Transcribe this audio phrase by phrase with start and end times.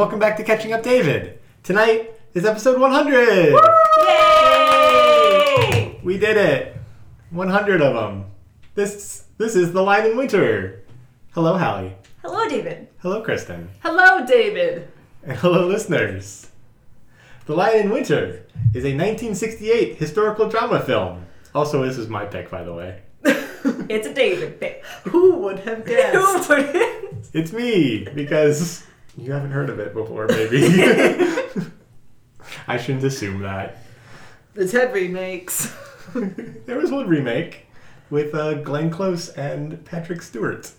[0.00, 1.38] Welcome back to Catching Up David.
[1.62, 3.54] Tonight is episode 100.
[4.06, 6.00] Yay!
[6.02, 6.74] We did it.
[7.28, 8.24] 100 of them.
[8.74, 10.84] This this is the Lion in Winter.
[11.34, 11.94] Hello, Hallie.
[12.22, 12.88] Hello, David.
[13.02, 13.68] Hello, Kristen.
[13.80, 14.88] Hello, David.
[15.22, 16.48] And hello, listeners.
[17.44, 21.26] The Lion in Winter is a 1968 historical drama film.
[21.54, 23.02] Also, this is my pick, by the way.
[23.90, 24.82] It's a David pick.
[25.04, 26.46] Who would have guessed?
[26.46, 27.28] Who would it?
[27.34, 28.84] It's me, because
[29.16, 30.62] you haven't heard of it before, maybe.
[32.66, 33.78] I shouldn't assume that.
[34.54, 35.74] the Ted remakes.
[36.14, 37.66] there was one remake
[38.10, 40.70] with uh, Glenn Close and Patrick Stewart.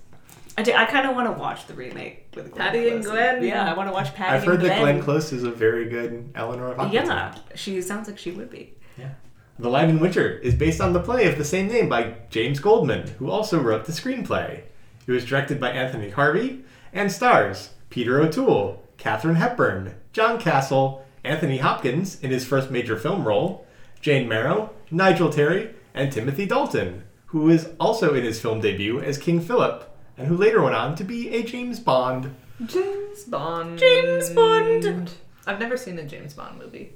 [0.58, 3.44] I, do, I kind of want to watch the remake with Glenn Patty and Glenn.
[3.44, 4.56] Yeah, I want to watch Patty and Glenn.
[4.56, 4.96] I've heard and that Glenn.
[4.96, 7.08] Glenn Close is a very good Eleanor of Aquitaine.
[7.08, 8.74] Yeah, she sounds like she would be.
[8.98, 9.12] Yeah.
[9.60, 12.60] The Lion in Winter is based on the play of the same name by James
[12.60, 14.64] Goldman, who also wrote the screenplay.
[15.08, 16.64] It was directed by Anthony Harvey
[16.94, 23.28] and stars Peter O'Toole, Katharine Hepburn, John Castle, Anthony Hopkins in his first major film
[23.28, 23.68] role,
[24.02, 29.18] Jane Merrow, Nigel Terry, and Timothy Dalton, who is also in his film debut as
[29.20, 32.34] King Philip, and who later went on to be a James Bond.
[32.66, 33.78] James Bond.
[33.78, 35.12] James Bond.
[35.46, 36.94] I've never seen a James Bond movie.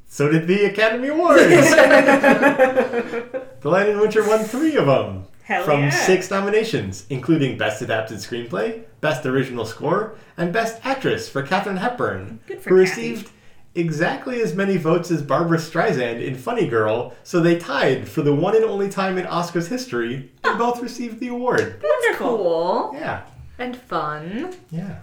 [0.07, 1.41] so did the Academy Awards.
[1.49, 5.89] the Lion in Winter won three of them Hell from yeah.
[5.89, 12.39] six nominations, including Best Adapted Screenplay, Best Original Score, and Best Actress for Katharine Hepburn,
[12.47, 13.09] Good for who Kathy.
[13.11, 13.29] received
[13.75, 18.33] exactly as many votes as Barbra Streisand in Funny Girl, so they tied for the
[18.33, 20.57] one and only time in Oscars history, and ah.
[20.57, 21.83] both received the award.
[21.83, 22.37] Wonderful.
[22.37, 23.23] Cool Yeah.
[23.59, 24.53] and fun.
[24.71, 24.99] Yeah.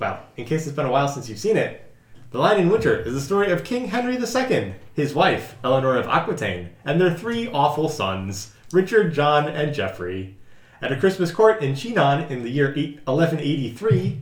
[0.00, 1.82] Well, in case it's been a while since you've seen it,
[2.30, 6.06] The Lion in Winter is the story of King Henry II, his wife, Eleanor of
[6.06, 10.36] Aquitaine, and their three awful sons, Richard, John, and Geoffrey.
[10.82, 14.20] At a Christmas court in Chinon in the year eight- 1183,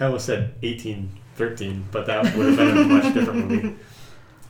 [0.00, 3.74] I almost said 1813, but that would have been a much different movie.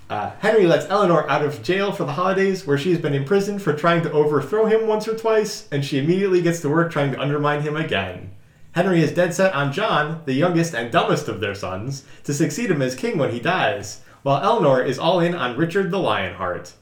[0.08, 3.72] Uh, Henry lets Eleanor out of jail for the holidays, where she's been imprisoned for
[3.72, 7.20] trying to overthrow him once or twice, and she immediately gets to work trying to
[7.20, 8.30] undermine him again.
[8.72, 12.70] Henry is dead set on John, the youngest and dumbest of their sons, to succeed
[12.70, 16.72] him as king when he dies, while Eleanor is all in on Richard the Lionheart.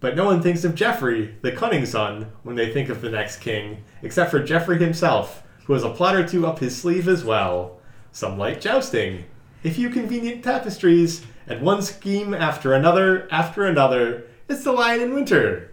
[0.00, 3.36] But no one thinks of Geoffrey, the cunning son, when they think of the next
[3.36, 7.22] king, except for Geoffrey himself, who has a plot or two up his sleeve as
[7.22, 7.78] well.
[8.10, 9.24] Some light jousting,
[9.62, 14.26] a few convenient tapestries, and one scheme after another after another.
[14.48, 15.70] It's the Lion in Winter.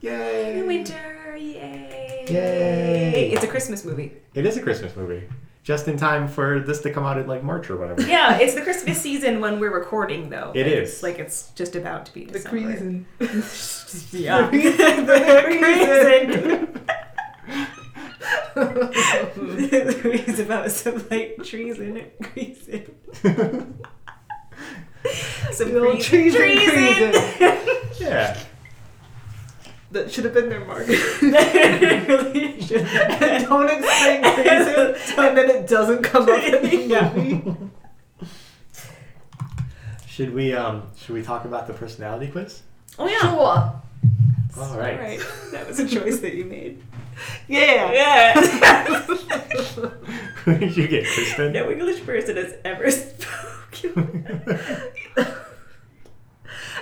[0.00, 0.58] Yay!
[0.58, 2.24] In winter, yay!
[2.28, 3.30] Yay.
[3.32, 4.12] It's a Christmas movie.
[4.34, 5.28] It is a Christmas movie.
[5.62, 8.02] Just in time for this to come out in like March or whatever.
[8.02, 10.50] Yeah, it's the Christmas season when we're recording, though.
[10.56, 10.90] It Like, is.
[10.94, 12.56] It's, like it's just about to be The December.
[12.68, 13.06] reason.
[14.12, 14.48] Yeah.
[14.50, 14.56] the
[15.48, 16.78] reason.
[18.54, 22.10] the reason about some light treason.
[22.22, 22.94] Treason.
[25.52, 26.40] Some The old treason.
[26.40, 27.12] treason,
[28.00, 28.36] Yeah.
[29.92, 30.86] That should have been their mark.
[30.88, 32.86] really should.
[32.86, 37.12] Don't explain reason, and then it doesn't come up in the Yeah.
[37.14, 37.54] movie.
[40.08, 42.62] Should we um should we talk about the personality quiz?
[42.98, 43.18] Oh yeah.
[43.20, 43.38] Sure.
[43.38, 43.82] All
[44.78, 44.94] right.
[44.94, 45.20] All right.
[45.52, 46.82] That was a choice that you made.
[47.48, 47.92] Yeah.
[47.92, 49.00] Yeah.
[50.44, 51.52] Who did you get, Kristen?
[51.52, 54.26] No English person has ever spoken.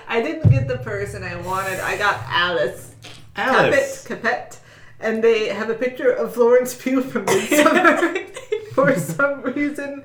[0.08, 1.78] I didn't get the person I wanted.
[1.80, 2.89] I got Alice.
[3.36, 4.04] Alice.
[4.06, 4.56] Capet, Capet.
[5.00, 8.16] And they have a picture of Florence Pugh from Midsummer
[8.74, 10.04] for some reason.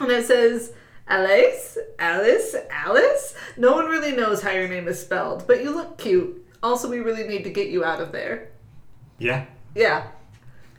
[0.00, 0.72] And it says,
[1.08, 3.34] Alice, Alice, Alice.
[3.56, 6.40] No one really knows how your name is spelled, but you look cute.
[6.62, 8.48] Also, we really need to get you out of there.
[9.18, 9.44] Yeah.
[9.74, 10.06] Yeah,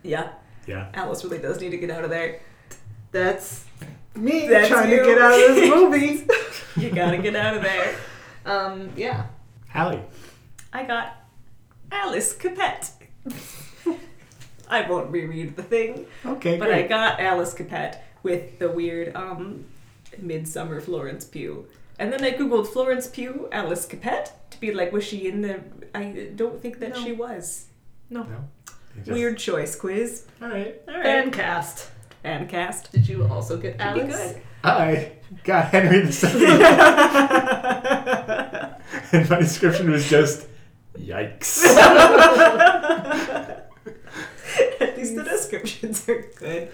[0.03, 0.29] yeah,
[0.67, 0.87] Yeah.
[0.93, 2.39] Alice really does need to get out of there.
[3.11, 3.65] that's
[4.15, 4.99] me That's trying you.
[4.99, 5.69] to get out of this
[6.75, 6.81] movie.
[6.81, 7.95] You gotta get out of there.
[8.45, 9.25] um, yeah.
[9.69, 10.01] Hallie.
[10.75, 11.15] I got
[11.89, 12.91] Alice Capet.
[14.69, 16.89] I won't reread the thing, Okay, but I great.
[16.89, 19.63] got Alice Capet with the weird um
[20.17, 21.65] midsummer Florence Pugh.
[21.97, 25.61] And then I googled Florence Pugh, Alice Capet to be like, was she in the?
[25.93, 27.03] I don't think that No.
[27.03, 27.67] she was.
[28.09, 28.23] No.
[28.23, 28.43] No.
[28.95, 30.25] You just- Weird choice quiz.
[30.41, 30.81] All right.
[30.89, 31.03] All right.
[31.03, 31.89] Fan cast.
[32.23, 32.91] Fan cast.
[32.91, 34.33] Did you also get Should be Alice?
[34.33, 34.41] good.
[34.63, 35.11] I
[35.45, 36.41] got Henry the Second,
[39.13, 40.47] and my description was just,
[40.97, 41.63] yikes.
[44.79, 46.69] At least the descriptions are good.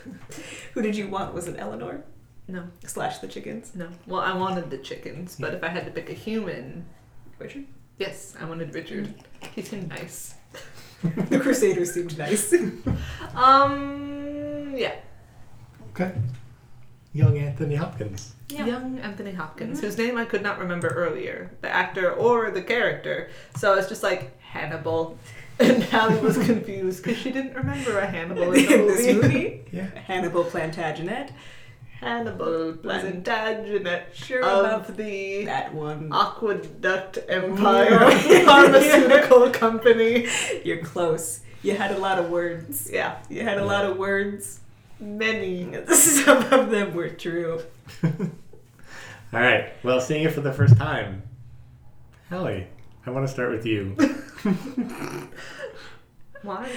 [0.74, 1.34] Who did you want?
[1.34, 2.04] Was it Eleanor?
[2.48, 2.64] No.
[2.86, 3.72] Slash the chickens.
[3.76, 3.90] No.
[4.08, 6.86] Well, I wanted the chickens, but if I had to pick a human,
[7.40, 7.66] Richard?
[7.98, 9.14] yes, I wanted Richard.
[9.56, 10.36] He seemed nice.
[11.02, 12.54] The Crusaders seemed nice.
[13.36, 14.96] Um, yeah.
[15.92, 16.12] okay.
[17.14, 18.34] Young Anthony Hopkins.
[18.52, 19.84] Young Anthony Hopkins, Mhm.
[19.84, 23.30] whose name I could not remember earlier, the actor or the character.
[23.58, 25.18] So it's just like Hannibal.
[25.60, 29.14] And Hallie was confused because she didn't remember a Hannibal in the In this movie.
[29.28, 29.86] movie, Yeah.
[30.08, 31.30] Hannibal Plantagenet.
[32.00, 36.10] Hannibal Plantagenet Sure of about the that one.
[36.12, 38.00] Aqueduct Empire
[38.46, 40.28] Pharmaceutical Company.
[40.64, 41.42] You're close.
[41.62, 42.90] You had a lot of words.
[42.92, 44.61] Yeah, You had a lot of words.
[45.02, 45.86] Many.
[45.94, 47.62] Some of them were true.
[48.04, 48.12] All
[49.40, 49.74] right.
[49.84, 51.24] Well, seeing it for the first time,
[52.30, 52.68] Hallie,
[53.06, 53.96] I want to start with you.
[56.44, 56.70] Why?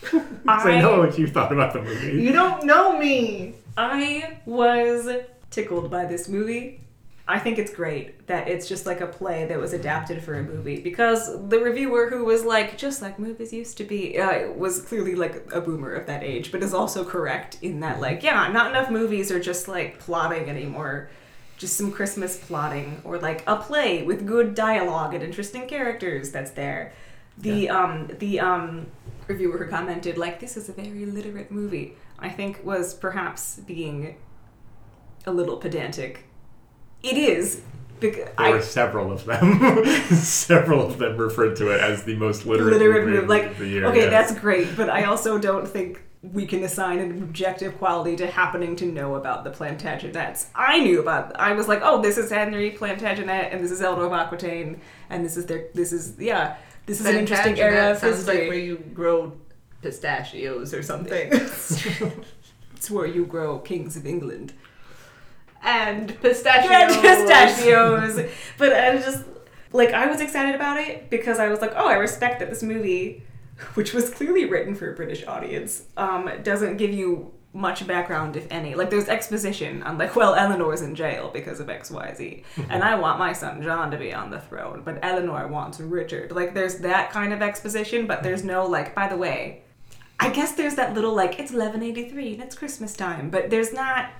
[0.00, 2.22] Because I know what you thought about the movie.
[2.22, 3.54] You don't know me.
[3.76, 5.08] I was
[5.50, 6.85] tickled by this movie.
[7.28, 10.42] I think it's great that it's just like a play that was adapted for a
[10.44, 14.80] movie because the reviewer who was like, just like movies used to be, uh, was
[14.82, 18.46] clearly like a boomer of that age, but is also correct in that, like, yeah,
[18.52, 21.10] not enough movies are just like plotting anymore.
[21.58, 26.52] Just some Christmas plotting or like a play with good dialogue and interesting characters that's
[26.52, 26.92] there.
[27.38, 28.86] The um the um
[29.26, 34.16] reviewer who commented like this is a very literate movie I think was perhaps being
[35.26, 36.25] a little pedantic.
[37.02, 37.62] It is
[38.00, 39.84] because There were several of them.
[40.10, 43.58] several of them referred to it as the most literate, literate movie movie like of
[43.58, 43.86] the year.
[43.86, 44.10] okay yes.
[44.10, 46.02] that's great but I also don't think
[46.32, 50.46] we can assign an objective quality to happening to know about the Plantagenets.
[50.54, 51.38] I knew about.
[51.38, 54.80] I was like, oh, this is Henry Plantagenet, and this is Eleanor of Aquitaine,
[55.10, 55.66] and this is their.
[55.74, 56.56] This is yeah.
[56.86, 58.40] This is an interesting era Plantagenet of sounds history.
[58.40, 59.32] like where you grow
[59.82, 61.28] pistachios or something.
[61.32, 64.52] it's where you grow kings of England.
[65.66, 66.70] And pistachios.
[66.70, 68.30] Red pistachios.
[68.56, 69.24] but I was just
[69.72, 72.62] like I was excited about it because I was like, oh, I respect that this
[72.62, 73.22] movie,
[73.74, 78.46] which was clearly written for a British audience, um, doesn't give you much background, if
[78.50, 78.74] any.
[78.74, 82.84] Like there's exposition on like, well, Eleanor's in jail because of X, Y, Z, and
[82.84, 86.32] I want my son John to be on the throne, but Eleanor wants Richard.
[86.32, 89.62] Like there's that kind of exposition, but there's no like, by the way.
[90.18, 94.10] I guess there's that little like it's 1183 and it's Christmas time, but there's not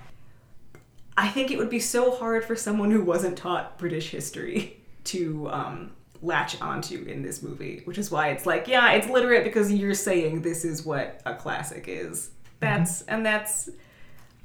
[1.17, 5.49] I think it would be so hard for someone who wasn't taught British history to
[5.49, 9.73] um, latch onto in this movie, which is why it's like, yeah, it's literate because
[9.73, 12.29] you're saying this is what a classic is.
[12.59, 13.69] That's and that's.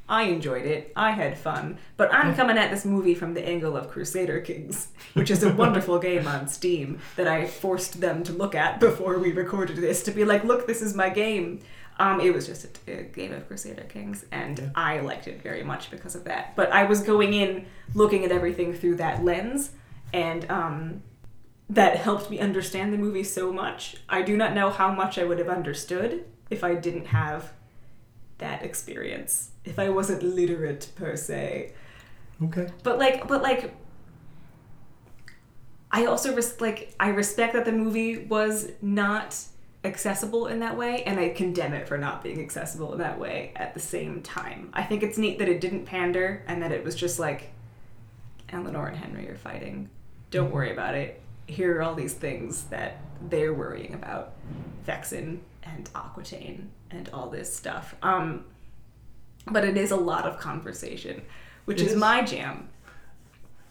[0.09, 0.93] I enjoyed it.
[0.95, 4.89] I had fun, but I'm coming at this movie from the angle of Crusader Kings,
[5.15, 9.19] which is a wonderful game on Steam that I forced them to look at before
[9.19, 11.61] we recorded this to be like, look, this is my game.
[12.03, 14.71] Um, it was just a, a game of Crusader Kings, and Yeah.
[14.75, 16.57] I liked it very much because of that.
[16.57, 19.71] But I was going in looking at everything through that lens,
[20.13, 21.03] and um,
[21.71, 23.97] that helped me understand the movie so much.
[24.09, 27.53] I do not know how much I would have understood if I didn't have
[28.39, 29.51] that experience.
[29.65, 31.73] If I wasn't literate per se.
[32.43, 32.67] Okay.
[32.83, 33.73] But like, but like,
[35.93, 39.37] I also res- like I respect that the movie was not
[39.85, 43.53] accessible in that way, and I condemn it for not being accessible in that way
[43.57, 44.71] at the same time.
[44.73, 47.51] I think it's neat that it didn't pander and that it was just like
[48.49, 49.89] Eleanor and Henry are fighting.
[50.31, 51.21] Don't worry about it.
[51.47, 52.99] Here are all these things that
[53.29, 54.35] they're worrying about.
[54.87, 57.95] Vexin and Aquitaine and all this stuff.
[58.03, 58.45] Um
[59.47, 61.23] but it is a lot of conversation,
[61.65, 61.99] which is is.
[61.99, 62.69] my jam.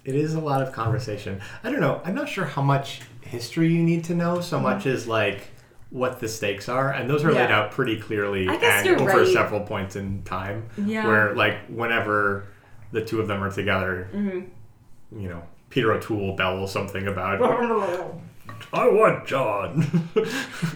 [0.04, 1.42] It is a lot of conversation.
[1.64, 2.02] I don't know.
[2.04, 5.48] I'm not sure how much history you need to know so much as like
[5.92, 9.28] what the stakes are, and those are laid out pretty clearly and over right.
[9.28, 10.66] several points in time.
[10.78, 11.06] Yeah.
[11.06, 12.46] Where like whenever
[12.92, 15.20] the two of them are together, Mm-hmm.
[15.22, 17.42] you know, Peter O'Toole bellows something about
[18.74, 20.10] I want John.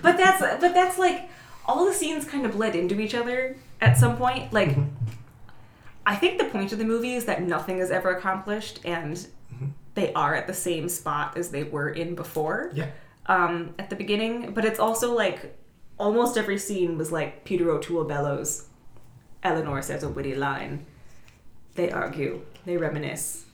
[0.01, 1.29] But that's but that's like
[1.65, 4.51] all the scenes kind of bled into each other at some point.
[4.53, 4.89] Like Mm-hmm.
[6.07, 9.15] I think the point of the movie is that nothing is ever accomplished and
[9.53, 9.67] Mm-hmm.
[9.93, 12.71] they are at the same spot as they were in before.
[12.73, 12.87] yeah.
[13.27, 15.57] Um, at the beginning, but it's also like
[15.97, 18.67] almost every scene was like Peter O'Toole bellows.
[19.43, 20.85] Eleanor says a witty line.
[21.75, 22.41] They argue.
[22.65, 23.45] They reminisce.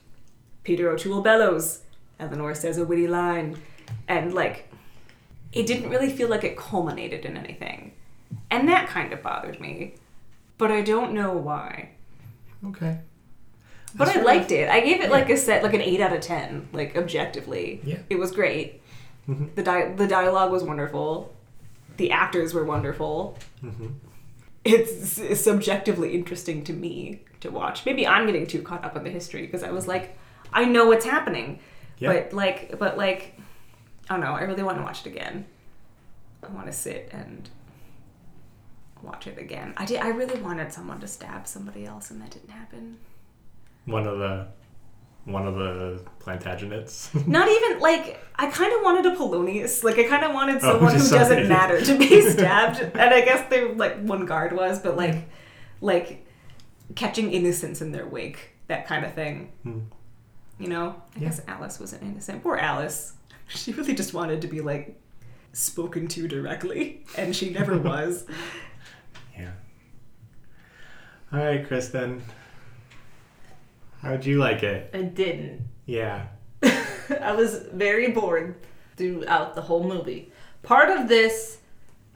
[0.63, 1.81] Peter O'Toole bellows.
[2.19, 3.57] Eleanor says a witty line.
[4.07, 4.69] And like,
[5.51, 7.93] it didn't really feel like it culminated in anything.
[8.49, 9.95] And that kind of bothered me.
[10.57, 11.89] But I don't know why.
[12.67, 12.99] Okay.
[13.95, 14.69] But I liked it.
[14.69, 17.81] I gave it like a set, like an 8 out of 10, like objectively.
[17.83, 17.97] Yeah.
[18.09, 18.80] It was great.
[19.31, 19.55] Mhm.
[19.55, 21.33] The, di- the dialogue was wonderful.
[21.97, 23.37] The actors were wonderful.
[23.63, 23.93] Mhm.
[24.63, 27.85] It's, it's subjectively interesting to me to watch.
[27.85, 30.17] Maybe I'm getting too caught up in the history because I was like,
[30.53, 31.59] I know what's happening.
[31.97, 32.13] Yeah.
[32.13, 33.35] But like, but like,
[34.09, 34.33] I don't know.
[34.33, 35.45] I really want to watch it again.
[36.43, 37.49] I want to sit and
[39.01, 39.73] watch it again.
[39.77, 39.99] I did.
[39.99, 42.97] I really wanted someone to stab somebody else, and that didn't happen.
[43.85, 44.47] One of the
[45.25, 47.27] one of the Plantagenets.
[47.27, 49.83] Not even like I kind of wanted a Polonius.
[49.83, 52.79] Like I kind of wanted Oh, someone who just doesn't matter to be stabbed.
[52.81, 55.29] and I guess they like one guard was, but like
[55.79, 56.25] like
[56.95, 59.51] catching innocence in their wake, that kind of thing.
[59.63, 59.79] Hmm.
[60.59, 61.29] You know, I Yeah.
[61.29, 62.43] guess Alice wasn't innocent.
[62.43, 63.13] Poor Alice.
[63.47, 64.99] She really just wanted to be like
[65.53, 68.25] spoken to directly, and she never was.
[69.37, 69.51] Yeah.
[71.33, 72.21] All right, Kristen.
[74.01, 74.89] How'd you like it?
[74.93, 75.61] I didn't.
[75.85, 76.27] Yeah.
[76.63, 78.55] I was very bored
[78.97, 80.31] throughout the whole movie.
[80.63, 81.59] Part of this,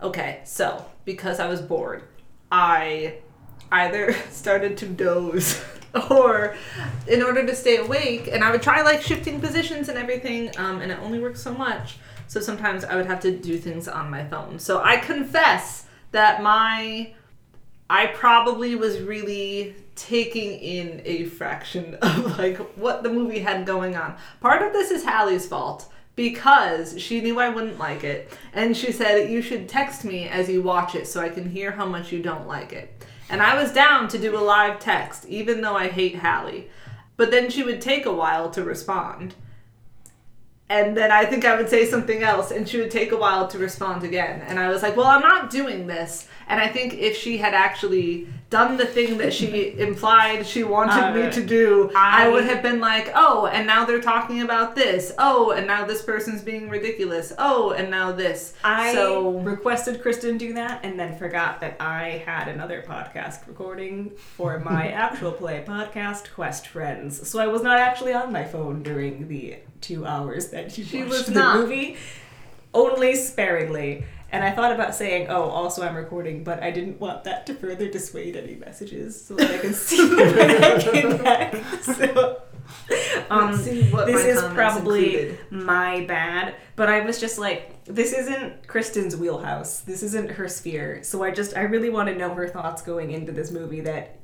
[0.01, 2.03] okay, so because I was bored,
[2.51, 3.17] I
[3.71, 5.63] either started to doze
[6.09, 6.55] or
[7.07, 10.81] in order to stay awake, and I would try like shifting positions and everything, um,
[10.81, 11.97] and it only works so much.
[12.27, 14.57] So sometimes I would have to do things on my phone.
[14.57, 17.13] So I confess that my
[17.89, 23.95] I probably was really taking in a fraction of like what the movie had going
[23.95, 24.15] on.
[24.41, 28.91] Part of this is Hallie's fault because she knew I wouldn't like it and she
[28.91, 32.11] said you should text me as you watch it so I can hear how much
[32.11, 33.05] you don't like it.
[33.29, 36.69] And I was down to do a live text even though I hate Hallie.
[37.17, 39.35] But then she would take a while to respond.
[40.67, 43.47] And then I think I would say something else, and she would take a while
[43.49, 44.41] to respond again.
[44.41, 46.27] And I was like, well, I'm not doing this.
[46.47, 51.15] And I think if she had actually done the thing that she implied she wanted
[51.15, 54.41] me Uh, to do, I, I- would have been like, oh, and now they're talking
[54.41, 55.11] about this.
[55.17, 57.33] Oh, and now this person's being ridiculous.
[57.39, 58.53] Oh, and now this.
[58.63, 64.11] I so requested Kristen do that and then forgot that I had another podcast recording
[64.15, 67.27] for my actual play podcast, Quest Friends.
[67.27, 71.03] So I was not actually on my phone during the two hours that you She
[71.03, 71.57] watched the not.
[71.61, 71.97] movie,
[72.73, 74.05] only sparingly.
[74.31, 77.53] And I thought about saying, "Oh, also I'm recording," but I didn't want that to
[77.53, 81.55] further dissuade any messages, so that I can see when I get back.
[81.83, 82.41] So,
[83.29, 85.51] um, Let's see what this is probably included.
[85.51, 89.81] my bad, but I was just like, this isn't Kristen's wheelhouse.
[89.81, 91.03] This isn't her sphere.
[91.03, 94.17] So I just, I really want to know her thoughts going into this movie that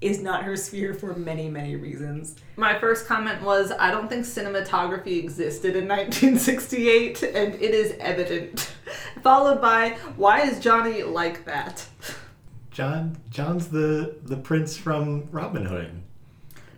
[0.00, 2.36] is not her sphere for many, many reasons.
[2.56, 8.72] My first comment was I don't think cinematography existed in 1968, and it is evident.
[9.22, 11.86] Followed by why is Johnny like that?
[12.70, 16.02] John John's the the prince from Robin Hood.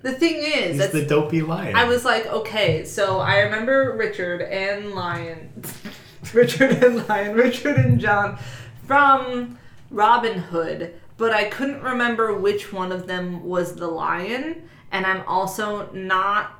[0.03, 1.77] The thing is, He's the dopey lion.
[1.77, 5.63] I was like, okay, so I remember Richard and Lion,
[6.33, 8.39] Richard and Lion, Richard and John
[8.87, 9.59] from
[9.91, 15.21] Robin Hood, but I couldn't remember which one of them was the lion, and I'm
[15.27, 16.59] also not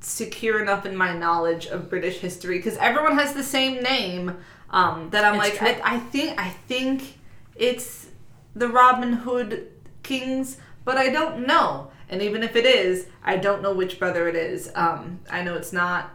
[0.00, 4.36] secure enough in my knowledge of British history because everyone has the same name.
[4.68, 5.82] Um, that I'm It's like.
[5.82, 7.18] I, I think, I think
[7.56, 8.08] it's
[8.54, 11.90] the Robin Hood kings, but I don't know.
[12.10, 14.70] And even if it is, I don't know which brother it is.
[14.74, 16.10] Um, I know it's not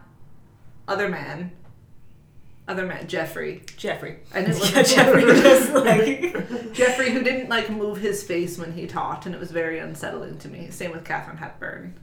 [0.86, 1.50] other man.
[2.70, 3.62] Other man, Geoffrey.
[3.76, 4.18] Geoffrey.
[4.32, 5.40] I knew it Yeah, wasn't Geoffrey Geoffrey.
[5.42, 6.72] just like.
[6.72, 10.38] Geoffrey, who didn't like move his face when he talked, and it was very unsettling
[10.38, 10.70] to me.
[10.70, 11.98] Same with Katharine Hepburn.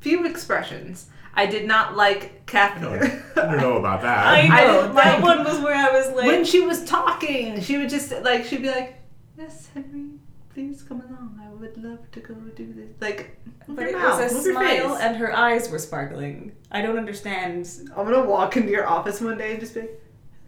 [0.00, 1.08] Few expressions.
[1.34, 3.22] I did not like I don't, Catherine.
[3.36, 4.26] I don't know about that.
[4.26, 4.80] I I know.
[4.82, 6.26] didn't that like- one was where I was like.
[6.26, 8.96] when she was talking, she would just like she'd be like,
[9.36, 10.12] "Yes, Henry."
[10.56, 11.38] Please come along.
[11.44, 12.88] I would love to go do this.
[12.98, 13.36] Like,
[13.68, 15.02] move But your it mouth, was a move your smile, face.
[15.04, 16.52] and her eyes were sparkling.
[16.72, 17.68] I don't understand.
[17.94, 20.00] I'm gonna walk into your office one day and just be, like,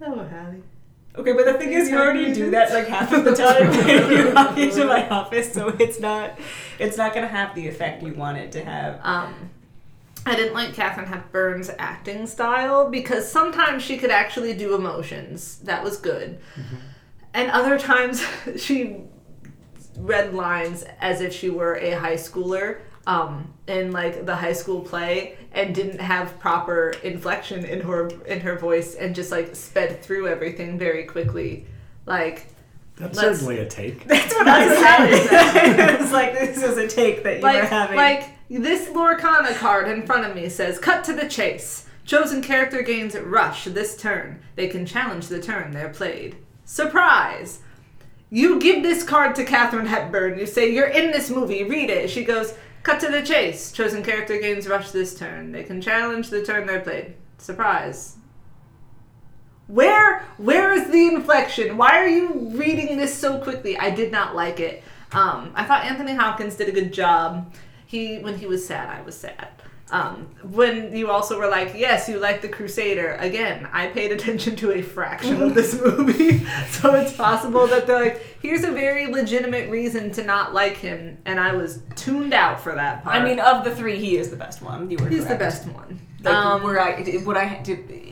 [0.02, 0.62] hello, Hallie.
[1.14, 4.10] Okay, but the thing is, you already do that like half of the time when
[4.10, 6.38] you walk into my office, so it's not,
[6.78, 9.00] it's not gonna have the effect you want it to have.
[9.02, 9.50] Um,
[10.24, 15.58] I didn't like Katharine Hepburn's acting style because sometimes she could actually do emotions.
[15.64, 16.38] That was good.
[17.34, 18.24] And other times
[18.56, 19.02] she
[19.99, 24.81] read lines as if she were a high schooler um, in like the high school
[24.81, 30.02] play and didn't have proper inflection in her in her voice and just like sped
[30.02, 31.67] through everything very quickly.
[32.07, 32.47] Like
[32.97, 34.05] That's Let's- certainly a take.
[34.07, 35.90] That's what I I said.
[35.95, 37.97] it was like this is a take that you were having.
[37.97, 41.87] like this Lorcana card in front of me says cut to the chase.
[42.05, 44.40] Chosen character gains rush this turn.
[44.55, 46.37] They can challenge the turn they're played.
[46.64, 47.61] Surprise!
[48.30, 50.38] You give this card to Katharine Hepburn.
[50.38, 52.11] You say, You're in this movie, read it.
[52.11, 53.73] She goes, Cut to the chase.
[53.73, 55.52] Chosen character gains rush this turn.
[55.52, 57.14] They can challenge the turn they're played.
[57.38, 58.16] Surprise.
[59.66, 61.76] Where where is the inflection?
[61.76, 63.76] Why are you reading this so quickly?
[63.76, 64.82] I did not like it.
[65.12, 67.52] Um, I thought Anthony Hopkins did a good job.
[67.87, 69.49] He when he was sad, I was sad.
[69.90, 73.14] Um, when you also were like, yes, you like the Crusader.
[73.14, 78.04] Again, I paid attention to a fraction of this movie, so it's possible that they're
[78.04, 82.60] like, here's a very legitimate reason to not like him, and I was tuned out
[82.60, 83.17] for that part.
[83.17, 84.91] I mean, of the three, he is the best one.
[84.91, 86.00] You were he's the best one.
[86.23, 87.62] Like, Um, were I, would I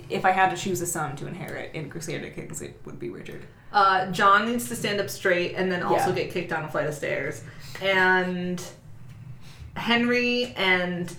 [0.08, 3.10] if I had to choose a son to inherit in Crusader Kings, it would be
[3.10, 3.44] Richard.
[3.72, 6.14] Uh, John needs to stand up straight and then also Yeah.
[6.22, 7.42] get kicked down a flight of stairs.
[7.82, 8.62] And
[9.74, 11.14] Henry and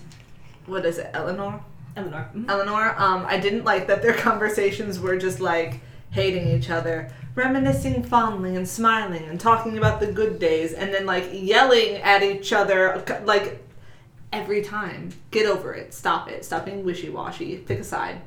[0.68, 1.60] what is it, Eleanor?
[1.96, 2.28] Eleanor.
[2.34, 2.48] Mhm.
[2.48, 2.94] Eleanor.
[2.98, 8.56] Um, I didn't like that their conversations were just like hating each other, reminiscing fondly
[8.56, 13.02] and smiling and talking about the good days, and then like yelling at each other
[13.24, 13.64] like
[14.32, 15.12] every time.
[15.30, 15.92] Get over it.
[15.94, 16.44] Stop it.
[16.44, 17.56] Stop being wishy washy.
[17.58, 18.20] Pick a side.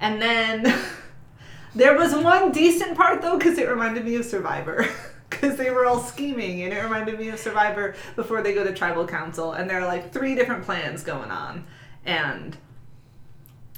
[0.00, 0.74] And then
[1.74, 4.86] there was one decent part though, because it reminded me of Survivor.
[5.30, 8.74] Because they were all scheming, and it reminded me of Survivor before they go to
[8.74, 11.64] tribal council, and there are like three different plans going on,
[12.04, 12.56] and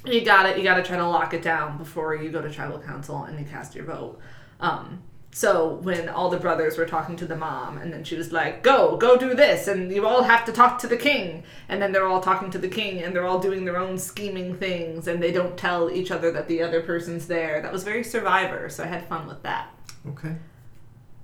[0.05, 0.57] you got it.
[0.57, 3.39] You got to try to lock it down before you go to tribal council and
[3.39, 4.19] you cast your vote.
[4.59, 8.31] Um, so when all the brothers were talking to the mom, and then she was
[8.31, 11.81] like, "Go, go do this," and you all have to talk to the king, and
[11.81, 15.07] then they're all talking to the king, and they're all doing their own scheming things,
[15.07, 17.61] and they don't tell each other that the other person's there.
[17.63, 19.69] That was very Survivor, so I had fun with that.
[20.09, 20.35] Okay,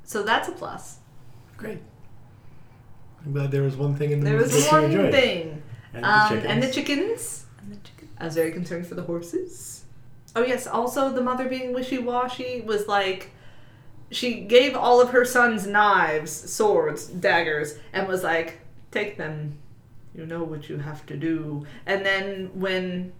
[0.04, 0.98] So that's a plus.
[1.58, 1.82] great.
[3.24, 5.12] I'm glad there was one thing in the There movie was that you
[5.94, 6.42] one enjoyed.
[6.44, 6.52] thing.
[6.52, 7.46] And the Um, chickens.
[7.62, 8.12] and the chickens.
[8.18, 9.84] I was very concerned for the horses.
[10.36, 13.32] Oh yes, also the mother being wishy-washy was like
[14.12, 18.60] she gave all of her sons knives, swords, daggers, and was like,
[18.92, 19.58] "Take them.
[20.16, 23.14] You know what you have to do." And then when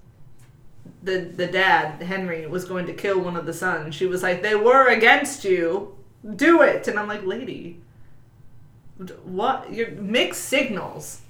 [1.04, 4.42] the the dad Henry was going to kill one of the sons, she was like,
[4.42, 5.96] "They were against you.
[6.36, 7.80] Do it." And I'm like, "Lady,
[9.24, 9.72] what?
[9.74, 11.22] You're mixed signals."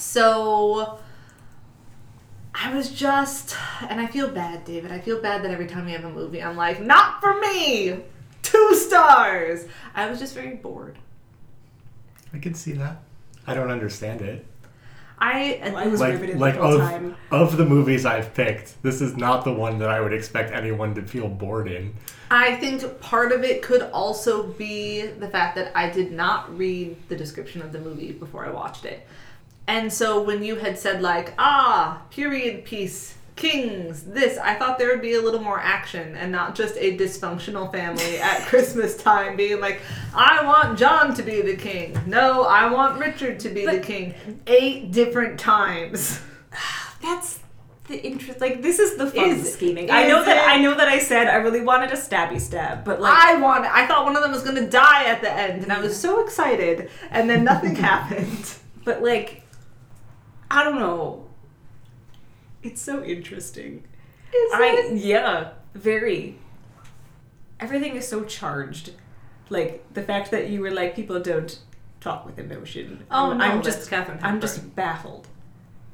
[0.00, 0.98] So
[2.54, 3.54] I was just,
[3.88, 4.90] and I feel bad, David.
[4.90, 8.00] I feel bad that every time we have a movie, I'm like, not for me!
[8.42, 9.66] Two stars!
[9.94, 10.96] I was just very bored.
[12.32, 13.02] I can see that.
[13.46, 14.46] I don't understand it.
[15.18, 17.16] I, Well, I was Like, riveted like the whole of, time.
[17.30, 20.94] of the movies I've picked, this is not the one that I would expect anyone
[20.94, 21.92] to feel bored in.
[22.30, 26.96] I think part of it could also be the fact that I did not read
[27.10, 29.06] the description of the movie before I watched it.
[29.70, 34.88] And so when you had said, like, ah, period piece, kings, this, I thought there
[34.88, 39.36] would be a little more action and not just a dysfunctional family at Christmas time
[39.36, 39.80] being like,
[40.12, 41.96] I want John to be the king.
[42.04, 44.12] No, I want Richard to be the king.
[44.48, 46.20] Eight different times.
[47.00, 47.38] That's
[47.86, 48.40] the interest.
[48.40, 49.88] Like this is the fun Is- scheming.
[49.88, 50.48] I know is that.
[50.48, 53.64] I know that I said I really wanted a stabby stab, but like I want.
[53.66, 56.24] I thought one of them was gonna die at the end, and I was so
[56.24, 58.54] excited, and then nothing happened.
[58.84, 59.44] But like,
[60.50, 61.26] I don't know.
[62.62, 63.84] It's so interesting.
[64.34, 64.96] Is I it?
[64.98, 66.36] yeah, very.
[67.58, 68.92] Everything is so charged.
[69.48, 71.58] Like the fact that you were like people don't
[72.00, 73.04] talk with emotion.
[73.10, 74.18] Oh I'm, no, I'm just Catherine.
[74.22, 75.28] I'm just baffled,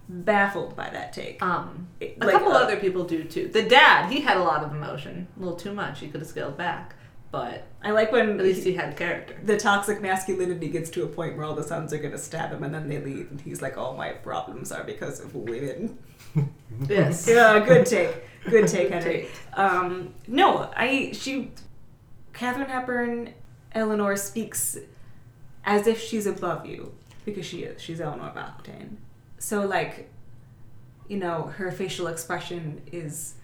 [0.08, 1.42] baffled by that take.
[1.42, 3.48] Um, It- a like, couple uh, other people do too.
[3.48, 6.00] The dad, he had a lot of emotion, a little too much.
[6.00, 6.94] He could have scaled back,
[7.30, 9.36] but I like when at least he had character.
[9.44, 12.62] the toxic masculinity gets to a point where all the sons are gonna stab him
[12.64, 15.98] and then they leave and he's like, All my problems are because of women.
[16.88, 17.26] Yes.
[17.28, 18.14] Yeah, good take.
[18.50, 19.02] Good take, Good Henry.
[19.02, 19.30] take.
[19.54, 21.52] Um no, I she
[22.32, 23.32] Katharine Hepburn
[23.72, 24.76] Eleanor speaks
[25.64, 26.92] as if she's above you
[27.24, 27.80] because she is.
[27.80, 28.66] She's Eleanor of
[29.38, 30.10] So like,
[31.08, 33.34] you know, her facial expression is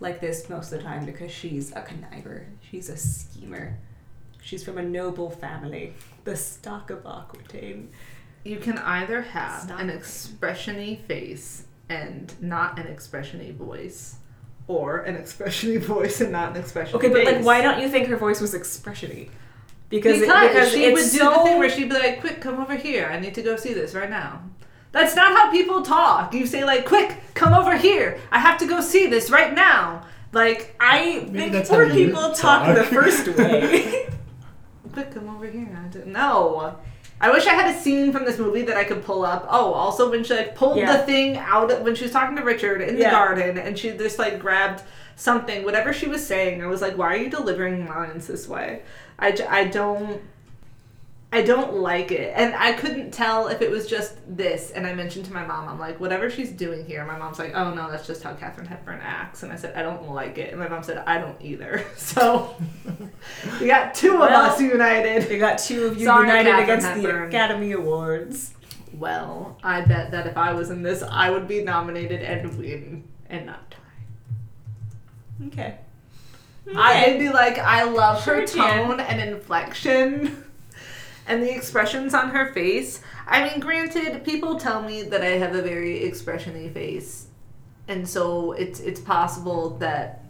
[0.00, 2.44] like this most of the time because she's a conniver.
[2.70, 3.78] She's a schemer.
[4.42, 7.90] She's from a noble family, the stock of Aquitaine.
[8.44, 14.16] You can either have Stop an expressiony face and not an expressiony voice,
[14.66, 18.08] or an expressiony voice and not an expressiony Okay, but like, why don't you think
[18.08, 19.30] her voice was expressiony?
[19.88, 22.40] Because Because, it, because she would do so the thing where she'd be like, "Quick,
[22.40, 23.08] come over here.
[23.10, 24.42] I need to go see this right now."
[24.92, 26.34] That's not how people talk.
[26.34, 28.20] You say like, "Quick, come over here.
[28.30, 32.74] I have to go see this right now." Like, I Maybe think poor people talk
[32.76, 34.08] the first way.
[34.92, 35.68] quick, come over here.
[35.84, 36.76] I don't know.
[37.20, 39.46] I wish I had a scene from this movie that I could pull up.
[39.50, 40.96] Oh, also when she like pulled Yeah.
[40.98, 43.10] the thing out of, when she was talking to Richard in the Yeah.
[43.10, 44.82] garden, and she just like grabbed
[45.16, 46.62] something, whatever she was saying.
[46.62, 48.82] I was like, why are you delivering lines this way?
[49.18, 50.20] I, j- I don't.
[51.30, 52.32] I don't like it.
[52.34, 54.70] And I couldn't tell if it was just this.
[54.70, 57.04] And I mentioned to my mom, I'm like, whatever she's doing here.
[57.04, 59.42] My mom's like, oh no, that's just how Katharine Hepburn acts.
[59.42, 60.50] And I said, I don't like it.
[60.52, 61.84] And my mom said, I don't either.
[61.96, 62.56] So
[63.60, 65.28] we got two of Well, us united.
[65.28, 68.54] we got two of you Sorry, united against the Academy Awards.
[68.94, 73.04] Well, I bet that if I was in this, I would be nominated and win
[73.28, 75.46] and not tie.
[75.48, 75.76] Okay.
[76.74, 80.44] I'd be like, I love her Sure, tone and inflection
[81.28, 83.00] and the expressions on her face.
[83.26, 87.26] I mean, granted, people tell me that I have a very expressiony face,
[87.86, 90.24] and so it's it's possible that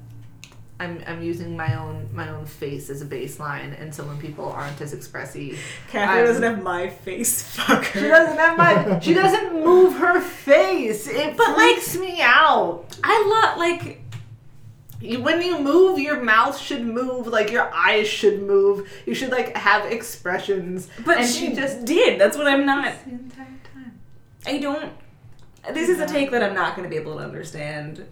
[0.80, 4.46] I'm I'm using my own my own face as a baseline, and so when people
[4.46, 5.58] aren't as expressive,
[5.88, 7.42] Catherine I'm- doesn't have my face.
[7.56, 8.00] Fuck her.
[8.00, 11.06] she doesn't have my she doesn't move her face.
[11.08, 12.84] It But, like- me out.
[13.02, 14.02] I love like
[15.00, 18.88] when you move, your mouth should move, like your eyes should move.
[19.06, 20.88] You should like have expressions.
[21.04, 22.20] but and she she just did.
[22.20, 22.92] That's what I'm not.
[23.04, 23.98] the entire time.
[24.46, 24.92] I don't.
[25.72, 28.06] This is a take that I'm not going to be able to understand.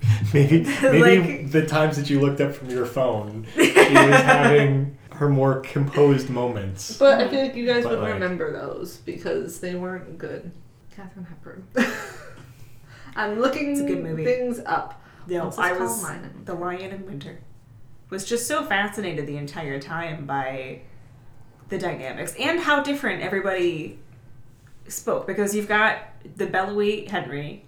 [0.32, 3.74] Maybe maybe Like- the times that you looked up from your phone, she was
[4.22, 6.96] having her more composed moments.
[6.96, 10.50] But I feel like you guys But, would like- remember those because they weren't good.
[10.96, 11.66] Katharine Hepburn.
[13.14, 14.24] I'm looking It's a good movie.
[14.24, 15.02] things up.
[15.26, 17.40] No, What's I was Lion the Lion in Winter.
[18.08, 20.82] Was just so fascinated the entire time by
[21.68, 23.98] the dynamics and how different everybody
[24.88, 25.98] spoke because you've got
[26.36, 27.64] the bellowy Henry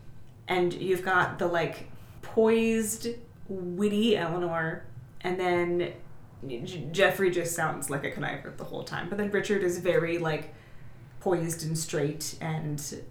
[0.48, 1.88] and you've got the like
[2.20, 3.08] poised
[3.48, 4.84] witty Eleanor
[5.20, 5.92] and then
[6.46, 10.18] J- Geoffrey just sounds like a conniver the whole time but then Richard is very
[10.18, 10.52] like
[11.20, 13.02] poised and straight and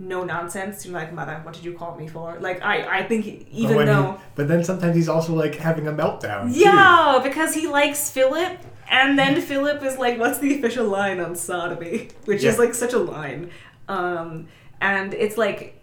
[0.00, 3.24] no nonsense you're like mother what did you call me for like I I think
[3.26, 6.52] But even he- though but then sometimes he's also like having a meltdown.
[6.54, 6.60] too.
[6.60, 8.58] yeah, because he likes Philip,
[8.88, 12.92] and then Philip is like, "What's the official line on sodomy?" Which is like such
[12.92, 13.50] a line,
[13.88, 14.46] um,
[14.80, 15.82] and it's like,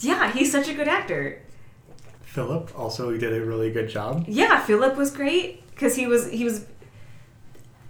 [0.00, 1.40] yeah, he's such a good actor.
[2.22, 4.24] Philip also did a really good job.
[4.28, 6.66] Yeah, Philip was great because he was he was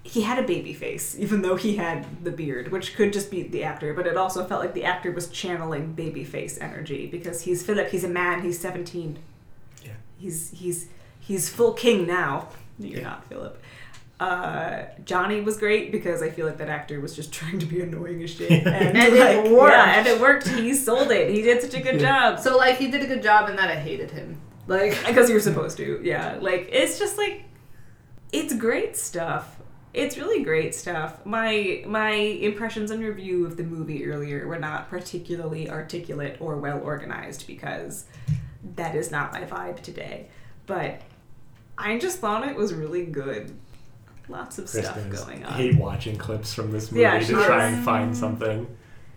[0.03, 3.43] he had a baby face, even though he had the beard, which could just be
[3.43, 7.43] the actor, but it also felt like the actor was channeling baby face energy because
[7.43, 9.19] he's Philip, he's a man, he's seventeen.
[9.85, 9.93] Yeah.
[10.19, 10.89] He's he's
[11.21, 12.49] he's full king now.
[12.79, 13.05] You're Yeah.
[13.09, 13.63] not Philip.
[14.19, 17.81] Uh, Johnny was great because I feel like that actor was just trying to be
[17.81, 19.73] annoying as shit, and, And it worked.
[19.73, 20.49] Yeah, and it worked.
[20.49, 21.31] He sold it.
[21.31, 22.39] He did such a good job.
[22.41, 24.41] So like he did a good job and that I hated him.
[24.67, 27.45] Like because you're supposed to yeah like it's just like
[28.33, 29.57] it's great stuff
[29.93, 34.89] it's really great stuff my my impressions and review of the movie earlier were not
[34.89, 38.05] particularly articulate or well organized because
[38.77, 40.29] that is not my vibe today
[40.67, 41.01] but
[41.77, 43.53] i just thought it was really good
[44.29, 47.33] lots of stuff going on I hate watching clips from this movie Yeah, to she
[47.33, 48.67] try and find something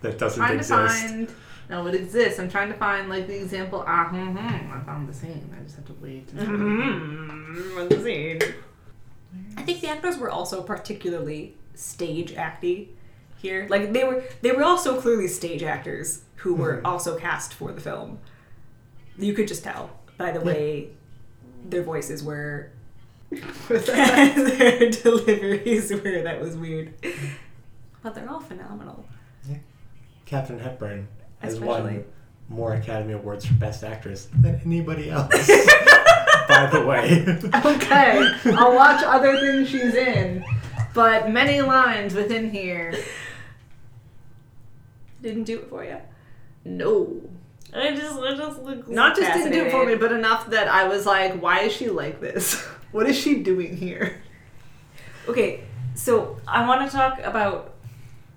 [0.00, 1.06] that doesn't trying to exist.
[1.06, 1.32] find
[1.70, 2.38] no, it exists.
[2.38, 3.84] I'm trying to find like the example.
[3.86, 4.72] Ah, hmm, hmm.
[4.72, 5.48] I found the scene.
[5.58, 6.26] I just have to wait.
[6.36, 7.74] Mhm.
[7.74, 8.40] What's the scene?
[9.56, 12.88] I think the actors were also particularly stage acty
[13.36, 13.66] here.
[13.70, 16.84] Like they were they were also clearly stage actors who were Mhm.
[16.86, 18.18] also cast for the film.
[19.18, 20.46] You could just tell by the Yeah.
[20.46, 20.88] way
[21.68, 22.70] their voices were
[23.68, 26.94] their deliveries were that was weird.
[28.02, 29.04] But they're all phenomenal.
[29.48, 29.58] Yeah.
[30.26, 31.68] Katharine Hepburn has Especially.
[31.96, 32.04] won
[32.48, 35.32] more Academy Awards for Best Actress than anybody else.
[36.54, 37.24] By the way.
[37.74, 40.44] okay, I'll watch other things she's in,
[40.94, 42.94] but many lines within here.
[45.22, 45.98] Didn't do it for you.
[46.64, 47.20] No.
[47.72, 50.68] I just I just look Not just didn't do it for me, but enough that
[50.68, 52.62] I was like, why is she like this?
[52.92, 54.22] What is she doing here?
[55.26, 55.64] Okay,
[55.96, 57.72] So I want to talk about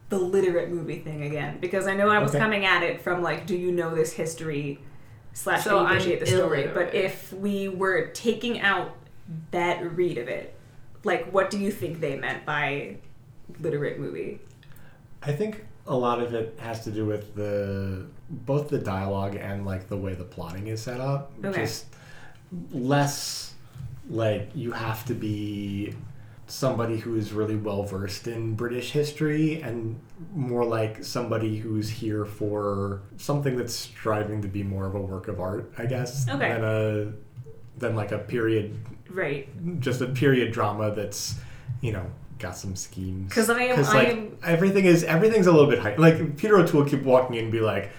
[0.10, 2.40] the literate movie thing again because I know I was Okay.
[2.40, 4.80] coming at it from like, do you know this history
[5.38, 6.64] slash So do I'm appreciate the story?
[6.64, 6.96] But illiterate.
[6.96, 8.98] if we were taking out
[9.52, 10.56] that read of it,
[11.04, 12.98] like, what do you think they meant by
[13.60, 14.42] literate movie?
[15.22, 19.66] I think a lot of it has to do with the both the dialogue and
[19.66, 21.32] like the way the plotting is set up.
[21.44, 21.62] Okay.
[21.62, 21.86] Just
[22.72, 23.54] less
[24.10, 25.94] like you have to be
[26.48, 30.00] somebody who is really well versed in British history and
[30.34, 35.28] more like somebody who's here for something that's striving to be more of a work
[35.28, 36.50] of art, I guess, Okay.
[36.54, 37.12] than a
[37.78, 38.76] than like a period
[39.12, 39.48] Right.
[39.80, 41.36] just a period drama that's
[41.82, 42.06] you know
[42.40, 45.78] got some schemes 'Cause I am- I like am- everything is everything's a little bit
[45.80, 47.92] high like peter o'toole keep walking in and be like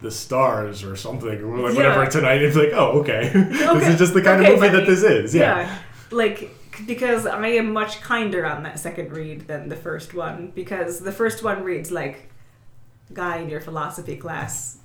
[0.00, 1.76] the stars or something or like Yeah.
[1.90, 4.86] whatever tonight it's like oh okay, this is just the kind Okay, of movie that
[4.86, 5.78] this is yeah,
[6.10, 6.50] Like,
[6.86, 11.12] because I am much kinder on that second read than the first one, because the
[11.12, 12.30] first one reads like
[13.12, 14.78] guy in your philosophy class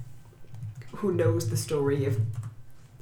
[0.95, 2.19] who knows the story of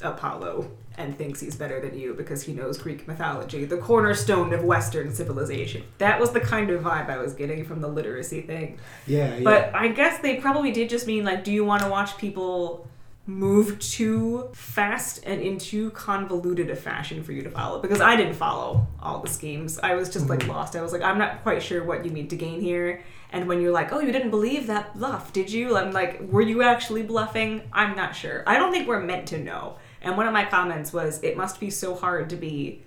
[0.01, 4.63] Apollo and thinks he's better than you because he knows Greek mythology, the cornerstone of
[4.63, 5.83] Western civilization.
[5.97, 8.79] That was the kind of vibe I was getting from the literacy thing.
[9.07, 9.43] yeah, yeah.
[9.43, 12.87] But I guess they probably did just mean like, do you want to watch people
[13.29, 17.79] move too fast and in too convoluted a fashion for you to follow?
[17.79, 19.79] Because I didn't follow all the schemes.
[19.79, 20.51] I was just like mm-hmm.
[20.51, 20.75] lost.
[20.75, 23.03] I was like, I'm not quite sure what you mean to gain here.
[23.31, 25.77] And when you're like, oh, you didn't believe that bluff, did you?
[25.77, 27.61] I'm like, were you actually bluffing?
[27.71, 28.43] I'm not sure.
[28.47, 29.77] I don't think we're meant to know.
[30.01, 32.81] And one of my comments was, it must be so hard to be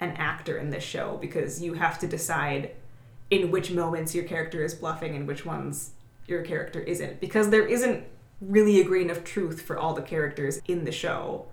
[0.00, 2.70] an actor in this show because you have to decide
[3.30, 5.90] in which moments your character is bluffing and which ones
[6.28, 8.04] your character isn't because there isn't
[8.40, 11.46] really a grain of truth for all the characters in the show.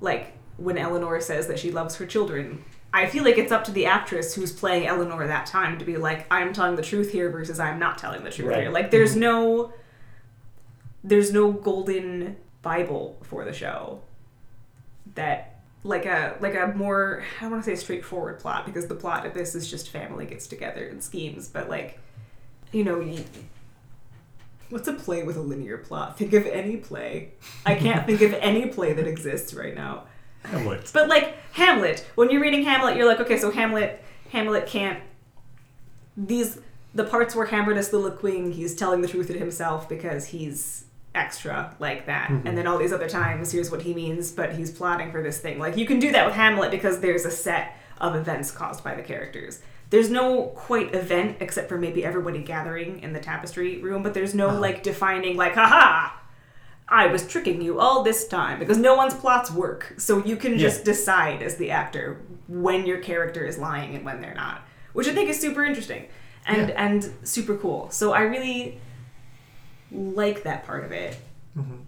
[0.00, 3.72] Like when eleanor says that she loves her children i feel like it's up to
[3.72, 7.30] the actress who's playing eleanor that time to be like i'm telling the truth here
[7.30, 8.64] versus i'm not telling the truth Right.
[8.64, 8.70] here.
[8.70, 9.20] Like there's mm-hmm.
[9.20, 9.72] no
[11.02, 14.02] there's no golden bible for the show
[15.14, 18.94] that like a like a more I don't want to say straightforward plot because the
[18.94, 21.98] plot of this is just family gets together and schemes, but like
[22.72, 23.00] you know,
[24.70, 26.16] what's a play with a linear plot?
[26.16, 27.32] Think of any play.
[27.66, 30.04] I can't think of any play that exists right now.
[30.44, 30.90] Hamlet.
[30.92, 35.02] But like Hamlet, when you're reading Hamlet, you're like, okay, so Hamlet, Hamlet can't.
[36.16, 36.58] These
[36.94, 41.74] the parts where Hamlet is soliloquying, he's telling the truth to himself because he's extra
[41.78, 42.46] like that, mm-hmm.
[42.46, 45.38] and then all these other times, here's what he means, but he's plotting for this
[45.38, 45.58] thing.
[45.58, 48.94] Like you can do that with Hamlet because there's a set of events caused by
[48.94, 49.60] the characters.
[49.90, 54.34] There's no quite event except for maybe everybody gathering in the tapestry room, but there's
[54.34, 54.60] no uh-huh.
[54.60, 56.10] like defining like, haha,
[56.88, 59.94] I was tricking you all this time because no one's plots work.
[59.98, 64.20] So you can just decide as the actor when your character is lying and when
[64.20, 66.06] they're not, which I think is super interesting
[66.46, 66.84] and Yeah.
[66.84, 67.90] and super cool.
[67.90, 68.80] So I really
[69.92, 71.16] like that part of it.
[71.56, 71.86] And,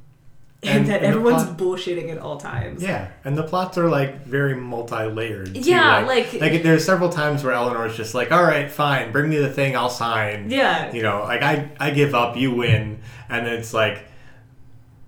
[0.65, 2.83] And- that and everyone's plot- bullshitting at all times.
[2.83, 5.55] Yeah, and the plots are like very multi-layered.
[5.55, 5.61] too.
[5.61, 9.29] Yeah, like, like- like there's several times where Eleanor's just like, "All right, fine, bring
[9.29, 10.93] me the thing, I'll sign." Yeah.
[10.93, 14.05] you know, like I I give up, you win, and it's like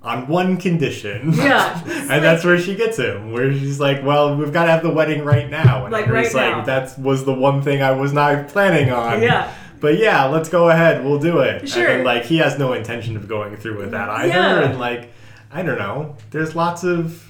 [0.03, 1.33] on one condition.
[1.33, 1.81] Yeah.
[1.87, 4.91] and that's where she gets him, where she's like, "Well, we've got to have the
[4.91, 6.65] wedding right now," and Like, right like, now.
[6.65, 9.51] "That was the one thing I was not planning on." Yeah.
[9.81, 11.05] But yeah, let's go ahead.
[11.05, 11.69] We'll do it.
[11.69, 11.87] Sure.
[11.87, 14.29] And then, like he has no intention of going through with that either.
[14.29, 14.61] Yeah.
[14.71, 15.13] And like,
[15.55, 16.17] I don't know.
[16.31, 17.25] There's lots of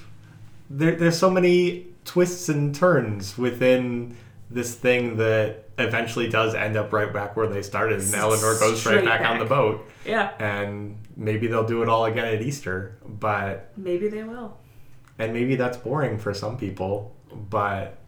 [0.70, 0.96] there.
[0.96, 4.16] There's so many twists and turns within
[4.50, 8.80] this thing that eventually does end up right back where they started, and Eleanor goes
[8.80, 9.86] straight right back, on the boat.
[10.06, 10.32] Yeah.
[10.38, 14.56] And maybe they'll do it all again at Easter, but Maybe they will.
[15.18, 17.14] and maybe that's boring for some people,
[17.50, 17.98] but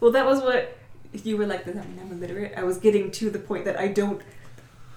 [0.00, 0.76] Well, that was what
[1.12, 1.64] you were like.
[1.64, 2.54] That mean I'm illiterate?
[2.56, 4.22] I was getting to the point that I don't.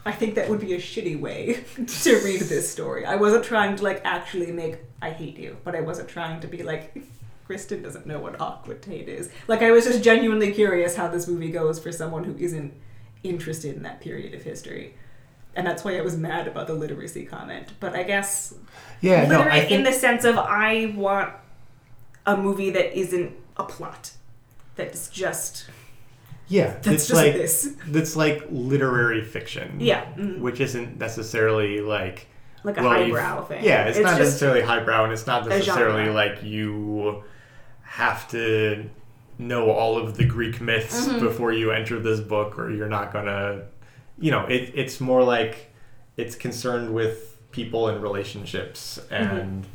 [0.05, 3.05] I think that would be a shitty way to read this story.
[3.05, 6.47] I wasn't trying to like actually make I hate you, but I wasn't trying to
[6.47, 6.97] be like
[7.45, 9.29] Kristen doesn't know what aquitaine is.
[9.47, 12.73] Like I was just genuinely curious how this movie goes for someone who isn't
[13.23, 14.95] interested in that period of history.
[15.55, 17.69] And that's why I was mad about the literacy comment.
[17.79, 18.53] But I guess
[19.01, 21.33] yeah, no, literate I in the sense of I want
[22.25, 24.11] a movie that isn't a plot.
[24.75, 25.65] That's just
[26.47, 27.75] yeah, that's it's just like this.
[27.87, 29.79] that's like literary fiction.
[29.79, 30.05] Yeah.
[30.15, 32.27] mm, which isn't necessarily like
[32.63, 33.63] Like a well, highbrow thing.
[33.63, 37.23] Yeah, it's, not necessarily highbrow, and it's not necessarily like you
[37.81, 38.89] have to
[39.37, 41.19] know all of the Greek myths Mm-hmm.
[41.25, 43.63] before you enter this book, or you're not gonna.
[44.19, 45.71] You know, it, it's more like
[46.17, 49.37] it's concerned with people and relationships Mm-hmm.
[49.37, 49.65] and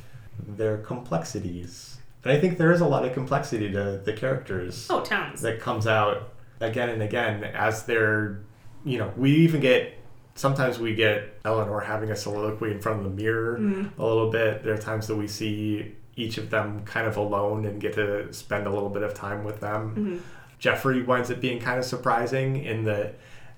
[0.46, 1.98] their complexities.
[2.24, 5.86] And I think there is a lot of complexity to the characters Oh, that comes
[5.86, 8.40] out again and again as they're,
[8.84, 9.94] you know, we even get
[10.34, 14.00] sometimes we get Eleanor having a soliloquy in front of the mirror mm-hmm.
[14.00, 14.62] a little bit.
[14.62, 18.32] There are times that we see each of them kind of alone and get to
[18.32, 19.90] spend a little bit of time with them.
[19.90, 20.18] Mm-hmm.
[20.58, 23.14] Geoffrey winds up being kind of surprising in that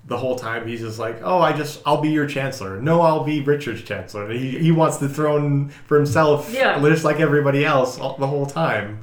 [0.07, 2.81] the whole time he's just like, "Oh, I just I'll be your chancellor.
[2.81, 6.79] No, I'll be Richard's chancellor." He he wants the throne for himself, Yeah.
[6.81, 9.01] just like everybody else all, the whole time.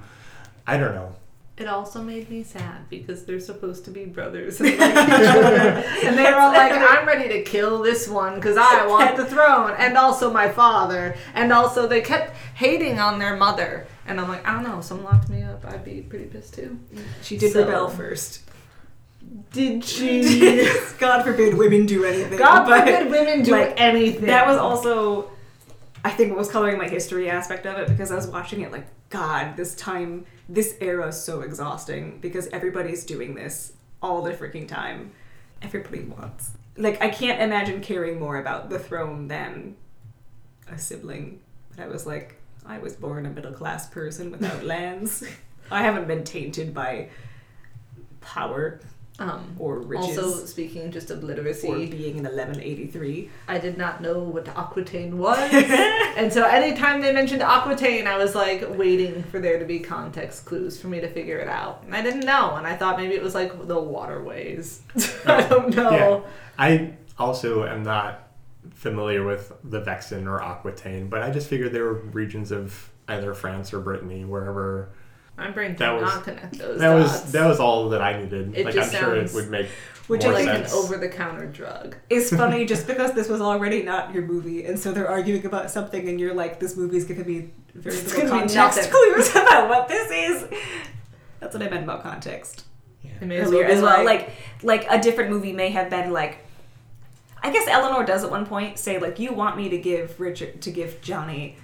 [0.65, 1.15] I don't know.
[1.57, 4.93] It also made me sad because they're supposed to be brothers and like.
[6.03, 9.25] And they were all like, I'm ready to kill this one because I want the
[9.25, 11.15] throne and also my father.
[11.33, 13.87] And also they kept hating on their mother.
[14.05, 16.53] And I'm like, I don't know, if someone locked me up, I'd be pretty pissed
[16.53, 16.79] too.
[17.23, 18.41] She did So- rebel first.
[19.51, 20.69] Did she?
[20.99, 22.37] God forbid women do anything.
[22.37, 24.27] God but- forbid women do like, anything.
[24.27, 25.31] That was also,
[26.07, 28.71] I think, what was coloring my history aspect of it because I was watching it
[28.71, 34.31] like, God, this time, this era is so exhausting because everybody's doing this all the
[34.31, 35.11] freaking time.
[35.61, 36.51] Everybody wants.
[36.77, 39.75] Like, I can't imagine caring more about the throne than
[40.71, 41.41] a sibling.
[41.75, 45.25] But I was like, I was born a middle class person without lands.
[45.69, 47.09] I haven't been tainted by
[48.21, 48.79] power
[49.19, 50.17] um, or riches.
[50.17, 53.29] also, speaking just of literacy, or being in 1183.
[53.47, 55.37] I did not know what Aquitaine was.
[56.17, 60.45] and so anytime they mentioned Aquitaine, I was like waiting for there to be context
[60.45, 61.83] clues for me to figure it out.
[61.83, 62.55] And I didn't know.
[62.55, 64.81] And I thought maybe it was like the waterways.
[65.25, 65.91] I don't know.
[65.91, 66.29] Yeah.
[66.59, 68.31] I also am not
[68.73, 73.33] familiar with the Vexin or Aquitaine, but I just figured they were regions of either
[73.33, 74.89] France or Brittany, wherever.
[75.37, 77.11] My brain That cannot was- connect those That dots.
[77.23, 78.55] was that was all that I needed.
[78.57, 79.67] It like I'm just sure it sounds- would make
[80.07, 81.95] Which more I like think an over-the-counter drug.
[82.09, 85.69] It's funny just because this was already not your movie, and so they're arguing about
[85.69, 88.91] something, and you're like, this movie's gonna be very It's little gonna be context nothing.
[89.13, 90.47] clues about what this is.
[91.39, 92.63] That's what I meant about context
[93.03, 93.11] Yeah.
[93.21, 94.03] It may as earlier well as be well.
[94.05, 94.29] Like,
[94.63, 96.39] like a different movie may have been like.
[97.43, 100.59] I guess Eleanor does at one point say like, "You want me to give Richard
[100.61, 101.57] to give Johnny."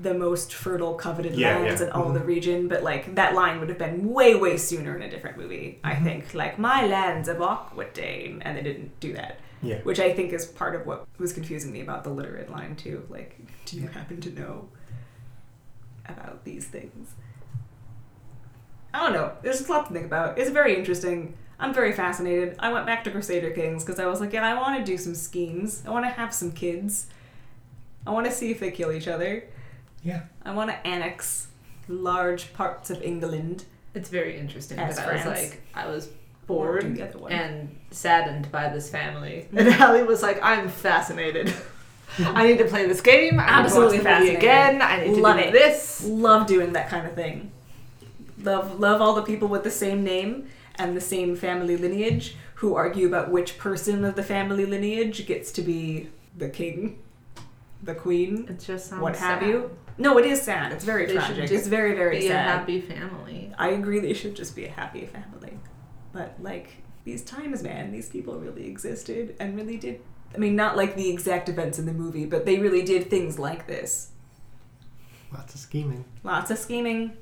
[0.00, 1.86] The most fertile coveted Yeah, lands yeah.
[1.86, 2.14] in all Mhm.
[2.14, 5.36] the region, but like that line would have been way, way sooner in a different
[5.38, 5.78] movie.
[5.84, 6.04] I Mm-hmm.
[6.04, 9.78] think like my lands of Aquitaine, and they didn't do that yeah.
[9.84, 13.04] which I think is part of what was confusing me about the literate line too.
[13.08, 14.68] Like, do you happen to know
[16.08, 17.14] about these things?
[18.92, 19.32] I don't know.
[19.42, 20.38] There's just a lot to think about.
[20.38, 21.34] It's very interesting.
[21.58, 22.56] I'm very fascinated.
[22.58, 24.98] I went back to Crusader Kings because I was like, yeah, I want to do
[24.98, 25.82] some schemes.
[25.86, 27.06] I want to have some kids.
[28.06, 29.44] I want to see if they kill each other.
[30.04, 30.22] Yeah.
[30.44, 31.48] I want to annex
[31.88, 33.64] large parts of England.
[33.94, 34.78] It's very interesting.
[34.78, 35.40] As but I was France.
[35.50, 36.08] like, I was
[36.46, 37.32] bored the other one.
[37.32, 39.48] and saddened by this family.
[39.56, 41.52] And Allie was like, I'm fascinated.
[42.18, 43.40] I need to play this game.
[43.40, 44.38] I Absolutely need to watch the movie fascinated.
[44.38, 44.82] again.
[44.82, 45.52] I need to Love do it.
[45.52, 46.04] this.
[46.04, 47.50] love doing that kind of thing.
[48.42, 52.74] Love love all the people with the same name and the same family lineage who
[52.74, 56.98] argue about which person of the family lineage gets to be the king,
[57.82, 59.76] the queen, It just sounds what have you.
[59.98, 60.72] No, it is sad.
[60.72, 61.36] It's very They tragic.
[61.42, 62.46] just It's very very Be a sad.
[62.58, 63.52] happy family.
[63.58, 65.58] I agree they should just be a happy family.
[66.12, 70.00] But like these times, man, these people really existed and really did
[70.34, 73.38] I mean not like the exact events in the movie, but they really did things
[73.38, 74.10] like this.
[75.32, 76.04] Lots of scheming.
[76.22, 77.12] Lots of scheming.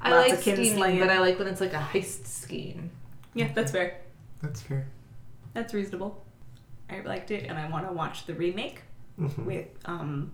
[0.00, 0.98] I Lots like scheming, slaying.
[0.98, 2.90] but I like when it's like a heist scheme.
[3.32, 4.00] Yeah, that's fair.
[4.42, 4.86] That's fair.
[5.54, 6.24] That's reasonable.
[6.90, 8.82] I liked it, and I want to watch the remake
[9.20, 9.44] Mhm.
[9.44, 10.32] with um,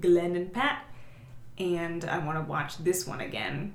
[0.00, 0.84] Glenn and Pat,
[1.58, 3.74] and I want to watch this one again.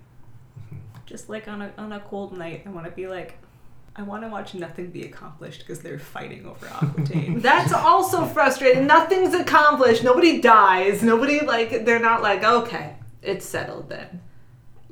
[1.05, 3.38] Just like on a on a cold night, I want to be like,
[3.95, 7.39] I want to watch nothing be accomplished because they're fighting over Aquitaine.
[7.39, 8.85] That's also frustrating.
[8.85, 10.03] Nothing's accomplished.
[10.03, 11.01] Nobody dies.
[11.01, 14.21] Nobody like they're not like okay, it's settled then.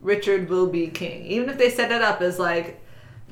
[0.02, 2.82] Richard will be king, even if they set it up as like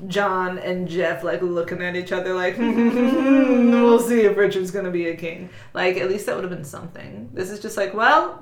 [0.08, 4.90] John and Jeff like looking at each other like hmm, we'll see if Richard's gonna
[4.90, 5.50] be a king.
[5.72, 7.30] Like at least that would have been something.
[7.32, 8.40] This is just like well.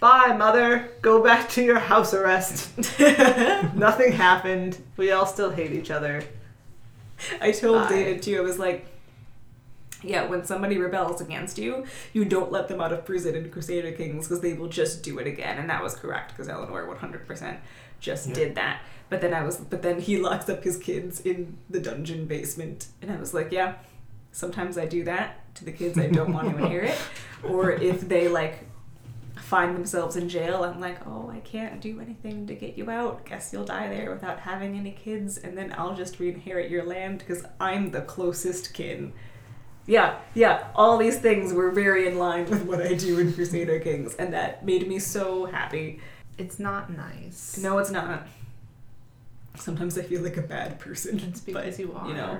[0.00, 0.90] Bye, mother.
[1.02, 2.76] Go back to your house arrest.
[3.74, 4.78] Nothing happened.
[4.96, 6.22] We all still hate each other.
[7.40, 7.88] I told.
[7.88, 8.38] David too.
[8.38, 8.86] I was like,
[10.02, 13.90] yeah, when somebody rebels against you, you don't let them out of prison in Crusader
[13.92, 15.58] Kings because they will just do it again.
[15.58, 17.56] And that was correct because Eleanor 100%
[18.00, 18.34] just Yeah.
[18.34, 18.80] did that.
[19.10, 22.88] But then I was, but then he locks up his kids in the dungeon basement,
[23.00, 23.74] and I was like, yeah,
[24.32, 26.98] sometimes I do that to the kids I don't want to hear it.
[27.42, 28.64] or if they like
[29.36, 33.24] find themselves in jail, I'm like, oh, I can't do anything to get you out.
[33.24, 37.20] Guess you'll die there without having any kids, and then I'll just re-inherit your land
[37.20, 39.12] because I'm the closest kin.
[39.86, 43.80] Yeah, yeah, all these things were very in line with what I do in Crusader
[43.80, 46.00] Kings, and that made me so happy.
[46.38, 47.58] It's not nice.
[47.58, 48.26] No, it's not.
[49.56, 51.18] Sometimes I feel like a bad person.
[51.28, 52.06] It's because you are.
[52.08, 52.38] You know,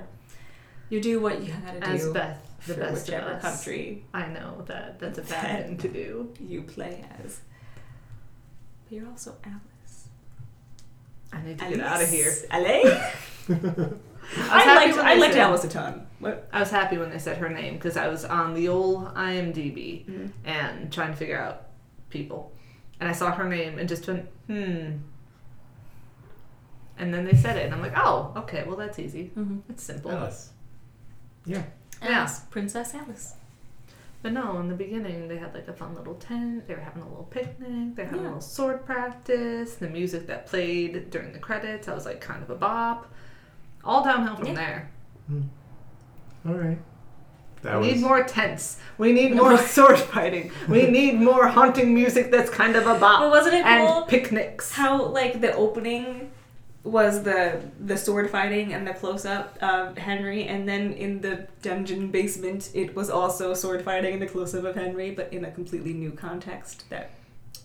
[0.88, 3.56] you do what you gotta As do Beth, the for best whichever of us.
[3.64, 6.32] country I know that that's a That- bad thing to do.
[6.40, 7.40] you play as.
[8.88, 10.08] But you're also Alice.
[11.32, 12.32] I need to get out of here.
[12.50, 13.18] Alice.
[13.48, 16.06] I, was I, happy liked when I they liked said- Alice a ton.
[16.20, 16.48] What?
[16.52, 20.04] I was happy when they said her name because I was on the old IMDb
[20.06, 20.30] Mhm.
[20.44, 21.62] and trying to figure out
[22.10, 22.52] people,
[23.00, 24.96] and I saw her name and just went hmm.
[27.00, 29.30] And then they said it, and I'm like, oh, okay, well that's easy.
[29.36, 29.58] Mm-hmm.
[29.70, 30.10] It's simple.
[30.10, 30.50] Alice.
[31.46, 31.62] Yeah.
[32.02, 32.20] Yeah.
[32.20, 33.34] Alice, Princess Alice.
[34.20, 36.66] But no, in the beginning they had like a fun little tent.
[36.66, 37.94] They were having a little picnic.
[37.94, 38.20] They had Yeah.
[38.20, 39.76] a little sword practice.
[39.76, 43.12] The music that played during the credits, I was like kind of a bop.
[43.84, 44.54] All downhill from Yeah.
[44.54, 44.90] there.
[46.46, 46.78] All right.
[47.62, 48.78] That we was need more tents.
[48.98, 50.50] We need more sword fighting.
[50.68, 53.20] We need more haunting music that's kind of a bop.
[53.20, 54.72] Well, wasn't it and cool picnics.
[54.72, 56.30] how like the opening
[56.84, 61.46] was the the sword fighting and the close up of Henry, and then in the
[61.60, 65.44] dungeon basement it was also sword fighting and the close up of Henry, but in
[65.44, 66.84] a completely new context.
[66.90, 67.10] That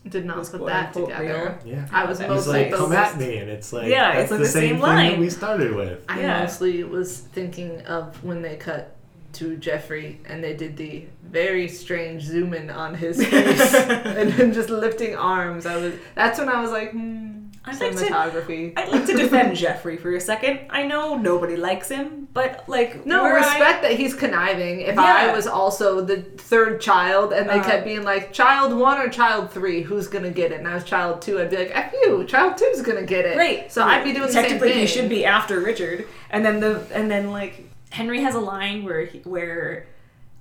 [0.09, 1.57] Did not put that unquote together.
[1.63, 1.87] yeah.
[1.93, 4.31] I was That He's mostly like, come at me, and it's like, Yeah, that's it's
[4.31, 5.19] like the, the same, same thing that line.
[5.19, 6.03] we started with.
[6.09, 6.39] I Yeah.
[6.41, 8.93] mostly was thinking of when they cut
[9.33, 14.53] to Geoffrey and they did the very strange zoom in on his face and then
[14.53, 15.65] just lifting arms.
[15.65, 18.73] I was that's when I was like, hmm, I'd like to- cinematography.
[18.77, 20.59] I'd like to defend Geoffrey for a second.
[20.69, 24.81] I know nobody likes him, but like no where I- respect that he's conniving.
[24.81, 25.01] If Yeah.
[25.03, 29.09] I was also the third child and they Uh, kept being like, child one or
[29.09, 30.59] child three, who's gonna get it?
[30.59, 33.37] And I was child two, I'd be like, F you, child two's gonna get it.
[33.37, 33.71] Right.
[33.71, 34.79] So I'd be doing the same Technically, thing.
[34.81, 38.83] he should be after Richard, and then the and then like Henry has a line
[38.83, 39.85] where he, where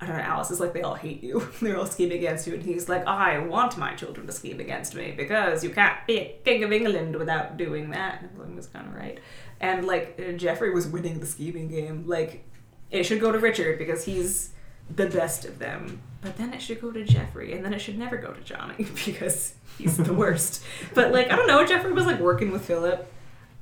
[0.00, 0.22] I don't know.
[0.22, 1.46] Alice is like they all hate you.
[1.60, 4.94] They're all scheming against you, and he's like, I want my children to scheme against
[4.94, 8.22] me because you can't be a king of England without doing that.
[8.22, 9.18] And everyone was kind of right.
[9.60, 12.04] And like uh, Geoffrey was winning the scheming game.
[12.06, 12.42] Like
[12.90, 14.54] it should go to Richard because he's
[14.88, 16.00] the best of them.
[16.22, 18.86] But then it should go to Geoffrey, and then it should never go to Johnny
[19.04, 20.64] because he's the worst.
[20.94, 23.06] But like I don't know, Geoffrey was like working with Philip.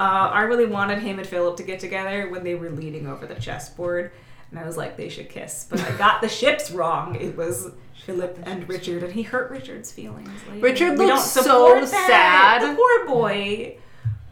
[0.00, 3.26] Uh, I really wanted him and Philip to get together when they were leaning over
[3.26, 4.12] the chessboard,
[4.50, 5.66] and I was like, they should kiss.
[5.68, 7.16] But I got the ships wrong.
[7.16, 7.68] It was
[8.06, 10.30] Philip and Richard, and he hurt Richard's feelings.
[10.50, 11.86] Like, Richard we looks so that.
[11.88, 12.62] sad.
[12.62, 13.76] The poor boy.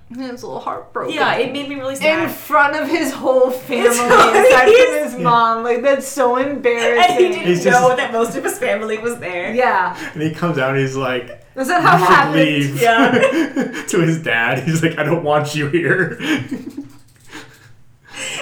[0.08, 1.14] He was a little heartbroken.
[1.14, 2.22] Yeah, it made me really sad.
[2.22, 4.86] in front of his whole family, It's aside funny.
[4.86, 5.64] from his mom.
[5.64, 7.10] Like that's so embarrassing.
[7.14, 9.54] And he didn't He's know just- that most of his family was there.
[9.54, 12.34] Yeah, And he comes out and he's like, is that how it should happened?
[12.34, 12.80] leave.
[12.82, 13.84] Yeah.
[13.88, 14.64] to his dad.
[14.64, 16.18] He's like, I don't want you here.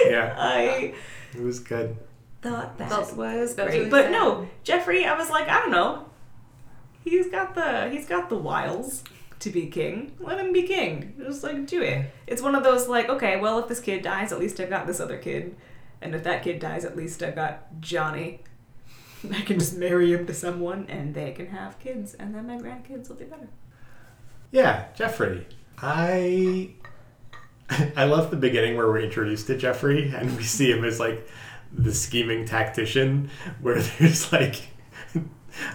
[0.05, 0.93] yeah, I
[1.33, 1.97] it was good.
[2.41, 3.79] thought that That's- was that's great.
[3.79, 4.11] really But sad.
[4.11, 6.05] no, Geoffrey, I was like, I don't know.
[7.03, 9.03] He's got the he's got the wiles
[9.39, 10.13] to be king.
[10.19, 11.13] Let him be king.
[11.19, 12.11] Just like do it.
[12.25, 14.87] It's one of those like, okay, well if this kid dies, at least I've got
[14.87, 15.55] this other kid.
[16.01, 18.41] And if that kid dies, at least I've got Johnny.
[19.31, 22.57] I can just marry him to someone and they can have kids and then my
[22.57, 23.49] grandkids will be better.
[24.51, 25.45] Yeah, Geoffrey.
[25.79, 26.71] I
[27.95, 31.27] I love the beginning where we're introduced to Geoffrey and we see him as like
[31.73, 33.29] the scheming tactician
[33.61, 34.69] where there's like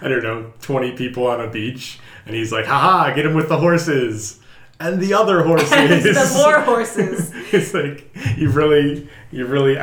[0.00, 3.48] I don't know, 20 people on a beach and he's like, haha, get him with
[3.48, 4.38] the horses.
[4.78, 5.70] And the other horses.
[5.70, 7.30] the more horses.
[7.52, 9.76] it's like you've really you've really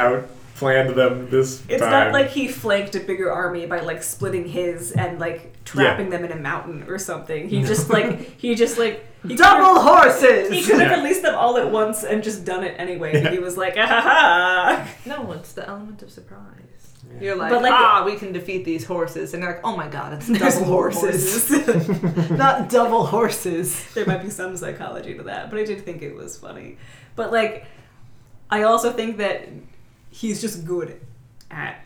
[0.60, 1.68] outplanned them this time.
[1.70, 1.91] It's time.
[1.91, 6.24] not like he flanked a bigger army by like splitting his and like trapping them
[6.26, 7.49] in a mountain or something.
[7.49, 10.49] He just like he just like he Double horses.
[10.51, 10.97] He could have Yeah.
[10.97, 13.22] released them all at once and just done it anyway.
[13.22, 13.32] Yeah.
[13.32, 14.88] He was like, ah ha ha.
[15.05, 16.45] No, it's the element of surprise.
[17.16, 17.22] Yeah.
[17.22, 19.88] You're like, But, like- ah, we can defeat these horses, and they're like, oh my
[19.88, 22.30] god, it's double horses, horses.
[22.32, 23.84] not double horses.
[23.95, 26.78] there might be some psychology to that, but I did think it was funny.
[27.16, 27.66] But like,
[28.51, 29.47] I also think that
[30.10, 30.99] he's just good
[31.51, 31.84] at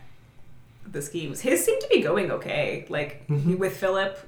[0.90, 1.40] the schemes.
[1.40, 2.86] His seem to be going okay.
[2.88, 3.58] Like Mhm.
[3.58, 4.18] with Philip,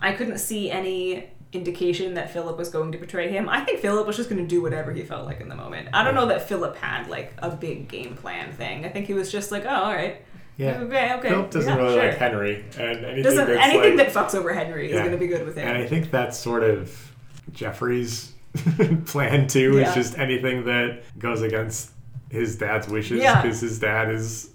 [0.00, 3.48] I couldn't see any indication that Philip was going to betray him.
[3.48, 5.88] I think Philip was just going to do whatever he felt like in the moment.
[5.92, 8.84] I don't know that Philip had like a big game plan thing.
[8.84, 10.20] I think he was just like, oh, all right,
[10.56, 10.80] yeah.
[10.80, 11.28] okay, okay.
[11.30, 12.08] Philip doesn't yeah, really sure.
[12.08, 15.28] like Henry, and anything Doesn't anything like, that fucks over Henry is going to be
[15.28, 15.68] good with him.
[15.68, 17.12] And I think that's sort of
[17.52, 18.32] Geoffrey's
[19.06, 19.78] plan too.
[19.78, 19.88] Yeah.
[19.88, 21.90] Is just anything that goes against
[22.36, 23.42] his dad's wishes Yeah.
[23.42, 24.50] because his dad is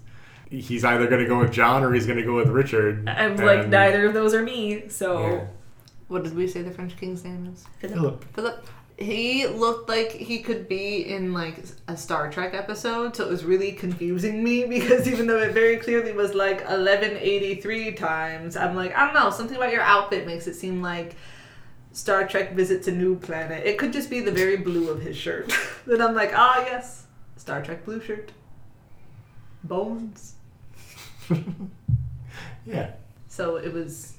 [0.50, 3.08] he's either going to go with John or he's going to go with Richard.
[3.08, 4.88] I'm like neither of those are me.
[4.88, 5.44] So Yeah.
[6.08, 7.64] What did we say the French king's name is?
[7.78, 8.24] Philip.
[8.34, 8.66] Philip.
[8.98, 11.56] He looked like he could be in like
[11.88, 15.78] a Star Trek episode, so it was really confusing me because even though it very
[15.78, 20.46] clearly was like 1183 times, I'm like, I don't know, something about your outfit makes
[20.46, 21.16] it seem like
[21.92, 23.66] Star Trek visits a new planet.
[23.66, 25.52] It could just be the very blue of his shirt.
[25.86, 27.01] then I'm like, ah, yes,
[27.42, 28.30] Star Trek blue shirt.
[29.64, 30.34] Bones.
[32.64, 32.92] Yeah.
[33.26, 34.14] So it was.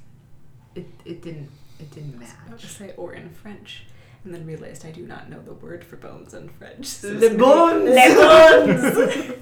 [0.76, 1.49] It it didn't
[1.80, 2.28] it didn't match.
[2.28, 3.86] I was about to say or in French,
[4.26, 6.86] and then realized I do not know the word for bones in French.
[6.88, 7.89] So Le it's gonna bones.
[7.89, 9.34] Les bones.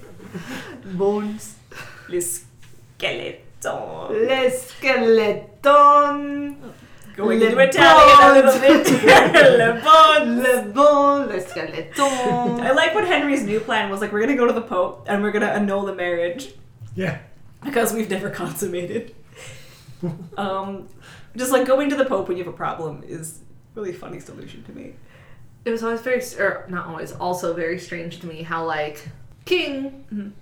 [0.98, 1.56] Bones.
[2.08, 2.44] Les
[3.00, 4.10] skeletons.
[4.10, 6.56] Le skeleton.
[6.62, 6.72] Oh.
[7.16, 9.02] Going Le into Italian a little bit.
[9.58, 10.42] Le bones.
[10.42, 11.26] Le bon.
[11.28, 12.60] Le skeleton.
[12.60, 14.12] I like what Henry's new plan was like.
[14.12, 16.54] We're gonna go to the Pope and we're gonna annul the marriage
[16.94, 17.18] Yeah.
[17.62, 19.14] because we've never consummated.
[20.36, 20.88] um,
[21.36, 23.40] just like going to the Pope when you have a problem is
[23.76, 24.94] a really funny solution to me.
[25.64, 29.08] It was always very, or not always, also very strange to me how like
[29.44, 30.32] King.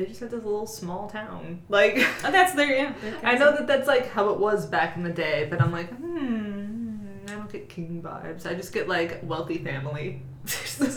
[0.00, 1.60] They just had this little small town.
[1.68, 2.92] Like Oh, that's their yeah.
[3.22, 5.90] I know that that's like how it was back in the day, but I'm like,
[5.94, 8.46] hmm, I don't get King vibes.
[8.46, 10.22] I just get like wealthy family.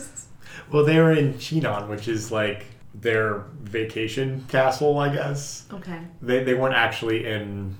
[0.71, 5.65] Well, they were in Chinon, which is like their vacation castle, I guess.
[5.71, 5.99] okay.
[6.21, 7.75] They they weren't actually in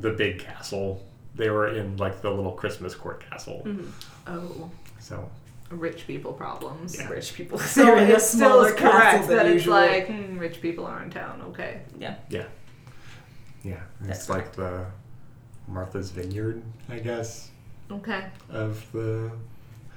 [0.00, 1.04] the big castle.
[1.34, 3.62] They were in like the little Christmas court castle.
[3.64, 3.88] Mhm.
[4.26, 5.28] Oh, So
[5.70, 6.96] rich people problems.
[6.98, 7.08] Yeah.
[7.08, 7.58] Rich people.
[7.58, 10.38] So They're in a it still smaller is correct castle than that it's like hmm,
[10.38, 11.42] rich people are in town.
[11.48, 11.80] Okay.
[11.98, 12.16] yeah.
[13.62, 14.86] yeah, That's it's like the
[15.66, 17.50] Martha's Vineyard, I guess,
[17.90, 18.26] Okay.
[18.50, 19.30] of the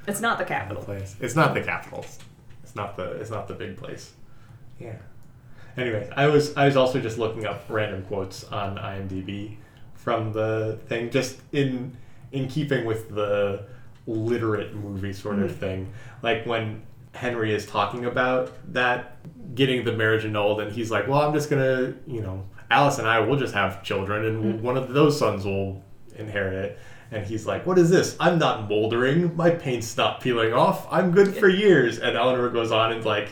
[0.07, 0.83] It's not the the capital.
[0.83, 1.15] place.
[1.19, 2.05] It's not the capital.
[2.63, 4.13] It's not the it's not the big place.
[4.79, 4.95] Yeah.
[5.75, 9.57] Anyways, I was I was also just looking up random quotes on IMDb
[9.95, 11.95] from the thing, just in
[12.31, 13.65] in keeping with the
[14.07, 15.55] literate movie sort of Mhm.
[15.55, 15.87] thing.
[16.23, 16.81] Like when
[17.13, 19.17] Henry is talking about that
[19.55, 23.07] getting the marriage annulled, and he's like, "Well, I'm just gonna, you know, Alice and
[23.07, 24.61] I will just have children, and Mhm.
[24.61, 25.81] one of those sons will
[26.17, 26.79] inherit it."
[27.11, 28.15] And he's like, "What is this?
[28.19, 29.35] I'm not moldering.
[29.35, 30.85] My paint's not peeling off.
[30.91, 33.29] I'm good for years." And Eleanor goes on and like,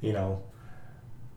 [0.00, 0.40] you know,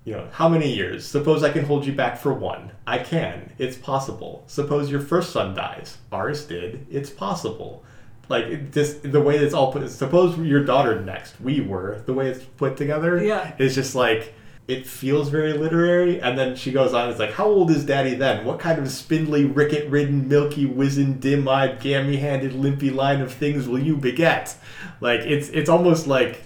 [0.05, 1.05] you know, how many years?
[1.05, 2.71] Suppose I can hold you back for one.
[2.87, 3.51] I can.
[3.57, 4.43] It's possible.
[4.47, 5.97] Suppose your first son dies.
[6.11, 6.85] Ours did.
[6.89, 7.83] It's possible.
[8.29, 9.89] Like just the way it's all put.
[9.89, 11.39] Suppose your daughter next.
[11.41, 13.21] We were the way it's put together.
[13.23, 13.53] Yeah.
[13.59, 14.33] is just like
[14.65, 16.21] it feels very literary.
[16.21, 17.09] And then she goes on.
[17.09, 18.45] It's like, how old is Daddy then?
[18.45, 23.97] What kind of spindly, ricket-ridden, milky, wizened, dim-eyed, gammy-handed, limpy line of things will you
[23.97, 24.55] beget?
[25.01, 26.41] Like it's it's almost like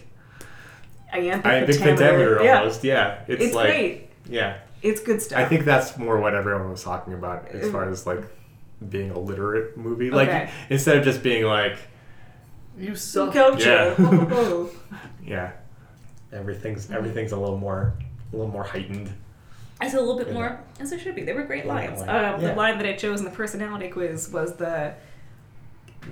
[1.14, 1.96] Iambic iambic pentameter.
[2.38, 2.58] pentameter Yeah.
[2.60, 2.84] almost.
[2.84, 4.10] Yeah, it's, It's, like great.
[4.30, 4.58] yeah.
[4.82, 5.40] It's good stuff.
[5.40, 8.24] I think that's more what everyone was talking about as far as like
[8.90, 10.10] being a literate movie.
[10.12, 10.50] Like Okay.
[10.70, 11.78] instead of just being like,
[12.78, 13.34] You suck.
[13.34, 13.96] Culture.
[13.98, 14.66] Yeah.
[15.26, 15.52] yeah,
[16.32, 17.94] everything's everything's a little more
[18.32, 19.12] a little more heightened.
[19.82, 20.34] It's a little bit Yeah.
[20.34, 21.24] more as it should be.
[21.24, 22.00] They were great Yeah, lines.
[22.02, 22.50] like- Um, yeah.
[22.50, 24.94] The line that I chose in the personality quiz was the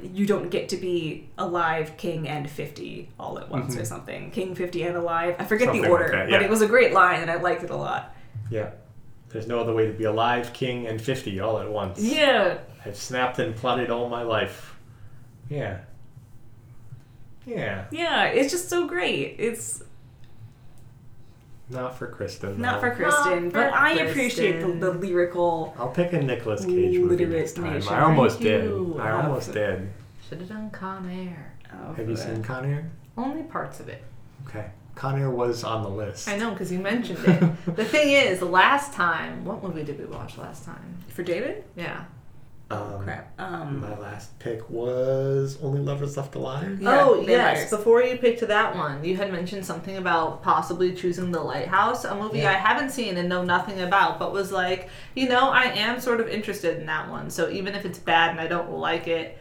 [0.03, 3.86] "You don't get to be alive, king, and fifty all at once" or Mhm.
[3.88, 4.32] something.
[4.32, 5.36] King, fifty, and alive.
[5.39, 7.36] I forget Something the like order, that, but it was a great line, and I
[7.36, 8.13] liked it a lot.
[8.49, 8.72] Yeah,
[9.36, 12.00] there's no other way to be alive, king, and fifty all at once.
[12.02, 14.76] Yeah, I've snapped and plotted all my life.
[15.50, 15.80] Yeah.
[17.46, 17.86] Yeah.
[17.92, 18.24] yeah.
[18.28, 19.36] It's just so great.
[19.38, 19.84] It's
[21.70, 22.60] Not for Kristen.
[22.60, 22.90] not though.
[22.90, 25.76] for Kristen, for but I appreciate the, the lyrical.
[25.78, 27.74] I'll pick a Nicolas Cage movie next time.
[27.74, 27.94] nation.
[27.94, 28.72] I almost did.
[29.00, 29.90] I almost did.
[30.28, 31.54] Should have done Con Air.
[31.90, 32.90] Of Have you the- seen Con Air?
[33.18, 34.02] Only parts of it.
[34.48, 34.66] Okay.
[34.96, 36.28] Con Air was on the list.
[36.30, 37.76] I know because you mentioned it.
[37.76, 40.98] the thing is, the last time, what movie did we watch last time?
[41.10, 41.64] for David?
[41.78, 42.06] Yeah.
[42.72, 43.32] Um, Crap.
[43.39, 46.82] Um, My last pick was Only Lovers Left Alive.
[46.82, 47.28] Yeah, oh yes.
[47.28, 47.70] vampires.
[47.70, 52.16] Before you picked that one, you had mentioned something about possibly choosing The Lighthouse, a
[52.16, 52.50] movie Yeah.
[52.50, 56.20] I haven't seen and know nothing about, but was like, you know, I am sort
[56.20, 57.30] of interested in that one.
[57.30, 59.38] So even if it's bad and I don't like it,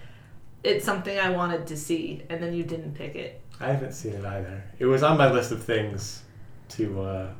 [0.62, 3.40] it's something I wanted to see, and then you didn't pick it.
[3.60, 4.62] I haven't seen it either.
[4.78, 6.22] It was on my list of things
[6.70, 7.32] to uh,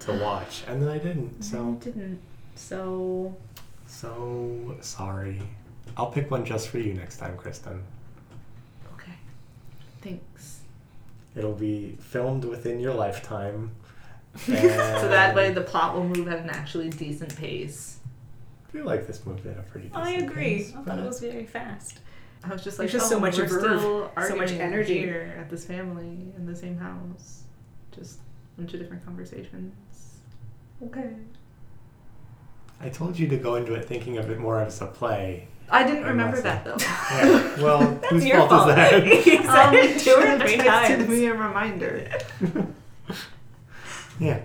[0.00, 1.34] to watch, and then I didn't.
[1.38, 2.20] You So didn't.
[2.54, 3.36] So
[3.86, 5.40] so sorry.
[5.96, 7.82] I'll pick one just for you next time, Kristen.
[8.94, 9.14] okay.
[10.02, 10.60] Thanks.
[11.34, 13.70] It'll be filmed within your lifetime.
[14.36, 17.98] so that way the plot will move at an actually decent pace.
[18.68, 19.90] I feel like this moved at a pretty.
[19.94, 20.56] I agree.
[20.56, 22.00] pace, I thought it was very fast.
[22.44, 24.98] I was just like, There's just oh, so much we're verve, still so much energy.
[24.98, 27.42] here at this family in the same house.
[27.92, 28.18] Just
[28.56, 29.74] a bunch of different conversations.
[30.84, 31.10] Okay.
[32.80, 35.48] I told you to go into it thinking of it more as a play.
[35.70, 36.76] I didn't I remember that though.
[36.78, 37.42] Yeah.
[37.62, 37.80] Well,
[38.10, 38.94] whose your fault, is that?
[39.06, 39.38] exactly.
[39.38, 41.08] said Um, it two or should've three texted times.
[41.08, 42.08] me a reminder.
[44.20, 44.40] Yeah.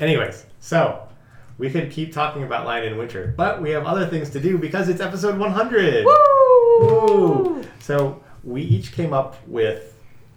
[0.00, 1.06] Anyways, so
[1.58, 4.58] we could keep talking about Lion in Winter, but we have other things to do
[4.58, 6.04] because it's episode 100.
[6.04, 6.12] Woo!
[6.80, 7.64] Woo!
[7.80, 9.94] So we each came up with,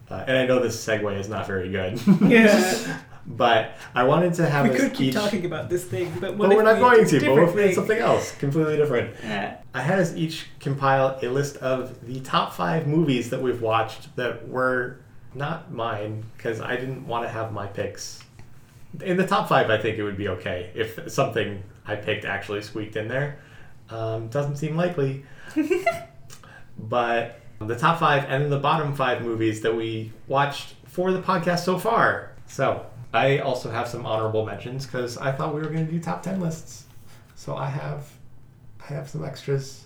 [0.09, 1.99] uh, and I know this segue is not very good.
[2.21, 3.01] Yeah.
[3.29, 5.13] but I wanted to have we us could keep each.
[5.13, 7.19] talking about this thing, but but what if we're not we going to.
[7.19, 7.75] But we'll do thing?
[7.75, 9.15] something else, completely different.
[9.23, 9.57] Yeah.
[9.73, 14.15] I had us each compile a list of the top five movies that we've watched
[14.15, 14.99] that were
[15.35, 18.23] not mine because I didn't want to have my picks.
[19.01, 22.63] In the top five, I think it would be okay if something I picked actually
[22.63, 23.39] squeaked in there.
[23.89, 25.23] Um, doesn't seem likely.
[26.87, 31.59] but the top five and the bottom five movies that we watched for the podcast
[31.59, 32.31] so far.
[32.47, 35.99] So I also have some honorable mentions because I thought we were going to do
[35.99, 36.85] top ten lists.
[37.35, 38.11] So I have
[38.89, 39.85] I have some extras.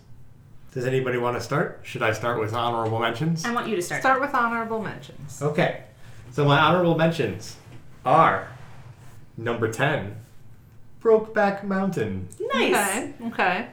[0.71, 1.81] Does anybody want to start?
[1.83, 3.45] Should I start with honorable mentions?
[3.45, 4.01] I want you to start.
[4.01, 5.41] Start with honorable mentions.
[5.41, 5.83] Okay.
[6.31, 7.57] So my honorable mentions
[8.05, 8.47] are
[9.37, 10.15] number 10,
[11.01, 12.27] Brokeback Mountain.
[12.53, 12.73] Nice.
[12.73, 13.13] Okay.
[13.27, 13.67] Okay.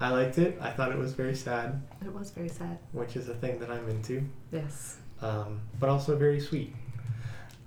[0.00, 0.58] I liked it.
[0.60, 2.78] I thought it was very sad, It was very sad.
[2.92, 4.22] which is a thing that I'm into,
[4.52, 4.98] Yes.
[5.22, 6.74] um, but also very sweet.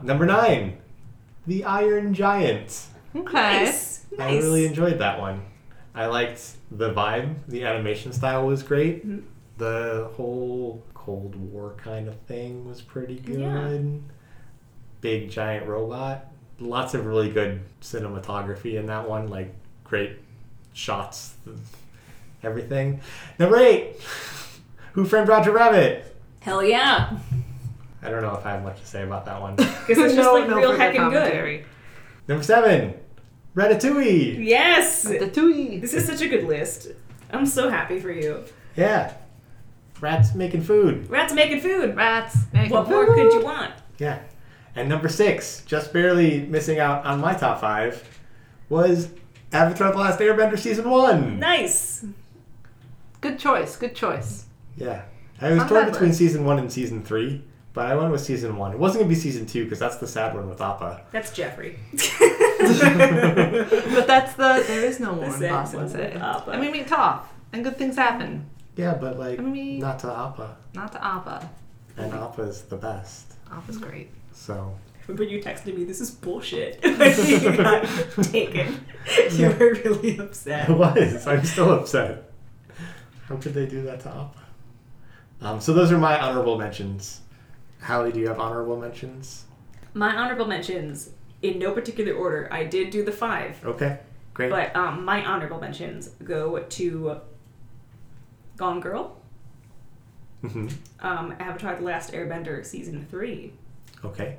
[0.04, 0.78] Number 9,
[1.48, 2.86] The Iron Giant.
[3.16, 3.32] Okay.
[3.66, 4.06] Nice.
[4.18, 4.20] Nice.
[4.22, 5.42] I really enjoyed that one.
[5.96, 7.36] I liked the vibe.
[7.48, 9.06] The animation style was great.
[9.08, 9.24] Mhm.
[9.58, 13.40] The whole Cold War kind of thing was pretty good.
[13.40, 13.80] Yeah.
[15.02, 16.32] Big giant robot.
[16.60, 19.28] Lots of really good cinematography in that one.
[19.28, 19.54] Like
[19.84, 20.20] great
[20.74, 21.36] shots.
[22.44, 23.02] Everything.
[23.38, 23.96] Number eight.
[24.94, 26.16] Who Framed Roger Rabbit?
[26.42, 27.18] Hell yeah.
[28.02, 29.56] I don't know if I have much to say about that one.
[29.90, 31.66] Because it's just like real heckin' good.
[32.28, 32.94] Number seven.
[33.56, 34.46] Ratatouille.
[34.46, 35.04] Yes.
[35.04, 35.80] The Tui.
[35.80, 36.90] This is such a good list.
[37.32, 38.44] I'm so happy for you.
[38.76, 39.14] Yeah.
[40.00, 41.10] Rats making food.
[41.10, 41.96] Rats making food.
[41.96, 42.38] Rats.
[42.54, 43.74] making What more could you want?
[43.98, 44.20] Yeah.
[44.76, 48.04] And number six, just barely missing out on my top five,
[48.70, 49.10] was
[49.52, 51.40] Avatar The Last Airbender Season 1.
[51.40, 52.06] Nice.
[53.22, 53.76] Good choice.
[53.76, 54.46] Good choice.
[54.78, 55.04] Yeah.
[55.42, 56.14] I was torn between.
[56.14, 57.44] Season 1 and Season 3,
[57.74, 58.72] but I went with Season 1.
[58.74, 61.06] It wasn't going to be Season 2 because that's the sad one with Appa.
[61.12, 61.80] That's Geoffrey.
[62.60, 66.12] But that's the there is no more The in Bob sad say.
[66.14, 66.52] Appa.
[66.52, 68.50] I mean, we talk and good things happen.
[68.76, 70.58] Yeah, but like, I mean- not to Appa.
[70.74, 71.50] Not to Appa.
[71.98, 73.34] And Appa's the best.
[73.52, 74.10] Appa's great.
[74.34, 74.74] So,
[75.08, 76.80] when you texted me, this is bullshit.
[76.84, 77.84] when you got
[78.24, 79.58] taken, you Yeah.
[79.58, 80.70] were really upset.
[80.70, 81.28] I was.
[81.28, 82.29] I'm still upset.
[83.30, 84.32] How could they do that to Appa?
[85.42, 87.22] Um, so, those are my honorable mentions.
[87.82, 89.46] Hallie, do you have honorable mentions?
[89.94, 91.12] My honorable mentions,
[91.42, 94.00] in no particular order, I did do the five, Okay,
[94.34, 94.50] great.
[94.50, 97.22] but um, my honorable mentions go to
[98.58, 99.16] Gone Girl,
[100.42, 100.68] hmm
[101.00, 103.54] um, Avatar: The Last Airbender season three,
[104.04, 104.38] Okay.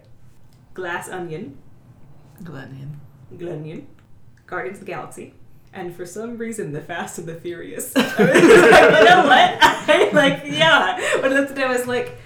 [0.74, 1.56] Glass Onion,
[2.42, 2.96] Glennon.
[3.36, 3.84] Glenion,
[4.46, 5.32] Guardians of the Galaxy,
[5.72, 7.92] and for some reason, The Fast and the Furious.
[7.96, 9.58] I was like, you know what?
[9.62, 11.18] I like, yeah.
[11.20, 12.18] But that's when I was like,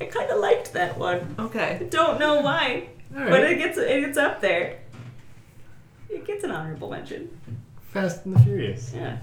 [0.00, 1.34] I kind of liked that one.
[1.38, 1.86] Okay.
[1.90, 4.80] Don't know why, All but it gets it gets up there.
[6.10, 7.30] It gets an honorable mention.
[7.92, 8.92] Fast and the Furious.
[8.94, 9.18] Yeah.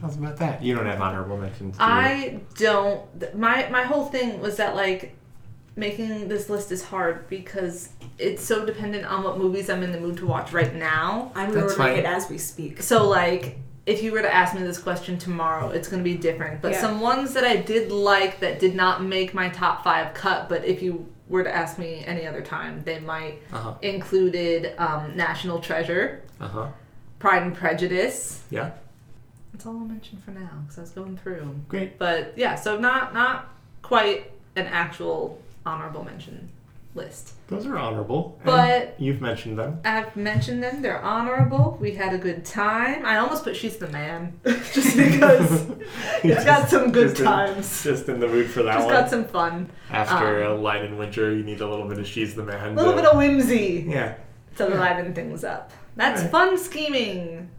[0.00, 0.62] How's about that?
[0.62, 1.76] You don't have honorable mentions.
[1.76, 1.90] Do you?
[1.90, 3.36] I don't.
[3.36, 5.16] My my whole thing was that like
[5.78, 10.00] making this list is hard because it's so dependent on what movies I'm in the
[10.00, 11.30] mood to watch right now.
[11.36, 11.98] I'm That's ordering fine.
[12.00, 12.82] it as we speak.
[12.82, 16.16] So like if you were to ask me this question tomorrow, it's going to be
[16.16, 16.60] different.
[16.60, 16.80] But Yeah.
[16.80, 20.64] some ones that I did like that did not make my top 5 cut, but
[20.64, 23.74] if you were to ask me any other time, they might Uh-huh.
[23.80, 26.66] included um, National Treasure, Uh huh.
[27.18, 28.42] Pride and Prejudice.
[28.50, 28.72] Yeah.
[29.52, 31.54] That's all I'll mention for now because I was going through.
[31.68, 31.98] Great.
[31.98, 33.48] But yeah, so not not
[33.82, 36.50] quite an actual honorable mention
[36.94, 37.34] list.
[37.48, 38.36] Those are honorable.
[38.38, 39.80] and But- you've mentioned them.
[39.84, 41.78] I've mentioned them; they're honorable.
[41.80, 43.04] We had a good time.
[43.06, 45.70] I almost put "She's the Man" just because
[46.24, 47.82] it's got some good Just in- times.
[47.84, 48.94] Just in the mood for that Just one.
[48.94, 49.70] got some fun.
[49.90, 52.72] After um, a Lion in Winter, you need a little bit of she's the man.
[52.72, 54.16] A little bit of whimsy yeah.
[54.56, 55.72] to liven things up.
[55.96, 56.32] That's Alright.
[56.32, 57.50] fun scheming.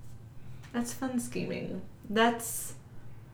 [0.73, 1.81] That's fun scheming.
[2.09, 2.68] That's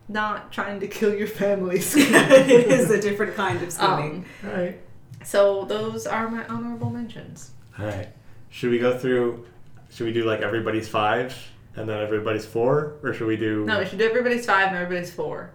[0.08, 4.24] not trying to kill your family it is a different kind of scheming.
[4.44, 4.80] Um, All right.
[5.24, 7.50] so those are my honorable mentions.
[7.78, 8.08] All right.
[8.50, 9.46] Should we go through?
[9.90, 11.36] Should we do like everybody's five
[11.74, 13.64] and then everybody's four, or should we do?
[13.64, 15.50] No, we should do everybody's five and everybody's four.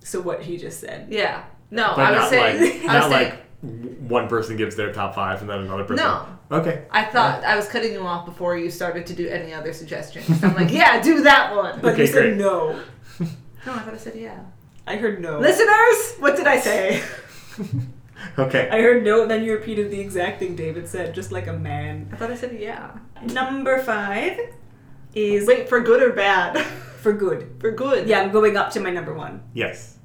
[0.00, 1.06] so what he just said.
[1.10, 1.44] Yeah.
[1.70, 2.60] No, but I was not saying.
[2.60, 3.30] like I was not saying.
[3.30, 3.38] like
[4.10, 6.04] one person gives their top five and then another person.
[6.04, 6.26] No.
[6.50, 6.84] Okay.
[6.90, 10.42] I thought I was cutting you off before you started to do any other suggestions.
[10.44, 11.80] I'm like, yeah, do that one.
[11.80, 12.78] But Okay, you said no.
[13.66, 14.40] No, I thought I said yeah.
[14.86, 15.38] I heard no.
[15.38, 17.02] Listeners, what did I say?
[18.38, 18.68] Okay.
[18.70, 21.52] I heard no, and then you repeated the exact thing David said, just like a
[21.52, 22.08] man.
[22.12, 22.92] I thought I said yeah.
[23.20, 24.38] Number five
[25.12, 26.56] is Wait for good or bad.
[27.02, 27.56] for good.
[27.58, 28.06] For good.
[28.08, 29.42] Yeah, I'm going up to my number one.
[29.54, 29.98] Yes.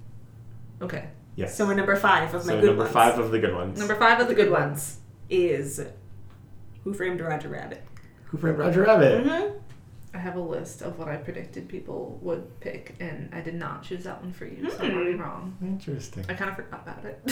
[0.82, 1.10] Okay.
[1.36, 1.56] Yes.
[1.56, 2.94] So we're number five of my So good number ones.
[2.94, 3.78] five of the good ones.
[3.78, 4.98] Number five of the good ones.
[5.30, 5.80] is
[6.84, 7.84] Who Framed Roger Rabbit.
[8.26, 9.26] Who Framed Roger Rabbit?
[9.26, 9.58] Mm-hmm.
[10.14, 13.84] I have a list of what I predicted people would pick, and I did not
[13.84, 14.98] choose that one for you, so I'm Hmm.
[14.98, 15.58] already wrong.
[15.62, 16.26] Interesting.
[16.30, 17.20] I kind of forgot about it.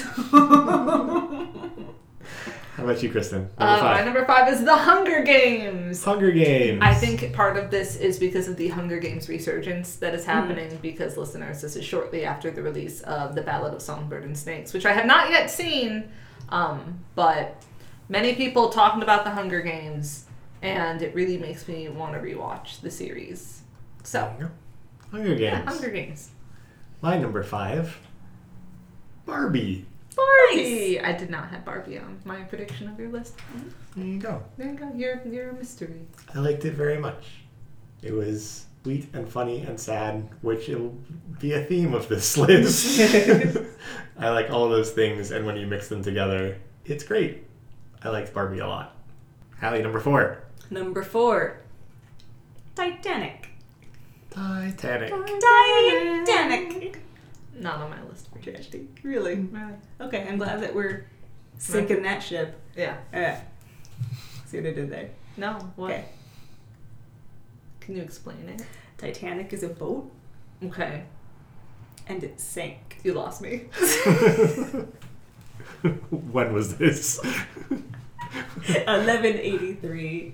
[2.76, 3.42] How about you, Kristen?
[3.42, 4.06] Number Uh, my five.
[4.06, 6.04] number five is The Hunger Games.
[6.04, 6.80] Hunger Games.
[6.84, 10.78] I think part of this is because of the Hunger Games resurgence that is happening.
[10.82, 14.74] Because listeners, this is shortly after the release of The Ballad of Songbird and Snakes,
[14.74, 16.10] which I have not yet seen,
[16.50, 17.64] um, but
[18.10, 20.25] many people talking about the Hunger Games,
[20.62, 23.62] and it really makes me want to rewatch the series.
[24.04, 24.52] So, There you go.
[25.12, 25.42] Hunger Games.
[25.42, 26.30] yeah, Hunger Games.
[27.02, 27.98] My number five.
[29.26, 29.86] Barbie.
[30.16, 31.00] Barbie.
[31.00, 33.36] I did not have Barbie on my prediction of your list.
[33.96, 34.44] There you go.
[34.58, 34.92] There you go.
[34.96, 36.02] You're you're a mystery.
[36.34, 37.26] I liked it very much.
[38.02, 40.96] It was sweet and funny and sad, which will
[41.40, 43.00] be a theme of this list.
[44.18, 47.44] I like all those things, and when you mix them together, it's great.
[48.04, 48.96] I liked Barbie a lot.
[49.60, 50.44] Hallie, number four.
[50.70, 51.62] Number four
[52.76, 53.50] Titanic.
[54.30, 55.10] Titanic.
[55.12, 57.02] Titanic.
[57.58, 58.52] Not on my list for you.
[58.52, 58.88] Tragedy.
[59.02, 59.36] Really?
[59.36, 59.74] Really?
[60.02, 61.06] Okay, I'm glad that we're
[61.58, 62.60] sinking that ship.
[62.76, 62.98] Yeah.
[63.14, 63.36] Uh,
[64.46, 65.10] see what I did there?
[65.38, 65.54] No.
[65.78, 65.92] What?
[65.92, 66.06] Okay.
[67.80, 68.62] Can you explain it?
[68.98, 70.12] Titanic is a boat
[70.64, 71.04] Okay.
[72.08, 73.00] and it sank.
[73.04, 73.58] You lost me.
[76.12, 77.20] when was this?
[78.66, 80.34] 1183.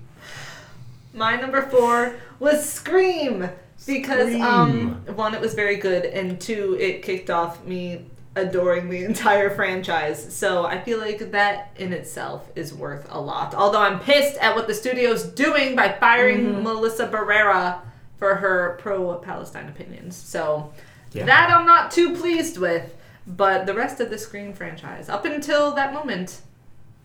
[1.14, 3.49] My number four was Scream
[3.86, 4.41] because Scream.
[4.41, 8.05] um one it was very good and two it kicked off me
[8.36, 10.34] adoring the entire franchise.
[10.34, 13.53] So I feel like that in itself is worth a lot.
[13.53, 17.80] Although I'm pissed at what the studio's doing by firing Melissa Barrera
[18.18, 20.16] for her pro-Palestine opinions.
[20.16, 20.72] So
[21.12, 21.26] Yeah.
[21.26, 22.95] that I'm not too pleased with.
[23.28, 26.41] But the rest of the Scream franchise, up until that moment,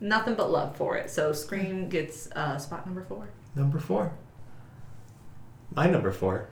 [0.00, 1.10] nothing but love for it.
[1.10, 3.28] So Scream gets uh, spot number four.
[3.56, 4.12] Number four.
[5.74, 6.48] My number four.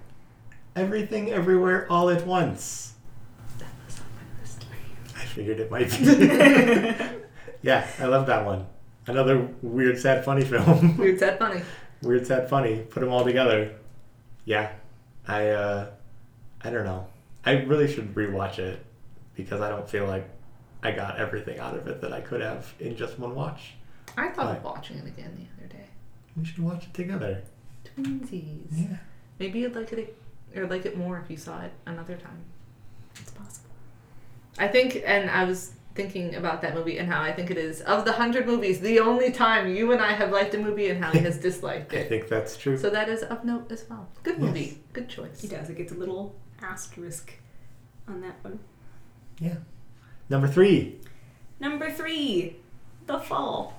[0.75, 2.95] Everything, everywhere, all at once.
[3.59, 4.65] That was on my list.
[5.17, 7.19] I figured it might be.
[7.63, 8.67] yeah, I love that one.
[9.07, 10.97] Another weird, sad, funny film.
[10.99, 11.61] Weird, sad, funny.
[12.03, 12.79] weird, sad, funny.
[12.81, 13.75] Put them all together.
[14.47, 14.73] Yeah,
[15.29, 15.51] I.
[15.51, 15.91] uh
[16.67, 17.07] I don't know.
[17.45, 18.83] I really should rewatch it
[19.35, 20.27] because I don't feel like
[20.83, 23.75] I got everything out of it that I could have in just one watch.
[24.17, 24.57] I thought Right.
[24.57, 25.54] of watching it again the other day.
[26.37, 27.43] We should watch it together.
[27.97, 28.67] Twinsies.
[28.73, 28.97] Yeah.
[29.39, 30.17] Maybe you'd like it,
[30.57, 32.45] or like it more if you saw it another time.
[33.17, 33.71] It's possible.
[34.59, 37.81] I think, and I was thinking about that movie and how I think it is
[37.83, 41.03] of the hundred movies, the only time you and I have liked a movie and
[41.03, 42.07] how he has disliked it.
[42.07, 42.77] I think that's true.
[42.77, 44.09] So that is of note as well.
[44.25, 44.43] Good Yes.
[44.43, 44.79] movie.
[44.93, 45.41] Good choice.
[45.41, 45.71] He does.
[45.71, 47.35] It gets a little asterisk
[48.09, 48.59] on that one.
[49.39, 49.57] yeah.
[50.31, 50.99] Number three.
[51.61, 52.57] Number three,
[53.07, 53.75] The Fall.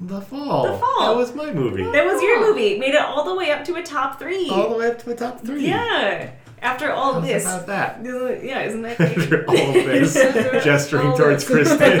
[0.00, 0.72] The Fall.
[0.72, 1.00] The Fall.
[1.00, 1.82] That was my movie.
[1.82, 2.78] That was your movie.
[2.78, 4.48] Made it all the way up to a top three.
[4.48, 5.66] All the way up to the top three.
[5.66, 6.30] Yeah.
[6.60, 7.44] After all How's this.
[7.44, 8.04] about that?
[8.04, 9.18] Yeah, isn't that great?
[9.18, 10.14] After all this,
[10.64, 11.44] gesturing All towards.
[11.44, 12.00] Kristen.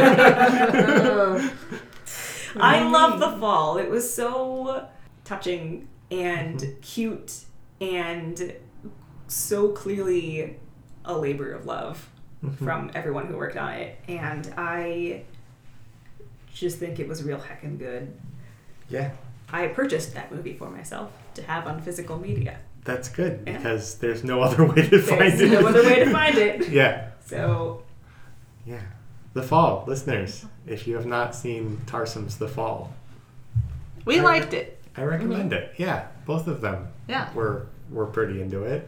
[2.56, 2.92] I mm-hmm.
[2.92, 3.78] love The Fall.
[3.78, 4.88] It was so
[5.24, 6.80] touching and mm-hmm.
[6.80, 7.44] cute
[7.80, 8.54] and
[9.28, 10.56] so clearly
[11.04, 12.08] a labor of love
[12.44, 12.64] mm-hmm.
[12.64, 13.98] from everyone who worked on it.
[14.08, 15.24] And I
[16.60, 18.12] just think it was real heckin' good.
[18.88, 19.12] yeah,
[19.52, 22.58] I purchased that movie for myself to have on physical media.
[22.84, 23.56] that's good Yeah.
[23.58, 25.50] because there's no other way to find There's it.
[25.60, 26.68] no other way to find it.
[26.70, 27.82] Yeah, So
[28.66, 28.80] yeah.
[29.34, 32.92] The Fall, listeners, if you have not seen Tarsem's The Fall,
[34.04, 34.82] We liked it.
[34.96, 35.74] I recommend it.
[35.76, 36.76] Yeah, both of them
[37.08, 37.10] Mm-hmm.
[37.10, 37.32] Yeah.
[37.34, 38.86] were were pretty into it.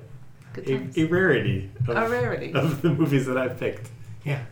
[0.52, 2.52] Good A, a rarity of, A rarity.
[2.52, 3.88] of the movies that I've picked.
[4.24, 4.42] Yeah.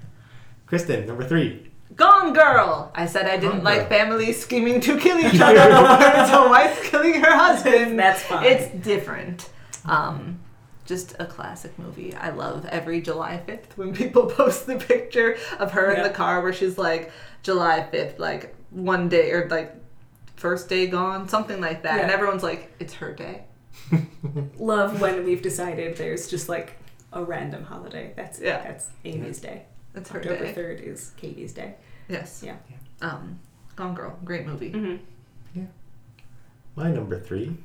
[0.67, 1.68] Kristen, number three.
[1.97, 2.93] Gone Girl!
[2.95, 3.99] I said I didn't Gone like Girl.
[3.99, 7.99] families scheming to kill each other or it's a wife killing her husband.
[7.99, 8.45] That's fine.
[8.45, 9.49] It's different.
[9.85, 10.41] Um,
[10.87, 12.15] just a classic movie.
[12.15, 16.09] I love every July 5th when people post the picture of her in Yeah.
[16.09, 17.11] the car where she's like,
[17.43, 19.75] July 5th, like one day, or like
[20.37, 21.97] first day gone, something like that.
[21.97, 22.03] Yeah.
[22.03, 23.45] And everyone's like, it's her day.
[24.59, 26.77] love when we've decided there's just like
[27.13, 28.13] a random holiday.
[28.17, 28.63] That's Yeah.
[28.63, 29.65] That's Amy's day.
[29.99, 30.53] It's her October day.
[30.53, 31.75] third is Cady's day.
[32.09, 32.43] Yes.
[32.45, 32.57] Yeah.
[33.01, 33.39] Um,
[33.77, 34.73] Gone Girl, great movie.
[34.73, 35.65] Mm-hmm.
[36.77, 37.57] My number three.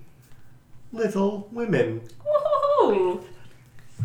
[0.92, 2.02] Little Women.
[2.26, 3.24] Whoa!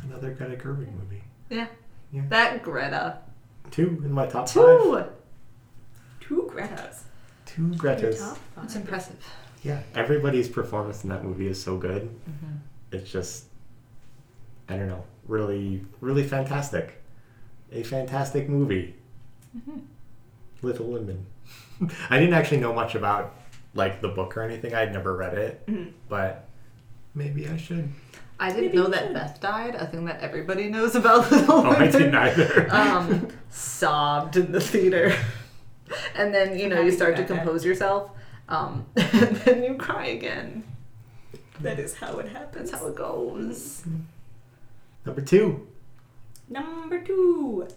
[0.04, 1.22] Another Greta Gerwig movie.
[1.48, 1.66] Yeah.
[2.12, 2.22] Yeah.
[2.28, 3.18] That Greta.
[3.70, 4.52] Two in my top five.
[4.52, 5.04] Two.
[6.20, 7.02] Two Gretas.
[7.46, 8.18] Two Gretas.
[8.18, 8.38] top.
[8.64, 9.16] It's impressive.
[9.62, 12.02] Yeah, everybody's performance in that movie is so good.
[12.02, 12.56] Mm-hmm.
[12.92, 13.46] It's just,
[14.68, 16.97] I don't know, really, really fantastic.
[17.72, 18.94] A fantastic movie.
[20.62, 21.26] Little Women.
[22.10, 23.34] I didn't actually know much about
[23.74, 24.74] like the book or anything.
[24.74, 25.92] I'd never read it, Mhm.
[26.08, 26.48] but
[27.14, 27.88] maybe I should.
[28.40, 29.14] I didn't Maybe know that should.
[29.14, 29.74] Beth died.
[29.74, 32.68] A thing that everybody knows about Little Oh, I didn't either.
[32.74, 35.14] um, sobbed in the theater.
[36.14, 38.10] And then, you know, you start to compose yourself.
[38.48, 40.64] Um, and then you cry again.
[41.60, 42.70] That is how it happens.
[42.70, 43.82] That's how it goes.
[45.04, 45.66] Number two.
[46.48, 47.68] Number two,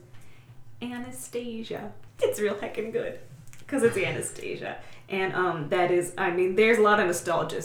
[0.82, 1.91] Anastasia.
[2.22, 3.19] It's real heckin' good
[3.59, 4.78] because it's Anastasia,
[5.09, 7.61] and um, that is, I mean, there's a lot of nostalgia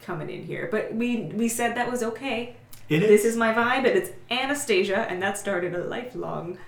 [0.00, 2.56] coming in here, but we we said that was okay.
[2.88, 6.58] It This is my vibe, and it's Anastasia, and that started a lifelong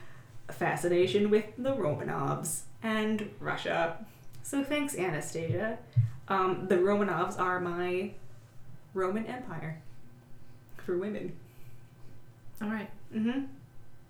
[0.50, 4.04] fascination with the Romanovs and Russia.
[4.42, 5.78] So thanks, Anastasia.
[6.28, 8.12] Um, the Romanovs are my
[8.94, 9.80] Roman Empire
[10.84, 11.36] for women.
[12.60, 12.90] All right.
[13.14, 13.40] Mm-hmm.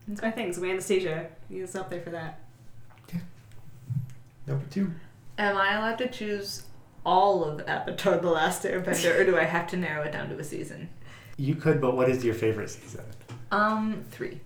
[0.09, 0.53] That's my thing.
[0.53, 2.41] So we and Anastasia is up there for that.
[3.13, 3.21] Yeah.
[4.47, 4.91] Number two.
[5.39, 6.65] Am I allowed to choose
[7.05, 10.39] all of Avatar The Last Airbender, or do I have to narrow it down to
[10.39, 10.89] a season?
[11.37, 13.05] You could, but what is your favorite season?
[13.51, 14.41] Um, three.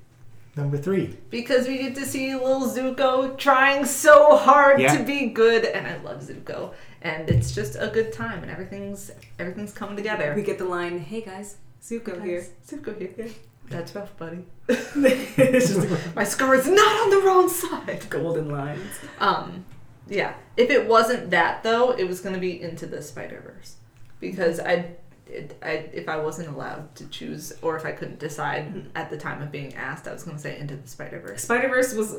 [0.56, 1.16] Number three.
[1.30, 4.96] Because we get to see Lil Zuko trying so hard Yeah.
[4.96, 9.10] to be good, and I love Zuko, and it's just a good time, and everything's
[9.40, 10.32] everything's coming together.
[10.36, 13.30] We get the line, "Hey guys, Zuko here." Zuko here.
[13.68, 14.44] That's rough, buddy.
[14.68, 18.06] it's just My scar is not on the wrong side.
[18.10, 18.92] golden lines.
[19.18, 19.64] Um,
[20.06, 20.34] yeah.
[20.56, 23.76] If it wasn't that though, it was gonna be into the Spider Verse,
[24.20, 24.92] because I,
[25.26, 29.16] it, I, if I wasn't allowed to choose, or if I couldn't decide at the
[29.16, 31.42] time of being asked, I was gonna say into the Spider Verse.
[31.42, 32.16] Spider Verse was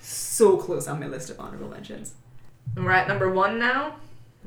[0.00, 2.14] so close on my list of honorable mentions.
[2.76, 3.96] We're at number one now.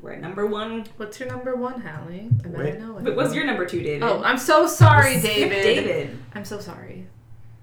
[0.01, 0.85] We're at number one.
[0.97, 2.29] What's your number one, Hallie?
[2.43, 2.79] I bet I Wait.
[2.79, 3.03] know it.
[3.03, 4.03] But what's your number two, David?
[4.03, 5.61] Oh, I'm so sorry, Skip David.
[5.63, 6.17] David.
[6.33, 7.05] I'm so sorry.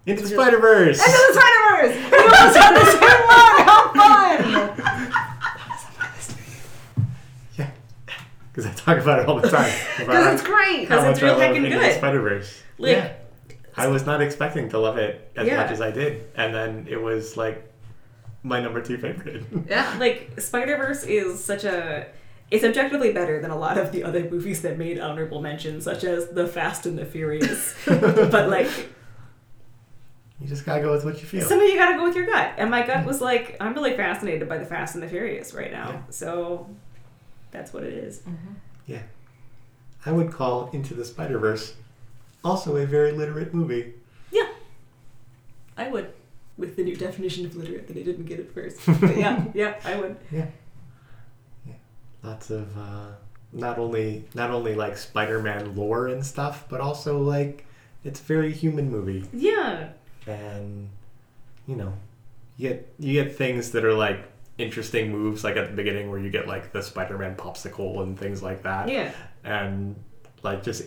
[0.05, 0.99] Into the Just- Spider Verse.
[0.99, 1.97] Into the Spider Verse.
[2.13, 3.63] We almost had the same one.
[3.67, 5.23] How fun!
[7.59, 7.71] Yeah.
[8.53, 9.73] Because I talk about it all the time.
[9.99, 10.89] Because it's great.
[10.89, 11.97] how 'Cause it's much I real love heckin' Into the good.
[11.97, 12.63] Spider Verse.
[12.79, 13.13] Like- yeah.
[13.79, 15.59] I was not expecting to love it as Yeah.
[15.59, 17.71] much as I did, and then it was like
[18.43, 19.45] my number two favorite.
[19.69, 19.95] Yeah.
[19.99, 22.07] Like Spider Verse is such a.
[22.51, 26.05] It's objectively better than a lot of the other movies that made honorable mentions, such
[26.05, 27.75] as The Fast and the Furious.
[27.87, 28.69] but like,
[30.41, 31.45] You just gotta go with what you feel.
[31.47, 33.97] some of you gotta go with your gut, and my gut was like, I'm really
[33.97, 35.91] fascinated by The Fast and the Furious right now.
[35.91, 36.01] Yeah.
[36.11, 36.69] So
[37.51, 38.19] that's what it is.
[38.21, 38.53] Mm-hmm.
[38.87, 39.03] yeah.
[40.05, 41.75] I would call Into the Spider Verse
[42.45, 43.95] also a very literate movie.
[44.31, 44.47] Yeah,
[45.77, 46.13] I would.
[46.57, 48.79] With the new definition of literate that I didn't get at first.
[49.01, 50.17] But yeah, yeah, I would.
[50.31, 50.39] Yeah.
[50.39, 50.47] Yeah.
[52.27, 53.07] Lots of uh,
[53.53, 57.65] not only not only like Spider-Man lore and stuff, but also like
[58.05, 59.89] it's a very human movie, Yeah.
[60.27, 60.89] and
[61.67, 61.93] you know,
[62.57, 64.19] you get you get things that are like
[64.59, 68.43] interesting moves, like at the beginning where you get like the Spider-Man popsicle and things
[68.43, 69.13] like that, Yeah.
[69.45, 69.95] and
[70.43, 70.85] like just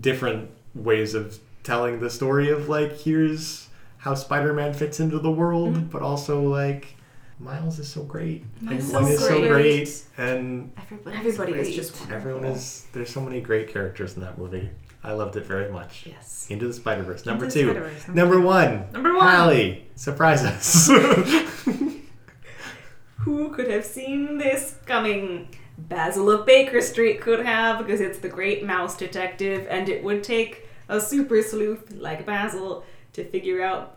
[0.00, 3.68] different ways of telling the story of like here's
[3.98, 5.90] how Spider-Man fits into the world, Mhm.
[5.90, 6.93] but also like
[7.38, 8.44] Miles is so great.
[8.60, 9.48] Miles and is so is so great.
[9.50, 12.16] great, and Everybody, Everybody is just wonderful.
[12.16, 12.86] everyone is.
[12.92, 14.70] There's so many great characters in that movie.
[15.02, 16.06] I loved it very much.
[16.06, 16.46] Yes.
[16.48, 17.64] Into the Spider Verse, number Into two.
[17.70, 18.86] Spider-Verse, Number one.
[18.92, 19.28] Number one.
[19.28, 20.88] Hallie, surprise us.
[23.18, 25.48] Who could have seen this coming?
[25.76, 30.22] Basil of Baker Street could have, because it's the great mouse detective, and it would
[30.22, 33.96] take a super sleuth like Basil to figure out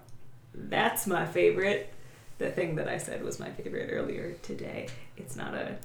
[0.56, 1.94] that's my favorite.
[2.38, 4.88] The thing that I said was my favorite earlier today.
[5.16, 5.78] It's not a.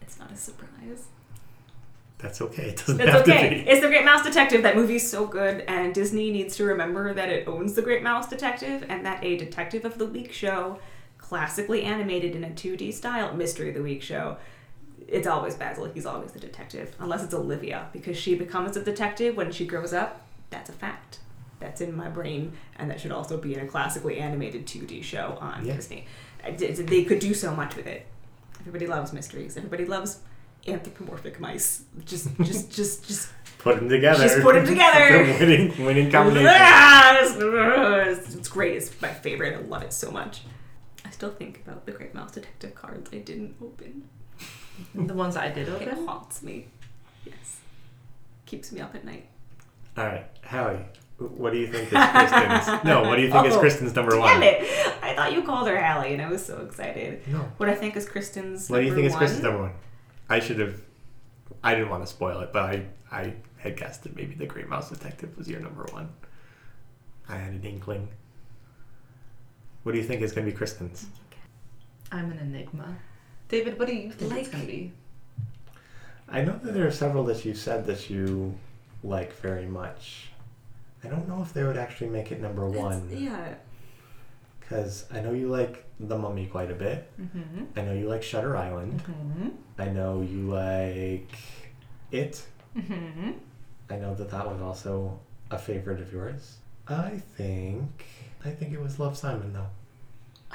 [0.00, 1.08] It's not a surprise.
[2.18, 2.70] That's okay.
[2.70, 3.50] It doesn't It's have okay.
[3.58, 3.70] to be.
[3.70, 4.62] It's the Great Mouse Detective.
[4.62, 8.28] That movie's so good, and Disney needs to remember that it owns the Great Mouse
[8.28, 10.78] Detective, and that a Detective of the Week show,
[11.18, 14.38] classically animated in a 2D style, Mystery of the Week show.
[15.06, 15.84] It's always Basil.
[15.92, 19.92] He's always the detective, unless it's Olivia, because she becomes a detective when she grows
[19.92, 20.22] up.
[20.50, 21.18] That's a fact.
[21.58, 25.38] That's in my brain, and that should also be in a classically animated 2D show
[25.40, 25.76] on Yeah.
[25.76, 26.06] Disney.
[26.58, 28.06] They could do so much with it.
[28.60, 29.56] Everybody loves mysteries.
[29.56, 30.20] Everybody loves
[30.66, 31.82] anthropomorphic mice.
[32.04, 33.28] Just, just, just, just
[33.58, 34.22] Put them together.
[34.22, 35.22] Just put 'em together.
[35.40, 36.52] winning, winning combination.
[36.52, 38.76] It's, it's great.
[38.76, 39.54] It's my favorite.
[39.54, 40.42] I love it so much.
[41.04, 44.08] I still think about the Great Mouse Detective cards I didn't open.
[44.94, 46.06] The ones I did It open.
[46.06, 46.66] haunts me.
[47.24, 47.60] Yes.
[48.44, 49.26] Keeps me up at night.
[49.96, 50.84] All right, Hallie.
[51.18, 52.84] What do you think is Kristen's?
[52.84, 54.42] no, what do you think is Oh, Kristen's number Damn one?
[54.42, 54.60] it!
[55.02, 57.26] I thought you called her Hallie, and I was so excited.
[57.28, 57.38] No.
[57.56, 58.68] What I think is Kristen's.
[58.68, 59.16] What do you number think is.
[59.16, 59.72] Kristen's number one?
[60.28, 60.80] I should have.
[61.64, 64.68] I didn't want to spoil it, but I I had guessed that maybe the Great
[64.68, 66.10] Mouse Detective was your number one.
[67.28, 68.08] I had an inkling.
[69.82, 71.06] What do you think is going to be Kristen's?
[72.12, 72.96] I'm an enigma.
[73.48, 74.92] David, what do you think it's gonna be?
[76.28, 78.58] I know that there are several that you said that you
[79.04, 80.30] like very much.
[81.06, 83.54] I don't know if they would actually make it number It's- one yeah.
[84.58, 87.08] because I know you like The Mummy quite a bit.
[87.20, 87.64] Mm-hmm.
[87.76, 89.02] I know you like Shutter Island.
[89.04, 89.48] Mm-hmm.
[89.78, 91.30] I know you like
[92.10, 92.44] It.
[92.76, 93.30] Mm-hmm.
[93.88, 96.56] I know that that was also a favorite of yours.
[96.88, 98.04] I think
[98.44, 99.70] I think it was Love Simon though.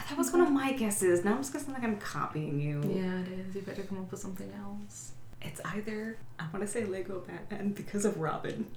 [0.10, 1.24] That was one of my guesses.
[1.24, 2.82] Now I'm just gonna sound like I'm copying you.
[2.84, 3.56] Yeah, it is.
[3.56, 5.12] You better come up with something else.
[5.42, 8.68] It's either I want to say Lego Batman because of Robin.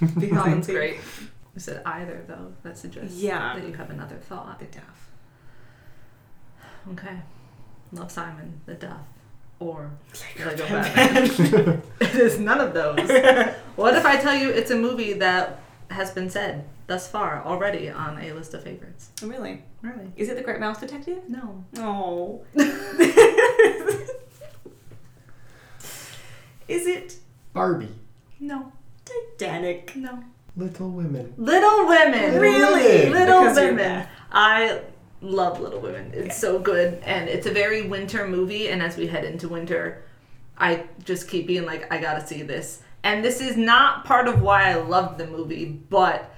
[0.00, 0.96] Because I Robin's think great.
[1.54, 2.52] You said either though.
[2.62, 3.54] That suggests Yeah.
[3.58, 4.58] that you have another thought.
[4.58, 5.10] The Duff.
[6.92, 7.20] Okay.
[7.92, 9.00] Love Simon, The Duff,
[9.58, 9.90] or
[10.38, 11.28] Lego Lego Batman.
[11.28, 11.82] Batman.
[12.00, 12.98] it is none of those.
[13.76, 17.88] what if I tell you it's a movie that has been said thus far already
[17.90, 19.10] on a list of favorites?
[19.22, 19.64] really?
[19.82, 20.12] Really?
[20.16, 21.22] Is it the Great Mouse Detective?
[21.28, 21.64] No.
[21.78, 22.42] Oh.
[26.68, 27.16] Is it
[27.52, 27.94] Barbie.
[28.38, 28.72] No.
[29.38, 29.94] Titanic?
[29.96, 30.22] No.
[30.56, 31.34] Little Women.
[31.36, 32.40] Little Women.
[32.40, 33.08] Really?
[33.10, 34.06] Little Because Women.
[34.30, 34.80] I
[35.20, 36.10] love Little Women.
[36.14, 36.30] It's Okay.
[36.34, 38.68] so good, and it's a very winter movie.
[38.68, 40.02] And as we head into winter,
[40.58, 42.82] I just keep being like, I gotta see this.
[43.02, 46.34] And this is not part of why I love the movie, but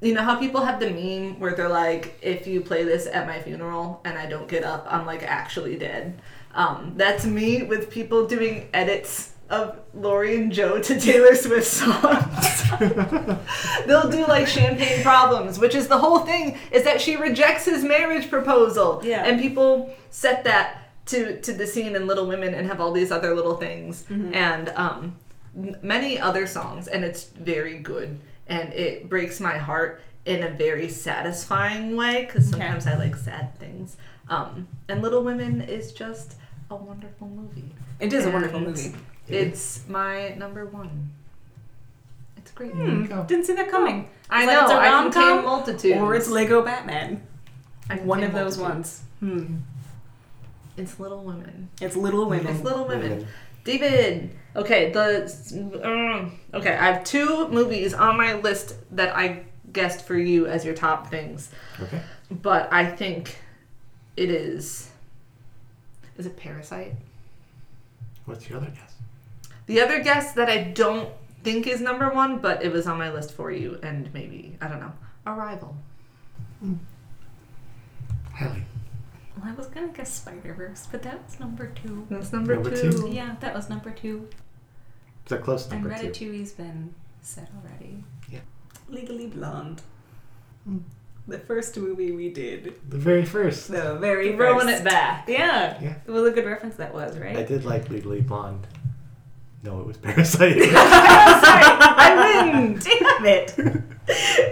[0.00, 3.26] you know how people have the meme where they're like, if you play this at
[3.26, 6.20] my funeral and I don't get up, I'm like actually dead.
[6.54, 12.62] Um, that's me with people doing edits of Laurie and Jo to Taylor Swift songs.
[13.86, 17.82] They'll do like champagne problems, which is the whole thing is that she rejects his
[17.84, 19.00] marriage proposal.
[19.04, 19.24] Yeah.
[19.24, 23.10] And people set that to to the scene in Little Women and have all these
[23.10, 25.16] other little things and um
[25.82, 30.88] many other songs and it's very good and it breaks my heart in a very
[30.88, 32.40] satisfying way Okay.
[32.40, 33.96] sometimes I like sad things.
[34.28, 36.36] Um and Little Women is just
[36.70, 37.74] a wonderful movie.
[38.00, 38.94] It is a wonderful movie.
[39.28, 41.10] It's my number 1.
[42.36, 42.72] It's great.
[42.72, 43.24] Hmm, go.
[43.24, 44.08] didn't see that coming.
[44.30, 44.62] I It's like know.
[44.64, 46.00] it's a I can rom-com, name multitudes.
[46.00, 47.22] Or it's Lego Batman.
[47.90, 49.02] I can One of those multitudes.
[49.20, 49.44] ones.
[49.46, 49.56] Hmm.
[50.76, 51.68] It's Little Women.
[51.80, 52.54] It's Little Women.
[52.54, 53.26] It's Little Women.
[53.64, 54.30] David.
[54.56, 55.24] Okay, the
[55.84, 56.72] uh, okay.
[56.74, 61.10] I have two movies on my list that I guessed for you as your top
[61.10, 61.50] things,
[61.80, 62.00] Okay.
[62.30, 63.36] but I think
[64.16, 64.90] it is.
[66.16, 66.94] Is it Parasite?
[68.24, 68.87] What's the other guess?
[69.68, 71.08] The other guess that I don't
[71.44, 74.66] think is number one, but it was on my list for you, and maybe I
[74.68, 74.92] don't know.
[75.26, 75.76] Arrival.
[78.34, 78.64] Hallie.
[79.36, 82.06] Well, I was gonna guess Spider Verse, but that was number two.
[82.10, 82.90] That's number, Number two.
[82.92, 83.08] two?
[83.10, 84.28] Yeah, that was number two.
[85.24, 86.08] Is that close to And number two?
[86.32, 88.02] Ratatouille's been said already.
[88.30, 88.40] Yeah.
[88.88, 89.82] Legally Blonde.
[90.64, 90.78] Hmm.
[91.28, 92.74] The first movie we did.
[92.88, 93.68] The very first.
[93.68, 94.80] The very Throwing first.
[94.80, 95.28] it back.
[95.28, 95.78] Yeah.
[95.80, 95.94] Yeah.
[96.06, 97.36] It was a good reference that was, right?
[97.36, 98.66] I did like Legally Blonde.
[99.62, 100.54] No, it was Parasite.
[100.62, 102.78] Sorry, I win!
[102.78, 103.54] Damn it!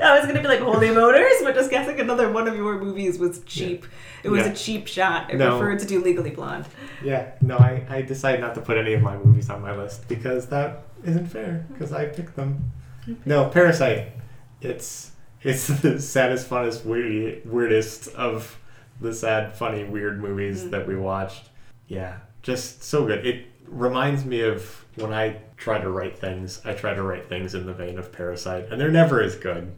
[0.03, 3.19] I was gonna be like Holy Motors, but just guessing another one of your movies
[3.19, 3.87] was cheap.
[4.25, 4.53] It was Yeah.
[4.53, 5.31] a cheap shot.
[5.33, 5.59] I No.
[5.59, 6.67] preferred to do Legally Blonde.
[7.05, 10.09] yeah, no, I, I decided not to put any of my movies on my list
[10.09, 12.73] because that isn't fair because I picked them.
[13.25, 14.09] No, Parasite.
[14.61, 18.59] It's it's the saddest, funnest, weird, weirdest of
[19.01, 20.71] the sad, funny, weird movies Mm.
[20.73, 21.51] that we watched.
[21.87, 23.25] Yeah, just so good.
[23.25, 26.61] It reminds me of when I try to write things.
[26.65, 29.73] I try to write things in the vein of Parasite, and they're never as good.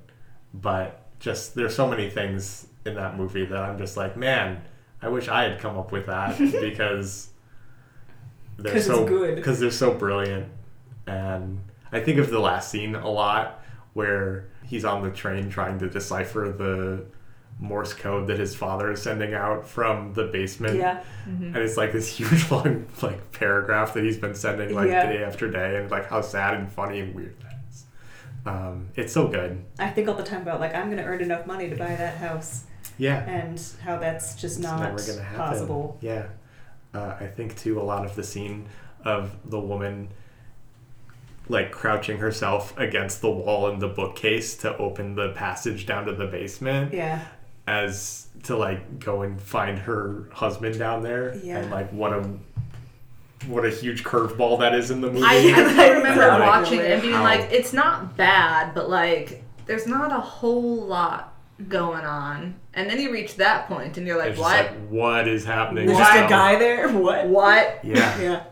[0.54, 4.62] But just there's so many things in that movie that I'm just like, man,
[5.02, 7.30] I wish I had come up with that because
[8.56, 9.36] they're so good.
[9.36, 10.48] Because they're so brilliant,
[11.06, 11.60] and
[11.92, 13.62] I think of the last scene a lot
[13.94, 17.04] where he's on the train trying to decipher the
[17.60, 20.76] Morse code that his father is sending out from the basement.
[20.76, 21.02] Yeah.
[21.26, 25.10] And it's like this huge long like paragraph that he's been sending like Yeah.
[25.10, 27.84] day after day and like how sad and funny and weird that is.
[28.46, 29.64] Um, it's so good.
[29.78, 32.18] I think all the time about like I'm gonna earn enough money to buy that
[32.18, 32.64] house,
[32.96, 33.24] Yeah.
[33.28, 35.38] and how that's just It's not never gonna happen.
[35.38, 35.98] possible.
[36.00, 36.26] Yeah.
[36.94, 38.66] Uh, I think too a lot of the scene
[39.04, 40.08] of the woman
[41.48, 46.12] like crouching herself against the wall in the bookcase to open the passage down to
[46.12, 47.20] the basement Yeah.
[47.68, 51.58] As to like go and find her husband down there Yeah.
[51.58, 52.28] and like what a
[53.46, 55.24] what a huge curveball that is in the movie.
[55.24, 59.44] I, I remember Like, watching it and being how- like, it's not bad, but like,
[59.66, 61.34] there's not a whole lot
[61.68, 62.54] going on.
[62.74, 64.66] And then you reach that point and you're like, it's just what?
[64.66, 65.86] like what is happening?
[65.86, 66.88] There's just a guy there.
[66.92, 67.26] What?
[67.28, 67.80] what?
[67.84, 68.20] Yeah.
[68.20, 68.42] Yeah.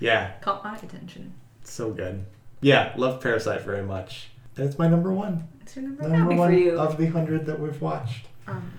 [0.00, 0.30] Yeah.
[0.40, 1.34] Caught my attention.
[1.64, 2.24] So good.
[2.60, 4.30] Yeah, love Parasite very much.
[4.56, 5.46] And it's my number one.
[5.60, 6.26] It's your number The one.
[6.28, 6.78] for one you.
[6.78, 8.26] of the hundred that we've watched.
[8.48, 8.72] Um,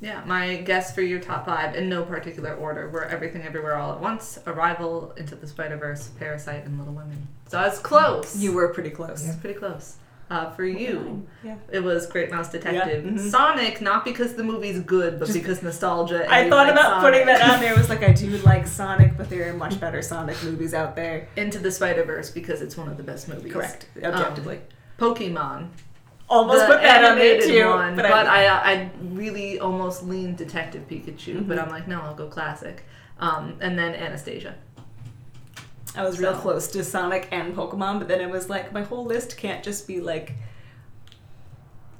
[0.00, 3.92] yeah, my guess for your top five in no particular order were Everything Everywhere All
[3.92, 7.28] at Once, Arrival, Into the Spider Verse, Parasite, and Little Women.
[7.48, 8.36] So I was close.
[8.36, 9.26] You were pretty close.
[9.26, 9.96] It's pretty close.
[10.30, 11.56] Uh, for you, Yeah.
[11.72, 13.04] it was Great Mouse Detective.
[13.04, 13.30] Yeah, mhm.
[13.30, 16.22] Sonic, not because the movie's good, but because nostalgia.
[16.22, 17.02] and I thought like about Sonic.
[17.02, 17.74] putting that on there.
[17.74, 20.94] I was like, I do like Sonic, but there are much better Sonic movies out
[20.94, 21.26] there.
[21.36, 23.52] Into the Spider Verse because it's one of the best movies.
[23.52, 24.60] Correct, objectively.
[25.00, 25.70] Pokemon.
[26.30, 29.58] Almost the put that on there animated too, one, but, but, I, I, I really
[29.58, 31.62] almost leaned Detective Pikachu, but Mhm.
[31.64, 32.84] I'm like, no, I'll go classic.
[33.18, 34.54] Um, and then Anastasia.
[35.96, 39.04] I was real close to Sonic and Pokemon, but then it was like my whole
[39.04, 40.34] list can't just be like.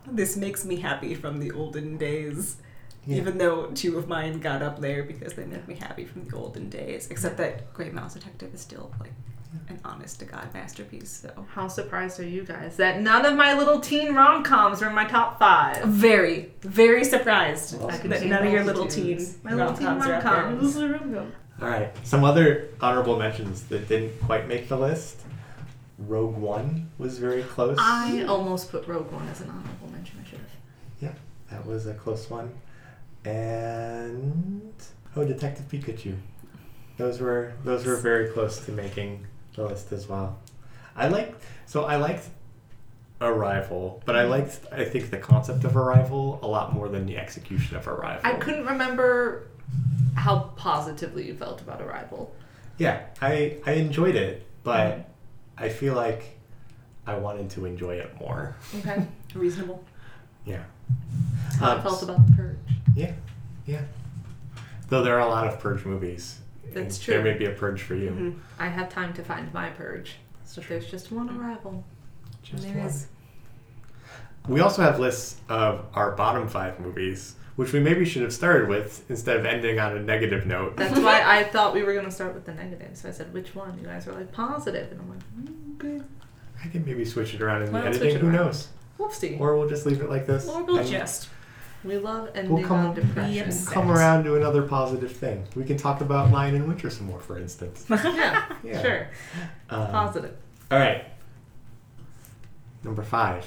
[0.06, 2.56] This makes me happy from the olden days.
[3.06, 3.16] Yeah.
[3.16, 6.36] Even though two of mine got up there because they make me happy from the
[6.36, 7.08] olden days.
[7.10, 9.12] Except that Great Mouse Detective is still like
[9.68, 11.10] an honest to God masterpiece.
[11.10, 14.88] So How surprised are you guys that none of my little teen rom coms are
[14.88, 15.84] in my top five?
[15.84, 20.14] very, very surprised Well, that none of your little teen my little teen rom-coms are
[20.14, 20.88] up there.
[20.92, 21.32] rom-coms.
[21.60, 21.90] All right.
[22.06, 25.20] Some other honorable mentions that didn't quite make the list.
[25.98, 27.76] Rogue One was very close.
[27.78, 30.18] I almost put Rogue One as an honorable mention.
[30.24, 30.48] I should have.
[31.00, 31.12] Yeah,
[31.50, 32.50] that was a close one.
[33.24, 34.72] And
[35.14, 36.16] oh, Detective Pikachu.
[36.96, 39.26] Those were those were very close to making
[39.60, 40.38] the list as well.
[40.96, 42.28] I liked so I liked
[43.20, 47.18] Arrival, but I liked I think the concept of Arrival a lot more than the
[47.18, 48.20] execution of Arrival.
[48.24, 49.46] I couldn't remember
[50.14, 52.34] how positively you felt about Arrival.
[52.78, 55.04] Yeah, I I enjoyed it, but Mhm.
[55.58, 56.36] I feel like
[57.06, 58.56] I wanted to enjoy it more.
[58.78, 59.06] Okay.
[59.34, 59.84] Reasonable.
[60.46, 60.62] Yeah.
[61.58, 62.56] How Um, I felt about The Purge.
[62.94, 63.12] Yeah,
[63.66, 63.82] yeah.
[64.88, 66.40] Though there are a lot of Purge movies.
[66.74, 67.14] That's true.
[67.14, 68.10] There may be a Purge for you.
[68.10, 68.38] Mhm.
[68.58, 70.16] I have time to find my Purge.
[70.44, 71.84] So there's just one Arrival.
[72.42, 72.86] Just there one.
[72.86, 73.06] is-
[74.48, 78.68] We also have lists of our bottom five movies, which we maybe should have started
[78.68, 80.76] with instead of ending on a negative note.
[80.76, 82.96] That's why I thought we were going to start with the negative.
[82.96, 83.78] So I said, which one?
[83.78, 84.90] You guys were like, positive.
[84.92, 86.04] And I'm like, mm, okay.
[86.64, 88.16] I can maybe switch it around in the editing.
[88.16, 88.34] Who around.
[88.36, 88.68] knows?
[88.98, 89.36] We'll see.
[89.38, 90.48] Or we'll just leave it like this.
[90.48, 91.28] Or we'll just.
[91.84, 93.32] We love ending come- on depression.
[93.32, 93.66] Yes.
[93.68, 95.46] come around to another positive thing.
[95.56, 97.86] We can talk about Lion and Winter some more, for instance.
[97.90, 98.82] yeah, Yeah.
[98.82, 99.08] sure.
[99.70, 100.36] Um, Positive.
[100.70, 101.04] All right.
[102.84, 103.46] Number five.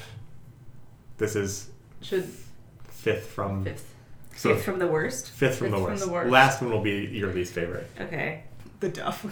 [1.18, 1.70] This is
[2.02, 2.28] Should
[2.90, 3.94] fifth from fifth.
[4.36, 5.30] so Fifth from the worst.
[5.30, 6.06] fifth from, Fifth the, from worst.
[6.06, 6.32] the worst.
[6.32, 7.90] Last one will be your least favorite.
[8.00, 8.44] Okay.
[8.80, 9.26] The Duff.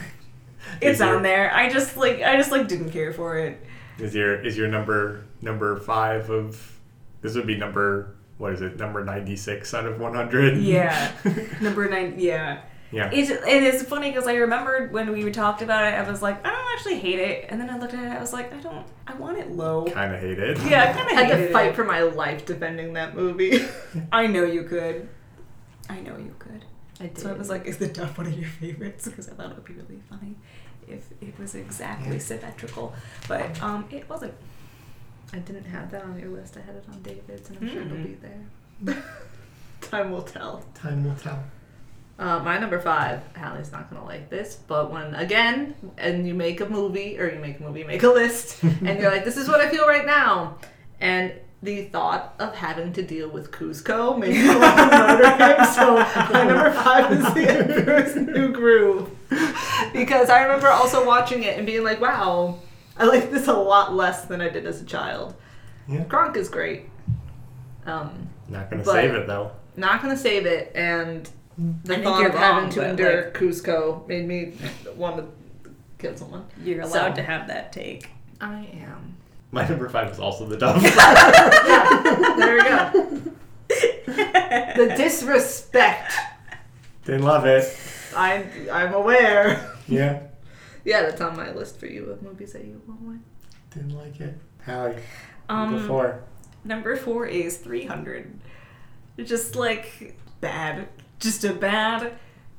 [0.80, 1.52] It's your- on there.
[1.54, 3.60] I just like I just like didn't care for it.
[3.98, 6.78] Is your is your number number five of
[7.22, 10.58] this would be number what is it number ninety six out of one hundred?
[10.58, 11.12] Yeah.
[11.62, 12.16] Number nine.
[12.18, 12.62] Yeah.
[12.92, 13.12] yeah.
[13.12, 16.44] It, it is funny because I remembered when we talked about it, I was like,
[16.44, 18.58] I don't actually hate it, and then I looked at it, I was like, I
[18.58, 19.86] don't, I want it low.
[19.86, 20.58] Kind of hate it.
[20.64, 21.76] Yeah, I kind of had hated to fight it.
[21.76, 23.64] for my life defending that movie.
[24.12, 25.08] I know you could.
[25.88, 26.66] I know you could.
[27.00, 27.20] I did.
[27.20, 29.08] So I was like, is the Duff one of your favorites?
[29.08, 30.36] Because I thought it would be really funny
[30.88, 32.20] if it was exactly Yeah.
[32.20, 32.96] symmetrical,
[33.28, 34.34] but um, it wasn't.
[35.34, 36.58] I didn't have that on your list.
[36.58, 39.04] I had it on David's, and I'm sure it'll be there.
[39.82, 40.64] Time will tell.
[40.76, 41.42] Time will tell.
[42.20, 46.62] Uh, my number five, Hallie's not gonna like this, but when again, and you make
[46.62, 49.38] a movie or you make a movie, you make a list, and you're like, this
[49.38, 50.58] is what I feel right now,
[51.00, 51.34] and
[51.64, 55.66] the thought of having to deal with Kuzco made me want to murder him.
[55.66, 55.96] So
[56.32, 59.10] my number five is the Emperor's New Groove,
[59.92, 62.60] because I remember also watching it and being like, wow,
[62.98, 65.36] I like this a lot less than I did as a child.
[65.88, 66.04] Yeah.
[66.04, 66.90] Kronk is great.
[67.86, 69.52] Um, Not gonna save it though.
[69.76, 73.24] not gonna save it, and the I think thought you're of having wrong, to endure
[73.26, 74.54] like- Kuzco made me
[74.96, 75.26] want to
[75.98, 76.46] kill someone.
[76.64, 78.10] You're allowed allowed to to have that take.
[78.40, 79.18] I am.
[79.52, 80.82] My number five is also the Duff.
[82.38, 83.32] There we go.
[84.86, 86.14] the disrespect.
[87.06, 87.76] Didn't love it.
[88.16, 89.72] I'm I'm aware.
[89.88, 90.22] Yeah.
[90.84, 93.20] Yeah, that's on my list for you of movies that you won't like.
[93.74, 94.38] Didn't like it.
[94.66, 94.96] Hallie.
[95.50, 96.24] Um, number four.
[96.64, 98.40] Number four is 300.
[99.24, 100.88] Just like bad.
[101.20, 102.14] Just a bad,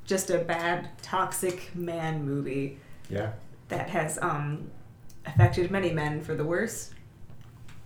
[0.04, 2.78] just a bad toxic man movie
[3.10, 3.32] Yeah.
[3.68, 4.70] that has um
[5.26, 6.92] affected many men for the worse.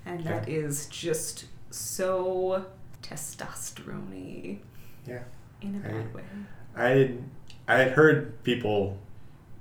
[0.04, 2.66] And that is just so
[3.02, 4.58] testosterone
[5.06, 5.22] Yeah.
[5.60, 6.22] in a I- bad way.
[6.76, 7.18] I had,
[7.68, 8.98] I had heard people,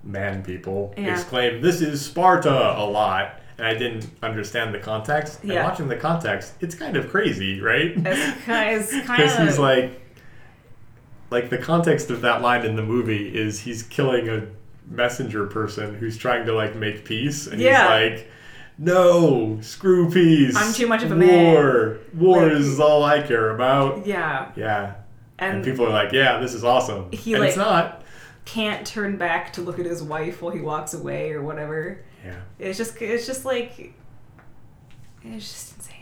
[0.06, 1.12] man people, Yeah.
[1.14, 5.44] exclaim, "This is Sparta" a lot, and I didn't understand the context.
[5.44, 7.94] And watching the context, it's kind of crazy, right?
[7.96, 10.02] It's Because he's like,
[11.32, 14.44] like the context of that line in the movie is he's killing a
[14.90, 17.82] messenger person who's trying to like make peace, and Yeah.
[18.00, 18.30] he's like,
[18.78, 20.56] "No, screw peace.
[20.56, 21.98] I'm too much of a war.
[22.14, 24.50] War Like- is all I care about." Yeah.
[24.56, 24.92] Yeah,
[25.40, 28.02] and, And, people are like, "Yeah, this is awesome," He, and it's like- not.
[28.46, 32.00] Can't turn back to look at his wife while he walks away or whatever.
[32.24, 33.94] Yeah, It's just it's just like
[35.24, 35.96] it's just insane.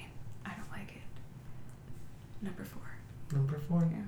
[0.45, 2.45] I don't like it.
[2.45, 2.81] Number four.
[3.31, 3.87] number four.
[3.91, 3.99] Yeah.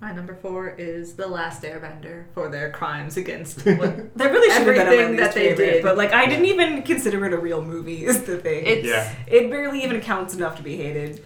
[0.00, 4.66] My number four is The Last Airbender for their crimes against what That really should
[4.66, 5.82] have been on my least that they favorite, did.
[5.82, 8.04] but like I didn't even consider it a real movie.
[8.06, 8.66] Is the thing.
[8.66, 9.14] it's Yeah.
[9.26, 11.24] it barely even counts enough to be hated.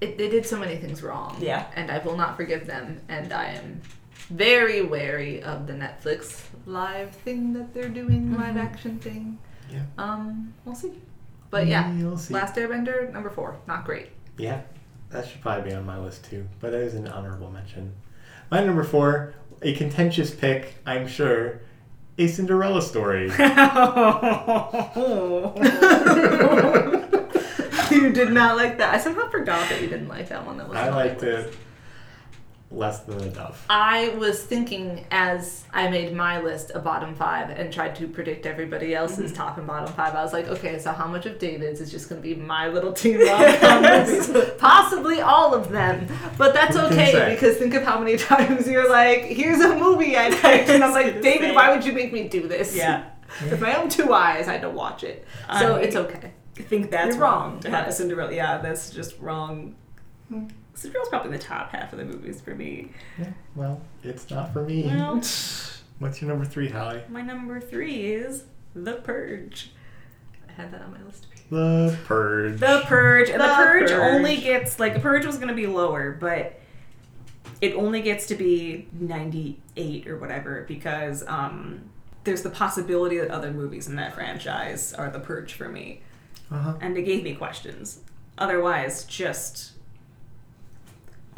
[0.00, 1.36] it, they did so many things wrong.
[1.40, 1.66] Yeah.
[1.76, 3.00] And I will not forgive them.
[3.08, 3.80] And I am
[4.30, 8.62] very wary of the Netflix live thing that they're doing, live Mhm.
[8.64, 9.38] action thing.
[9.70, 9.82] Yeah.
[9.98, 10.92] Um, we'll see.
[11.50, 12.32] But yeah, You'll see.
[12.34, 14.08] Last Airbender, number four, not great.
[14.38, 14.60] Yeah,
[15.10, 17.92] that should probably be on my list too, but it is an honorable mention.
[18.50, 21.60] My number four, a contentious pick, I'm sure,
[22.18, 23.24] a Cinderella story.
[27.90, 28.94] you did not like that.
[28.94, 30.56] I somehow forgot that you didn't like that one.
[30.58, 31.56] That was I liked list.
[32.70, 33.64] It less than a enough.
[33.68, 38.46] I was thinking as I made my list a bottom five and tried to predict
[38.46, 39.42] everybody else's mm-hmm.
[39.42, 40.14] top and bottom five.
[40.14, 42.68] I was like, okay, so how much of David's is just going to be my
[42.68, 44.50] little teen rom-com movies?
[44.58, 46.06] Possibly all of them,
[46.38, 50.30] but that's okay because think of how many times you're like, here's a movie I
[50.34, 51.54] picked, and I'm like, David, say.
[51.54, 52.76] why would you make me do this?
[52.76, 53.10] yeah,
[53.42, 55.26] With my own two eyes, I had to watch it,
[55.58, 56.32] so I- it's okay.
[56.58, 58.34] I think that's You're wrong, wrong, to have a Cinderella.
[58.34, 59.76] Yeah, that's just wrong.
[60.28, 60.48] Hmm.
[60.80, 62.90] Cinderella's probably in the top half of the movies for me.
[63.18, 64.84] Yeah, well, it's not for me.
[64.86, 65.16] Well,
[65.98, 67.02] What's your number three, Hallie?
[67.10, 68.44] my number three is
[68.74, 69.70] The Purge.
[70.48, 71.26] I had that on my list.
[71.50, 72.58] The Purge.
[72.58, 74.14] The Purge, and The, The Purge, Purge.
[74.14, 76.58] only gets like The Purge was gonna be lower, but
[77.60, 81.82] it only gets to be ninety eight or whatever because um,
[82.24, 86.00] there's the possibility that other movies in that franchise are The Purge for me,
[86.50, 86.74] Uh-huh.
[86.80, 88.00] and it gave me questions.
[88.38, 89.72] Otherwise, just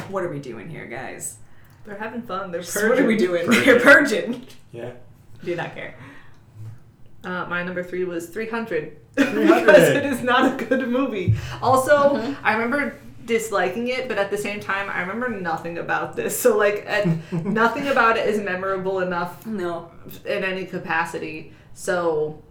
[0.09, 1.37] what are we doing here, guys?
[1.85, 2.51] They're having fun.
[2.53, 2.89] They're purging.
[2.91, 3.47] what are we doing?
[3.47, 3.67] Purging.
[3.67, 4.47] We're purging.
[4.73, 4.91] Yeah.
[5.45, 5.95] Do not care.
[7.25, 8.97] Uh, my number three was 300.
[9.17, 9.67] 300.
[9.67, 11.35] because it is not a good movie.
[11.61, 12.45] Also, Mm-hmm.
[12.47, 12.97] I remember
[13.27, 16.39] disliking it, but at the same time, I remember nothing about this.
[16.39, 17.07] So, like, at,
[17.45, 19.91] nothing about it is memorable enough No.
[20.25, 21.53] in any capacity.
[21.75, 22.43] So,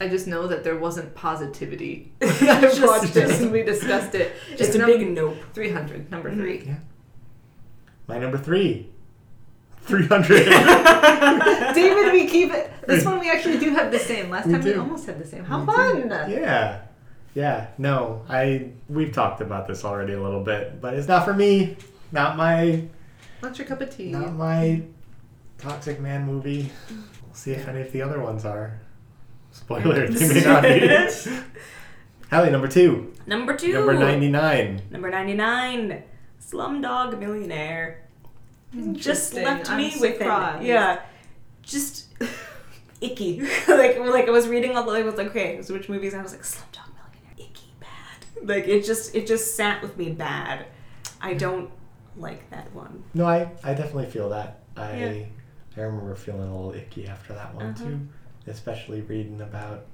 [0.00, 2.12] I just know that there wasn't positivity.
[2.22, 2.26] I
[2.60, 4.32] Just- watched it and we discussed it.
[4.50, 5.36] Just It's a num- big nope.
[5.54, 6.40] 300, number mm-hmm.
[6.40, 6.62] three.
[6.66, 6.76] Yeah.
[8.06, 8.90] My number three.
[9.82, 10.44] 300.
[11.74, 12.70] David, we keep it.
[12.86, 14.28] This one we actually do have the same.
[14.30, 14.80] Last We time we do.
[14.80, 15.44] almost had the same.
[15.44, 16.02] How We fun!
[16.08, 16.32] do.
[16.32, 16.82] Yeah.
[17.34, 17.68] Yeah.
[17.78, 21.76] No, I we've talked about this already a little bit, but it's not for me.
[22.12, 22.84] Not my
[23.42, 24.10] Not your cup of tea?
[24.12, 24.82] not my
[25.58, 26.70] Toxic Man movie.
[27.24, 28.78] We'll see if any of the other ones are.
[29.58, 31.38] Spoiler, they may not be.
[32.30, 33.12] Hallie, number two.
[33.26, 33.72] Number two.
[33.72, 34.82] Number 99.
[34.90, 36.02] Number 99,
[36.40, 38.04] Slumdog Millionaire.
[38.92, 40.62] Just left I'm me with it.
[40.62, 41.00] Yeah.
[41.62, 42.08] Just
[43.00, 43.40] icky.
[43.68, 46.12] like, like I was reading all the, I was like, okay, so which movies?
[46.12, 48.46] And I was like, Slumdog Millionaire, icky, bad.
[48.48, 50.66] Like, it just, it just sat with me bad.
[51.20, 51.70] I don't
[52.16, 53.02] like that one.
[53.14, 54.60] No, I, I definitely feel that.
[54.76, 55.24] I Yeah.
[55.76, 57.84] I remember feeling a little icky after that one Uh-huh.
[57.84, 58.08] too,
[58.48, 59.84] especially reading about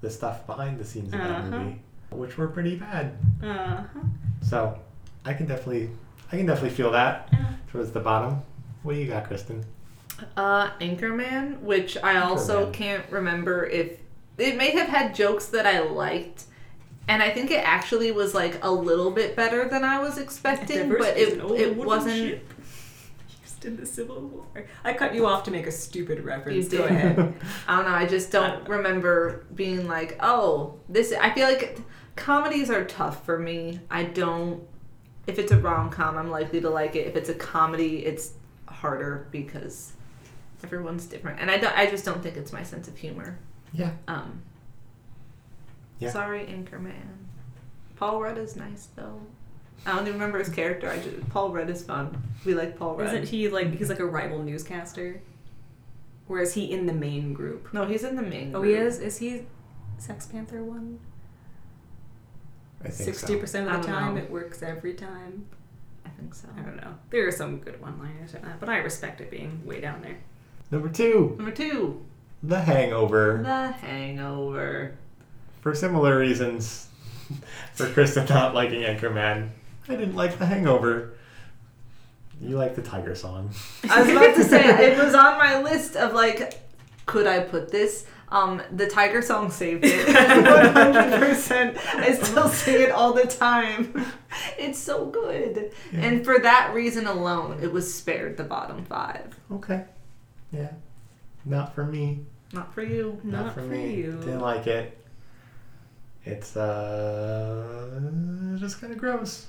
[0.00, 1.50] the stuff behind the scenes of that Uh-huh.
[1.58, 3.16] movie, which were pretty bad.
[3.42, 3.82] Uh-huh.
[4.42, 4.78] So
[5.24, 5.90] I can definitely
[6.32, 7.38] I can definitely feel that Yeah.
[7.70, 8.42] towards the bottom.
[8.82, 9.64] What do you got, Kristen?
[10.36, 14.00] Uh, Anchorman, which I also can't remember if
[14.38, 16.44] it may have had jokes that I liked,
[17.06, 20.88] and I think it actually was like a little bit better than I was expecting,
[20.88, 22.16] but it it wasn't.
[22.16, 22.55] ship Used
[23.66, 24.46] in the Civil War.
[24.84, 26.72] I cut you off to make a stupid reference.
[26.72, 27.18] You Go ahead.
[27.68, 27.94] I don't know.
[27.94, 31.12] I just don't don't remember being like, oh, this.
[31.12, 31.78] I feel like
[32.14, 33.80] comedies are tough for me.
[33.90, 34.62] I don't.
[35.26, 37.06] If it's a rom com, I'm likely to like it.
[37.08, 38.34] If it's a comedy, it's
[38.66, 39.92] harder because
[40.62, 43.38] everyone's different, and I don't, I just don't think it's my sense of humor.
[43.72, 43.92] Yeah.
[44.06, 44.42] Um.
[45.98, 46.10] Yeah.
[46.10, 47.26] Sorry, Anchorman.
[47.96, 49.20] Paul Rudd is nice though.
[49.84, 50.88] I don't even remember his character.
[50.90, 52.22] I just Paul Rudd is fun.
[52.44, 53.08] We like Paul Rudd.
[53.08, 55.20] Isn't he like he's like a rival newscaster?
[56.28, 57.72] Or is he in the main group?
[57.72, 58.54] No, he's in the main.
[58.54, 58.98] Oh, he is.
[58.98, 59.42] Is he
[59.98, 60.98] Sex Panther one?
[62.80, 63.38] I think Sixty so.
[63.38, 64.22] percent I of the time, know.
[64.22, 65.46] it works every time.
[66.04, 66.48] I think so.
[66.56, 66.94] I don't know.
[67.10, 70.16] There are some good one-liners in that, but I respect it being way down there.
[70.70, 72.04] Number two, Number two,
[72.42, 73.40] The Hangover.
[73.42, 74.96] The Hangover.
[75.60, 76.88] For similar reasons,
[77.74, 79.50] for Kristen not liking Anchorman,
[79.88, 81.14] I didn't like The Hangover.
[82.40, 83.50] You like the tiger song.
[83.88, 84.60] I was about to say
[84.92, 86.60] it was on my list of like,
[87.06, 88.06] could I put this?
[88.28, 90.04] Um, the Tiger song saved it.
[90.44, 91.76] One hundred percent.
[91.94, 94.04] I still sing it all the time.
[94.58, 96.00] It's so good, Yeah.
[96.00, 99.38] and for that reason alone, it was spared the bottom five.
[99.52, 99.84] Okay.
[100.50, 100.72] Yeah.
[101.44, 102.26] Not for me.
[102.52, 103.20] Not for you.
[103.22, 103.94] Not, Not for, for me.
[103.94, 104.12] you.
[104.18, 104.98] Didn't like it.
[106.24, 108.00] It's uh
[108.58, 109.46] just kind of gross.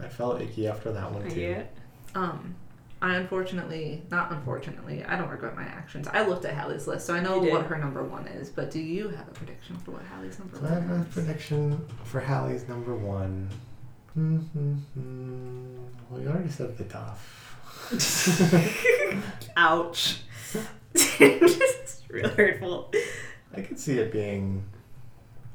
[0.00, 1.40] I felt icky after that one too.
[1.40, 1.62] Yeah.
[2.14, 2.54] Um,
[3.02, 6.08] I unfortunately, not unfortunately, I don't regret my actions.
[6.08, 8.48] I looked at Hallie's list, so I know what her number one is.
[8.48, 11.02] But do you have a prediction for what Hallie's number So I have one a
[11.02, 11.08] is?
[11.08, 13.50] prediction for Hallie's number one.
[14.16, 15.76] Mm-hmm.
[16.10, 17.54] Well, you already said the Duff.
[19.56, 20.20] Ouch.
[20.94, 22.92] it's real hurtful.
[23.54, 24.64] I could see it being.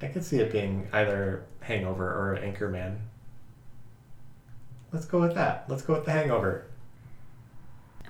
[0.01, 2.97] I could see it being either Hangover or Anchorman.
[4.91, 5.65] Let's go with that.
[5.67, 6.65] Let's go with the Hangover.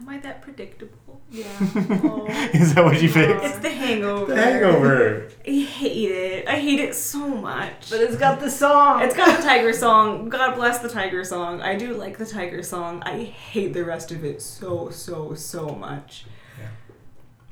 [0.01, 1.21] Am I that predictable?
[1.29, 1.45] Yeah.
[2.03, 2.25] Oh.
[2.53, 3.43] Is that what you picked?
[3.43, 4.33] It's the hangover.
[4.33, 5.29] The Hangover.
[5.47, 6.47] I hate it.
[6.47, 7.89] I hate it so much.
[7.89, 9.03] But it's got the song.
[9.03, 10.29] It's got the tiger song.
[10.29, 11.61] God bless the tiger song.
[11.61, 13.03] I do like the tiger song.
[13.05, 16.25] I hate the rest of it so so so much.
[16.59, 16.67] Yeah.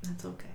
[0.04, 0.49] That's okay.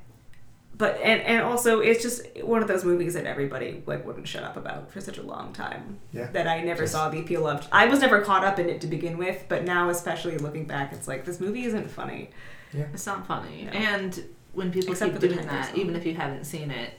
[0.77, 4.43] But and and also it's just one of those movies that everybody like wouldn't shut
[4.43, 5.99] up about for such a long time.
[6.13, 6.27] Yeah.
[6.33, 7.67] That I never Just- saw the appeal of.
[7.71, 10.93] I was never caught up in it to begin with, but now especially looking back,
[10.93, 12.31] it's like this movie isn't funny.
[12.73, 12.87] yeah.
[12.93, 13.65] It's not funny.
[13.67, 13.71] No.
[13.73, 15.77] And when people Except keep doing that, song.
[15.79, 16.91] even if you haven't seen it,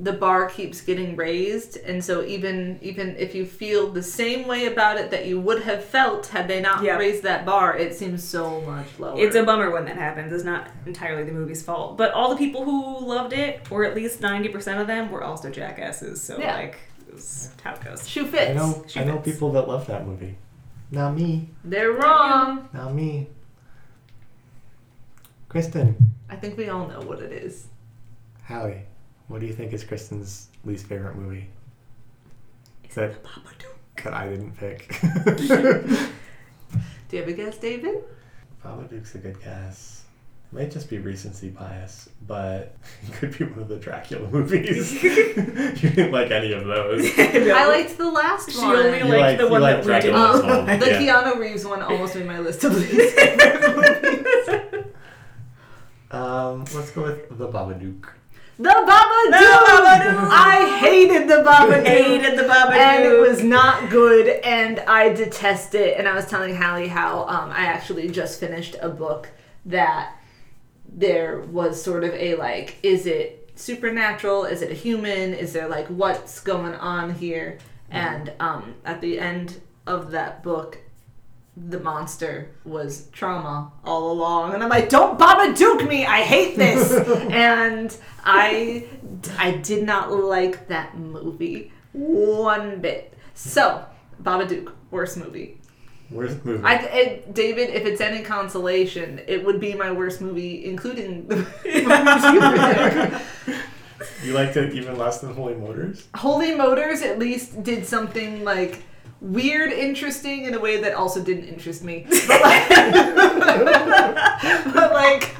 [0.00, 4.66] the bar keeps getting raised, and so even even if you feel the same way
[4.66, 6.96] about it that you would have felt had they not Yeah.
[6.98, 9.18] raised that bar, it seems so much lower.
[9.18, 10.32] It's a bummer when that happens.
[10.32, 13.96] It's not entirely the movie's fault, but all the people who loved it, or at
[13.96, 16.20] least ninety percent of them, were also jackasses.
[16.22, 16.54] So Yeah.
[16.54, 18.08] like, it was how it goes.
[18.08, 18.50] shoe fits.
[18.50, 18.84] I know.
[18.86, 19.32] She I know fits.
[19.34, 20.36] people that love that movie.
[20.92, 21.50] Not me.
[21.64, 22.68] They're wrong.
[22.72, 23.28] Not me.
[25.48, 25.96] Kristen,
[26.30, 27.66] I think we all know what it is.
[28.46, 28.82] Hallie,
[29.28, 31.48] what do you think is Kristen's least favorite movie?
[32.88, 33.14] Is that
[34.04, 34.98] that I didn't pick.
[37.08, 38.04] Do you have a guess, David?
[38.64, 40.04] Babadook's a good guess.
[40.52, 42.74] It might just be recency bias, but
[43.06, 45.02] it could be one of the Dracula movies.
[45.02, 47.06] you didn't like any of those.
[47.18, 48.76] I liked the last She one.
[48.76, 50.14] She only You liked like- the you one like that we did.
[50.14, 51.22] Um, the yeah.
[51.22, 54.84] Keanu Reeves one almost made my list of least favorite movies.
[56.10, 58.06] Um, let's go with the Babadook.
[58.58, 59.30] The Babadook!
[59.30, 59.36] The
[59.68, 60.28] Babadook!
[60.32, 61.86] I hated the Babadook.
[61.86, 62.76] Hated the Babadook.
[62.76, 65.96] And it was not good, and I detest it.
[65.96, 69.28] And I was telling Hallie how um, I actually just finished a book
[69.66, 70.16] that
[70.88, 74.44] there was sort of a like, is it supernatural?
[74.44, 75.34] Is it a human?
[75.34, 77.58] Is there like, what's going on here?
[77.90, 80.78] And um, at the end of that book,
[81.68, 84.54] the monster was trauma all along.
[84.54, 86.92] And i'm like don't babadook me i hate this.
[87.30, 88.86] And i
[89.38, 93.14] i did not like that movie one bit.
[93.34, 93.84] So
[94.22, 95.54] babadook worst movie.
[96.10, 96.64] Worst movie.
[96.64, 101.36] i it, david if it's any consolation it would be my worst movie including the
[102.96, 103.58] movies
[104.24, 106.06] you liked it even less than Holy Motors?
[106.14, 108.82] holy motors at least did something like
[109.20, 112.68] weird interesting in a way that also didn't interest me but like,
[114.74, 115.34] but like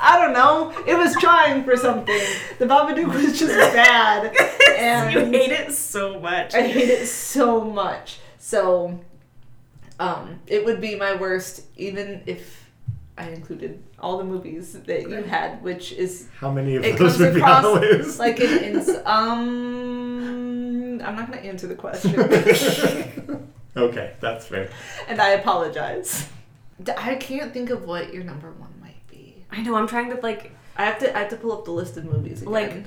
[0.00, 0.72] I don't know.
[0.86, 2.20] It was trying for something.
[2.58, 4.34] The Babadook was just bad,
[5.12, 6.54] you and hate it so much.
[6.54, 8.18] I hate it so much.
[8.38, 8.98] So,
[9.98, 12.70] um, it would be my worst, even if
[13.18, 17.16] I included all the movies that you had, which is How many of It those
[17.16, 18.18] comes would be on the list?
[18.18, 21.00] like an ins- um.
[21.02, 22.18] I'm not gonna answer the question,
[23.76, 24.68] okay, that's fair.
[25.08, 26.28] and I apologize.
[26.96, 29.44] I can't think of what your number one might be.
[29.50, 29.74] I know.
[29.76, 30.52] I'm trying to like.
[30.76, 31.14] I have to.
[31.14, 32.52] I have to pull up the list of movies again.
[32.52, 32.84] Like-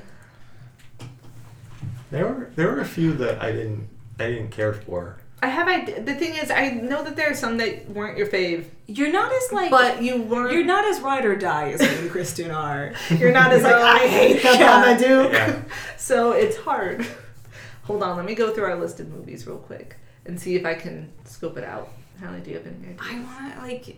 [2.12, 3.88] There were there were a few that I didn't
[4.20, 5.18] I didn't care for.
[5.44, 5.68] I have.
[5.68, 9.12] I the thing is, I know that there are some that weren't your fave, You're
[9.12, 9.70] not as like.
[9.72, 10.54] but you weren't.
[10.54, 12.94] you're not as ride or die as me and Kristen are.
[13.10, 14.98] You're not as like I um, hate the Yeah.
[14.98, 15.34] Babadook.
[15.34, 15.62] Yeah.
[15.98, 17.06] So it's hard.
[17.84, 20.66] Hold on, let me go through our list of movies real quick and see if
[20.66, 21.90] I can scope it out.
[22.22, 22.96] How many do you have in here?
[23.00, 23.98] I want like.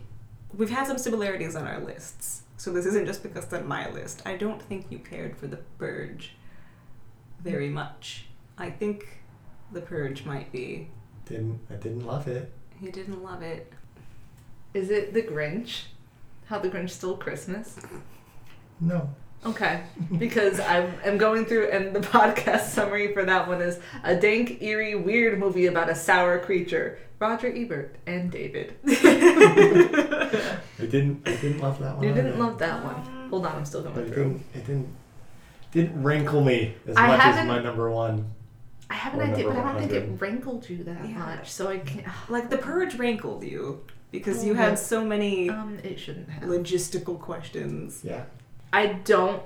[0.56, 3.88] We've had some similarities on our lists, so this isn't just because it's on my
[3.90, 4.22] list.
[4.26, 6.34] I don't think you cared for the Purge
[7.42, 8.26] very much.
[8.58, 9.20] I think
[9.72, 10.88] the Purge might be.
[11.26, 12.50] Didn't I didn't love it.
[12.80, 13.72] You didn't love it.
[14.74, 15.82] Is it The Grinch?
[16.46, 17.78] How the Grinch Stole Christmas?
[18.80, 19.10] No.
[19.44, 19.82] Okay,
[20.18, 24.60] because I am going through, and the podcast summary for that one is a dank,
[24.62, 26.98] eerie, weird movie about a sour creature.
[27.18, 28.76] Roger Ebert and David.
[28.86, 31.26] I didn't.
[31.26, 32.04] I didn't love that one.
[32.06, 32.42] You didn't either.
[32.42, 33.28] love that one.
[33.30, 34.44] Hold on, I'm still But going it didn't.
[34.54, 34.88] It didn't.
[35.72, 38.30] Didn't rankle me as I much as my number one.
[38.88, 40.22] I have an idea, but I don't think it 100.
[40.22, 41.18] rankled you that Yeah.
[41.18, 42.06] much, so I can't.
[42.28, 43.82] Like the purge rankled you
[44.12, 46.44] because you Oh, had so many Um, it shouldn't have.
[46.44, 48.02] logistical questions.
[48.04, 48.24] Yeah.
[48.72, 49.42] I don't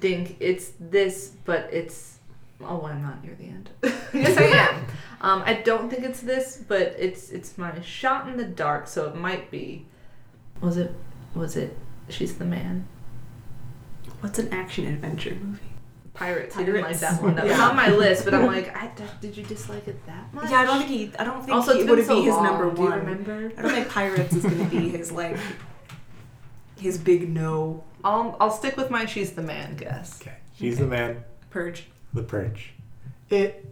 [0.00, 2.18] think it's this, but it's.
[2.60, 3.70] Oh, I'm not near the end.
[4.14, 4.84] yes, I am.
[5.20, 9.08] Um, I don't think it's this, but it's it's my shot in the dark, so
[9.08, 9.86] it might be.
[10.60, 10.92] Was it?
[11.34, 11.76] Was it?
[12.08, 12.86] She's the man.
[14.20, 15.71] What's an action adventure movie?
[16.14, 16.56] Pirates.
[16.56, 17.34] I didn't like that one.
[17.36, 17.68] That was Yeah.
[17.68, 18.90] on my list, but I'm like, I,
[19.20, 20.50] did you dislike it that much?
[20.50, 21.12] Yeah, I don't think he.
[21.18, 22.44] I don't think Also, he it's would been be so his long.
[22.44, 23.52] number Do you remember?
[23.56, 25.36] I don't think Pirates is gonna be his like
[26.78, 30.20] his big no I'll I'll stick with my she's the man guess.
[30.20, 30.34] Okay.
[30.58, 31.24] She's the man.
[31.50, 31.86] purge.
[32.12, 32.72] The Purge.
[33.30, 33.64] It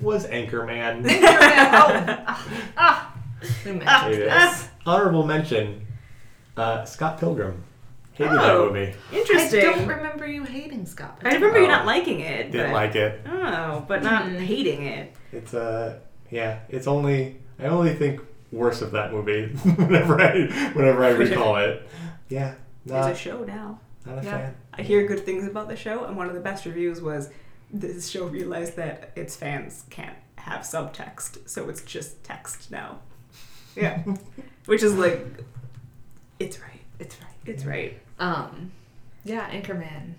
[0.00, 1.04] was Anchorman.
[1.06, 2.24] Anchorman.
[2.28, 2.46] oh,
[2.76, 3.16] ah,
[3.64, 4.68] we mentioned It this.
[4.84, 5.86] Honorable mention.
[6.56, 7.62] Uh, Scott Pilgrim.
[8.16, 8.66] Hated that Oh.
[8.72, 8.94] movie.
[9.12, 9.60] Interesting.
[9.60, 11.20] I don't remember you hating Scott.
[11.24, 11.68] I remember you Oh.
[11.68, 12.50] not liking it.
[12.50, 13.20] Didn't but, like it.
[13.26, 14.36] Oh, but not Hmm.
[14.38, 15.14] hating it.
[15.32, 15.98] It's uh
[16.30, 16.60] yeah.
[16.68, 18.20] It's only I only think
[18.52, 21.86] worse of that movie whenever I whenever I recall it.
[22.28, 22.54] Yeah.
[22.86, 23.80] There's a Not, show now.
[24.06, 24.30] not a Yeah.
[24.38, 24.54] fan.
[24.74, 27.30] I hear good things about the show, and one of the best reviews was
[27.72, 33.00] this show realized that its fans can't have subtext, so it's just text now.
[33.74, 34.02] Yeah,
[34.66, 35.26] which is like,
[36.38, 36.80] it's right.
[37.00, 37.34] It's right.
[37.44, 37.98] It's right.
[38.18, 38.72] Um,
[39.24, 40.12] yeah, Anchorman.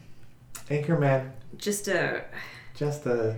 [0.69, 1.31] Anchorman.
[1.57, 2.25] Just a
[2.75, 3.37] Just a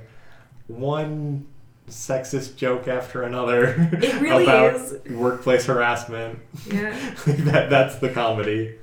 [0.67, 1.45] one
[1.87, 3.89] sexist joke after another.
[3.93, 4.93] It really about is.
[5.11, 6.39] workplace harassment.
[6.71, 6.91] yeah.
[7.27, 8.75] that that's the comedy.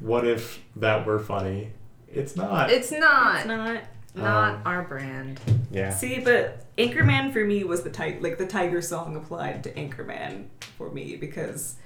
[0.00, 1.70] What if that were funny?
[2.12, 2.70] It's not.
[2.70, 3.82] It's not It's not.
[4.14, 5.40] not Um, our brand.
[5.70, 5.90] yeah.
[5.90, 10.46] See, but Anchorman for me was the type like the tiger song applied to Anchorman
[10.78, 11.76] for me because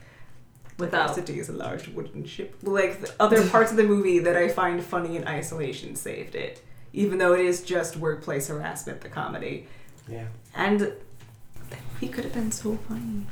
[0.79, 2.57] Without- City is a large wooden ship.
[2.63, 6.63] Like the other parts of the movie that I find funny in isolation saved it,
[6.93, 9.67] even though it is just workplace harassment, the comedy.
[10.09, 10.27] Yeah.
[10.55, 13.27] And that movie could have been so funny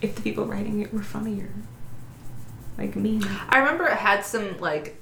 [0.00, 1.50] if the people writing it were funnier,
[2.78, 3.20] like me.
[3.48, 5.00] I remember it had some like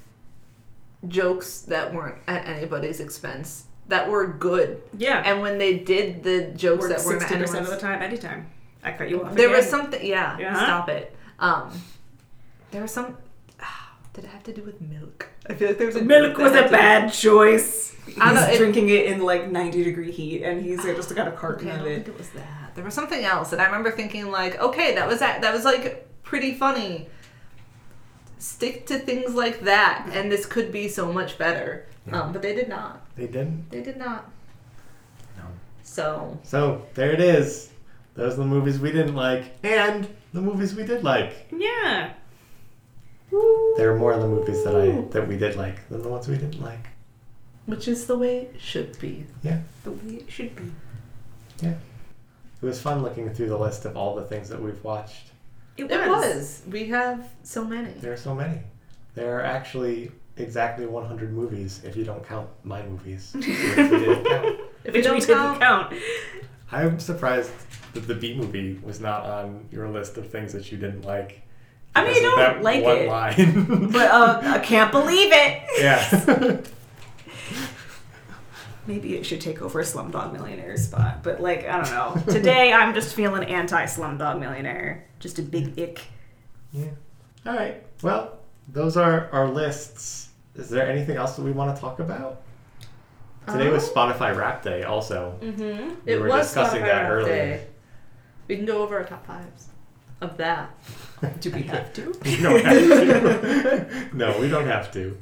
[1.07, 6.47] jokes that weren't at anybody's expense that were good, Yeah, and when they did the
[6.57, 8.51] jokes worked that weren't at percent of anyone's the time, anytime.
[8.83, 9.35] I cut you off.
[9.35, 10.05] There was something.
[10.05, 10.39] Yeah.
[10.39, 10.55] Yeah.
[10.55, 11.15] Stop it.
[11.39, 11.71] Um,
[12.71, 13.17] there was some.
[14.13, 15.29] Did it have to do with milk?
[15.49, 17.95] I feel like there was a Milk was a to- bad choice.
[18.07, 21.15] He's I know, it- drinking it in like 90 degree heat, and he's like, just
[21.15, 21.95] got a carton Okay, I of don't it.
[22.05, 22.73] think it was that.
[22.75, 25.41] There was something else, and I remember thinking like, okay, that was that.
[25.43, 27.09] That was like pretty funny.
[28.39, 31.87] Stick to things like that, and this could be so much better.
[32.07, 32.21] Yeah.
[32.23, 33.01] Um, but they did not.
[33.17, 33.71] They didn't.
[33.71, 34.31] They did not.
[35.39, 35.45] No.
[35.83, 37.71] So So there it is.
[38.15, 41.49] Those are the movies we didn't like, and the movies we did like.
[41.51, 42.13] Yeah.
[43.77, 46.29] There are more of the movies that I that we did like than the ones
[46.29, 46.87] we didn't like.
[47.67, 49.27] which is the way it should be.
[49.43, 49.61] Yeah.
[49.83, 50.71] The way it should be.
[51.61, 51.75] Yeah.
[52.63, 55.31] It was fun looking through the list of all the things that we've watched.
[55.77, 56.63] It It was.
[56.71, 57.91] We have so many.
[57.95, 58.61] There are so many.
[59.17, 63.33] There are actually exactly 100 movies if you don't count my movies.
[63.35, 64.59] which we didn't count.
[64.85, 65.95] If Which we don't we didn't count, count.
[66.71, 67.51] I'm surprised
[67.95, 71.41] that the B movie was not on your list of things that you didn't like.
[71.97, 73.09] I mean, I don't like one it.
[73.09, 73.91] line.
[73.93, 75.63] But uh, I can't believe it.
[75.81, 76.61] yeah.
[78.87, 81.23] Maybe it should take over a Slumdog Millionaire spot.
[81.23, 81.91] But like, I don't
[82.27, 82.33] know.
[82.33, 85.07] Today I'm just feeling anti Slumdog Millionaire.
[85.21, 86.03] Just a big ick.
[86.73, 86.89] yeah.
[87.47, 87.83] All right.
[88.03, 88.39] Well,
[88.71, 90.29] those are our lists.
[90.55, 92.43] Is there anything else that we want to talk about?
[93.47, 95.39] Today was Um, Spotify Rap Day, also.
[95.41, 95.95] Mm-hmm.
[96.05, 97.61] We it were was discussing Spotify that earlier.
[98.49, 98.55] Day.
[98.55, 99.69] We can go over our top fives
[100.21, 100.71] of that.
[101.41, 102.15] Do we have to?
[102.25, 104.11] We don't have to.
[104.17, 105.17] no, we don't have to.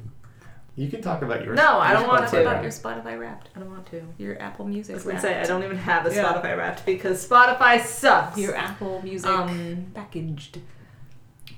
[0.75, 1.57] You can talk about yours.
[1.59, 3.51] No, I don't want to Talk about your Spotify Wrapped.
[3.55, 4.03] I don't want to.
[4.17, 6.33] Your Apple I Music was gonna say I don't even have a Yeah.
[6.33, 8.39] Spotify Wrapped because Spotify sucks.
[8.39, 10.61] Your Apple Music um packaged.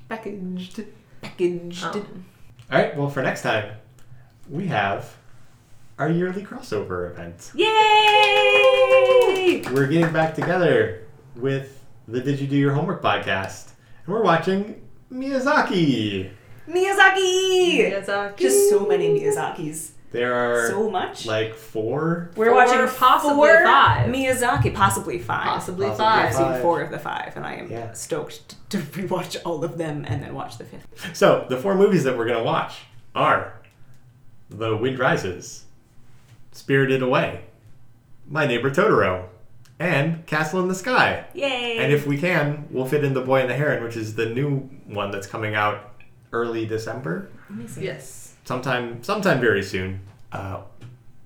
[0.09, 0.81] packaged.
[1.23, 1.85] Packaged.
[1.85, 2.25] Um,
[2.73, 2.97] All right.
[2.97, 3.77] Well, for next time,
[4.51, 5.17] we have
[5.97, 7.53] our yearly crossover event.
[7.55, 7.69] Yay!
[9.73, 11.04] We're getting back together
[11.37, 13.71] with the Did You Do Your Homework podcast,
[14.07, 14.81] and we're watching
[15.13, 16.31] Miyazaki.
[16.69, 17.91] Miyazaki!
[17.93, 18.37] Miyazaki.
[18.39, 19.91] Just so many Miyazakis.
[20.13, 21.27] There are So much.
[21.27, 22.31] like four.
[22.37, 24.09] We're Four, watching possibly four five.
[24.11, 25.45] Miyazaki, possibly five.
[25.47, 26.27] Possibly Possibly five.
[26.27, 27.93] I've seen four of the five, and I am Yeah.
[27.93, 30.87] stoked to rewatch all of them and then watch the fifth.
[31.17, 32.83] So the four movies that we're gonna watch
[33.15, 33.55] are
[34.51, 35.65] The Wind Rises,
[36.53, 37.41] Spirited Away,
[38.29, 39.25] My Neighbor Totoro,
[39.79, 41.27] and Castle in the Sky.
[41.35, 41.79] Yay!
[41.79, 44.27] And if we can, we'll fit in The Boy and the Heron, which is the
[44.27, 45.93] new one that's coming out
[46.33, 47.85] early December, Let me see.
[47.85, 50.01] Yes, sometime sometime very soon.
[50.33, 50.63] Uh,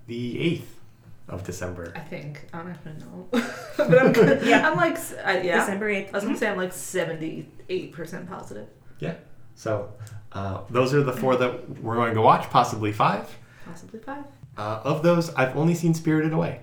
[0.07, 0.79] the eighth
[1.27, 1.93] of December.
[1.95, 2.47] I think.
[2.53, 3.27] I don't even know.
[3.77, 4.45] but I'm, good.
[4.45, 4.69] Yeah.
[4.69, 5.59] I'm like, uh, yeah.
[5.59, 6.09] December 8th.
[6.09, 8.67] I was gonna say I'm like 78% positive.
[8.99, 9.15] Yeah.
[9.55, 9.93] So
[10.31, 13.29] uh, those are the four that we're going to watch, possibly five.
[13.65, 14.25] Possibly five.
[14.57, 16.61] Uh, of those, I've only seen Spirited Away.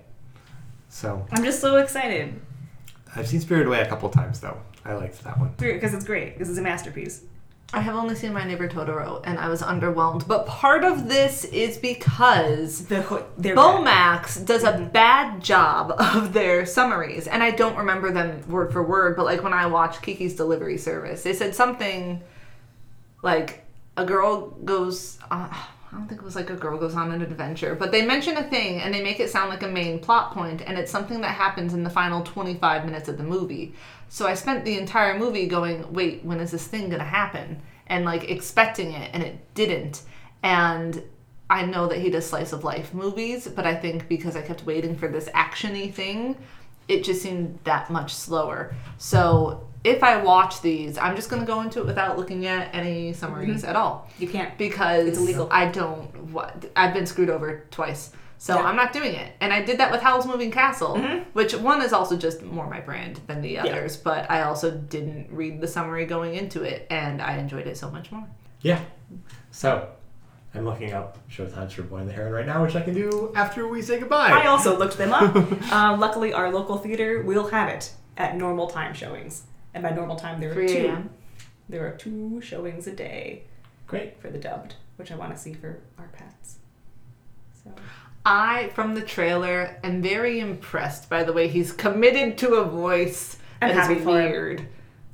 [0.89, 2.41] So I'm just so excited
[3.15, 4.59] I've seen Spirited Away a couple times though.
[4.85, 5.53] I liked that one.
[5.59, 6.39] because it's great.
[6.39, 7.23] This is a masterpiece.
[7.73, 10.29] I have only seen My Neighbor Totoro and I was underwhelmed.
[10.29, 16.33] But part of this is because The ho- they're Bomax does a bad job of
[16.33, 20.03] their summaries, and I don't remember them word for word, but like when I watched
[20.03, 22.23] Kiki's Delivery Service, they said something
[23.23, 23.65] like
[23.97, 25.19] a girl goes.
[25.31, 25.49] Uh,
[25.93, 28.37] I don't think it was like a girl goes on an adventure, but they mention
[28.37, 31.21] a thing and they make it sound like a main plot point, and it's something
[31.21, 33.75] that happens in the final 25 minutes of the movie.
[34.09, 37.63] So I spent the entire movie going, wait, when is this thing gonna happen?
[37.87, 40.03] And like expecting it, and it didn't.
[40.43, 41.03] And
[41.49, 44.67] I know that he does slice of life movies, but I think because I kept
[44.67, 46.37] waiting for this actiony thing,
[46.89, 48.75] it just seemed that much slower.
[48.99, 53.13] So if I watch these, I'm just gonna go into it without looking at any
[53.13, 54.57] summaries at all You can't.
[54.59, 55.49] because It's illegal.
[55.51, 56.33] I don't.
[56.33, 58.65] What I've been screwed over twice, so Yeah.
[58.67, 59.33] I'm not doing it.
[59.41, 61.25] And I did that with Howl's Moving Castle, Mhm.
[61.35, 63.65] which one is also just more my brand than the Yeah.
[63.65, 63.97] others.
[63.97, 67.89] But I also didn't read the summary going into it, and I enjoyed it so
[67.91, 68.25] much more.
[68.63, 68.81] Yeah.
[69.53, 69.87] So
[70.55, 73.33] I'm looking up showtimes for Boy and the Heron right now, which I can do
[73.37, 74.31] after we say goodbye.
[74.33, 75.35] I also looked them up.
[75.73, 79.45] uh, luckily, our local theater will have it at normal time showings.
[79.77, 80.87] And by normal time, there are 3 two.
[80.87, 81.11] a.m.
[81.69, 83.43] There are two showings a day
[83.87, 84.19] Great.
[84.23, 86.57] for the dubbed, which I want to see for our pets.
[87.63, 87.71] So
[88.25, 93.37] I, from the trailer, am very impressed by the way he's committed to a voice
[93.61, 94.07] I'm that is happy him.
[94.07, 94.67] weird.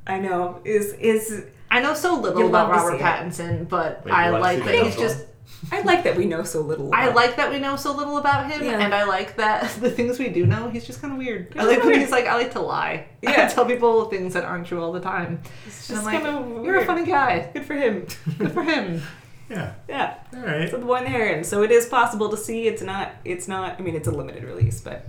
[0.07, 4.05] I know is is I know so little about love to Robert see Pattinson, but
[4.05, 5.27] Wait, I like that he's Dubbed just.
[5.71, 5.81] One?
[5.81, 6.89] I like that we know so little.
[6.89, 7.01] About.
[7.01, 8.81] I like that we know so little about him, Yeah.
[8.81, 11.55] and I like that the things we do know, he's just kind of weird.
[11.57, 12.01] I like when weird.
[12.01, 13.07] he's like, I like to lie.
[13.27, 13.49] I Yeah.
[13.49, 15.41] tell people things that aren't true all the time.
[15.67, 17.51] It's just like, kind of you're a funny guy.
[17.53, 18.07] Good for him.
[18.39, 19.03] Good for him.
[19.51, 19.75] Yeah.
[19.87, 20.15] Yeah.
[20.35, 20.71] All right.
[20.71, 21.45] So the boy and heron.
[21.45, 22.69] So it is possible to see.
[22.69, 23.11] It's not.
[23.23, 23.79] It's not.
[23.79, 25.07] I mean, it's a limited release, but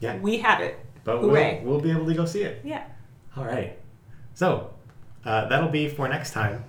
[0.00, 0.18] Yeah.
[0.18, 0.78] we have it.
[1.02, 1.30] But we'll,
[1.62, 2.60] we'll be able to go see it.
[2.62, 2.84] Yeah.
[3.38, 3.78] All right.
[4.34, 4.74] So
[5.24, 6.64] uh, that'll be for next time.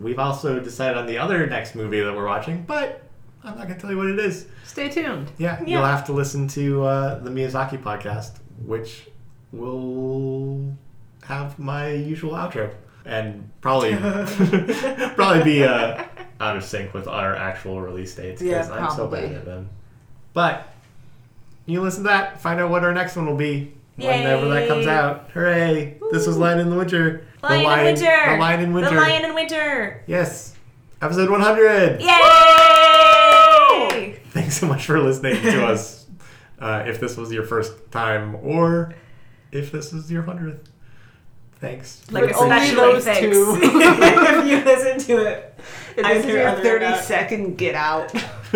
[0.00, 3.02] We've also decided on the other next movie that we're watching, but
[3.42, 4.46] I'm not going to tell you what it is.
[4.64, 5.30] Stay tuned.
[5.38, 5.66] Yeah, Yeah.
[5.78, 9.08] you'll have to listen to uh, the Miyazaki podcast, which
[9.52, 10.76] will
[11.24, 12.72] have my usual outro
[13.04, 13.96] and probably
[15.14, 16.04] probably be uh,
[16.40, 19.20] out of sync with our actual release dates because Yeah, I'm so probably.
[19.22, 19.70] bad at them.
[20.32, 20.72] But
[21.64, 24.86] you listen to that, find out what our next one will be whenever that comes
[24.86, 25.30] out.
[25.32, 25.98] Hooray!
[26.12, 27.26] This was Lion in the Winter.
[27.42, 28.30] Lion the in Winter.
[28.32, 28.90] The Lion in Winter.
[28.90, 30.02] The Lion in Winter.
[30.06, 30.54] Yes,
[31.02, 32.00] episode 100.
[32.00, 32.06] Yay!
[34.30, 36.06] Thanks so much for listening to us.
[36.58, 38.94] Uh, if this was your first time, or
[39.52, 40.70] if this is your hundredth,
[41.60, 42.02] thanks.
[42.10, 43.20] Like With only those thanks.
[43.20, 43.58] two.
[43.62, 45.54] if you listen to it.
[45.96, 48.12] If I this is your other 30 about- second get out.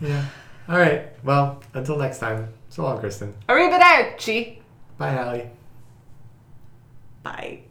[0.00, 0.24] yeah.
[0.68, 1.08] All right.
[1.24, 2.48] Well, until next time.
[2.78, 3.34] So long, Kristen.
[3.48, 4.58] Arrivederci.
[4.98, 5.50] Bye, Hallie.
[7.24, 7.62] Bye.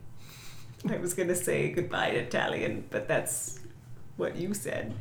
[0.89, 3.57] I was gonna say goodbye in Italian, but that's
[4.17, 4.93] what you said.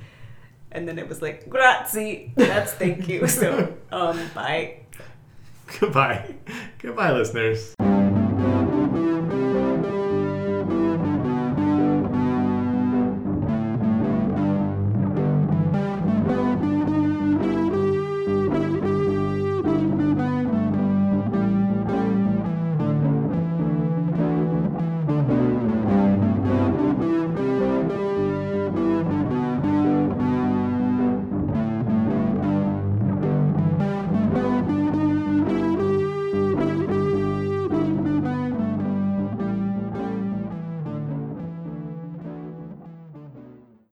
[0.70, 2.32] And then it was like grazie.
[2.36, 3.26] That's thank you.
[3.26, 4.76] So um bye.
[5.80, 6.36] Goodbye.
[6.78, 7.75] Goodbye, listeners.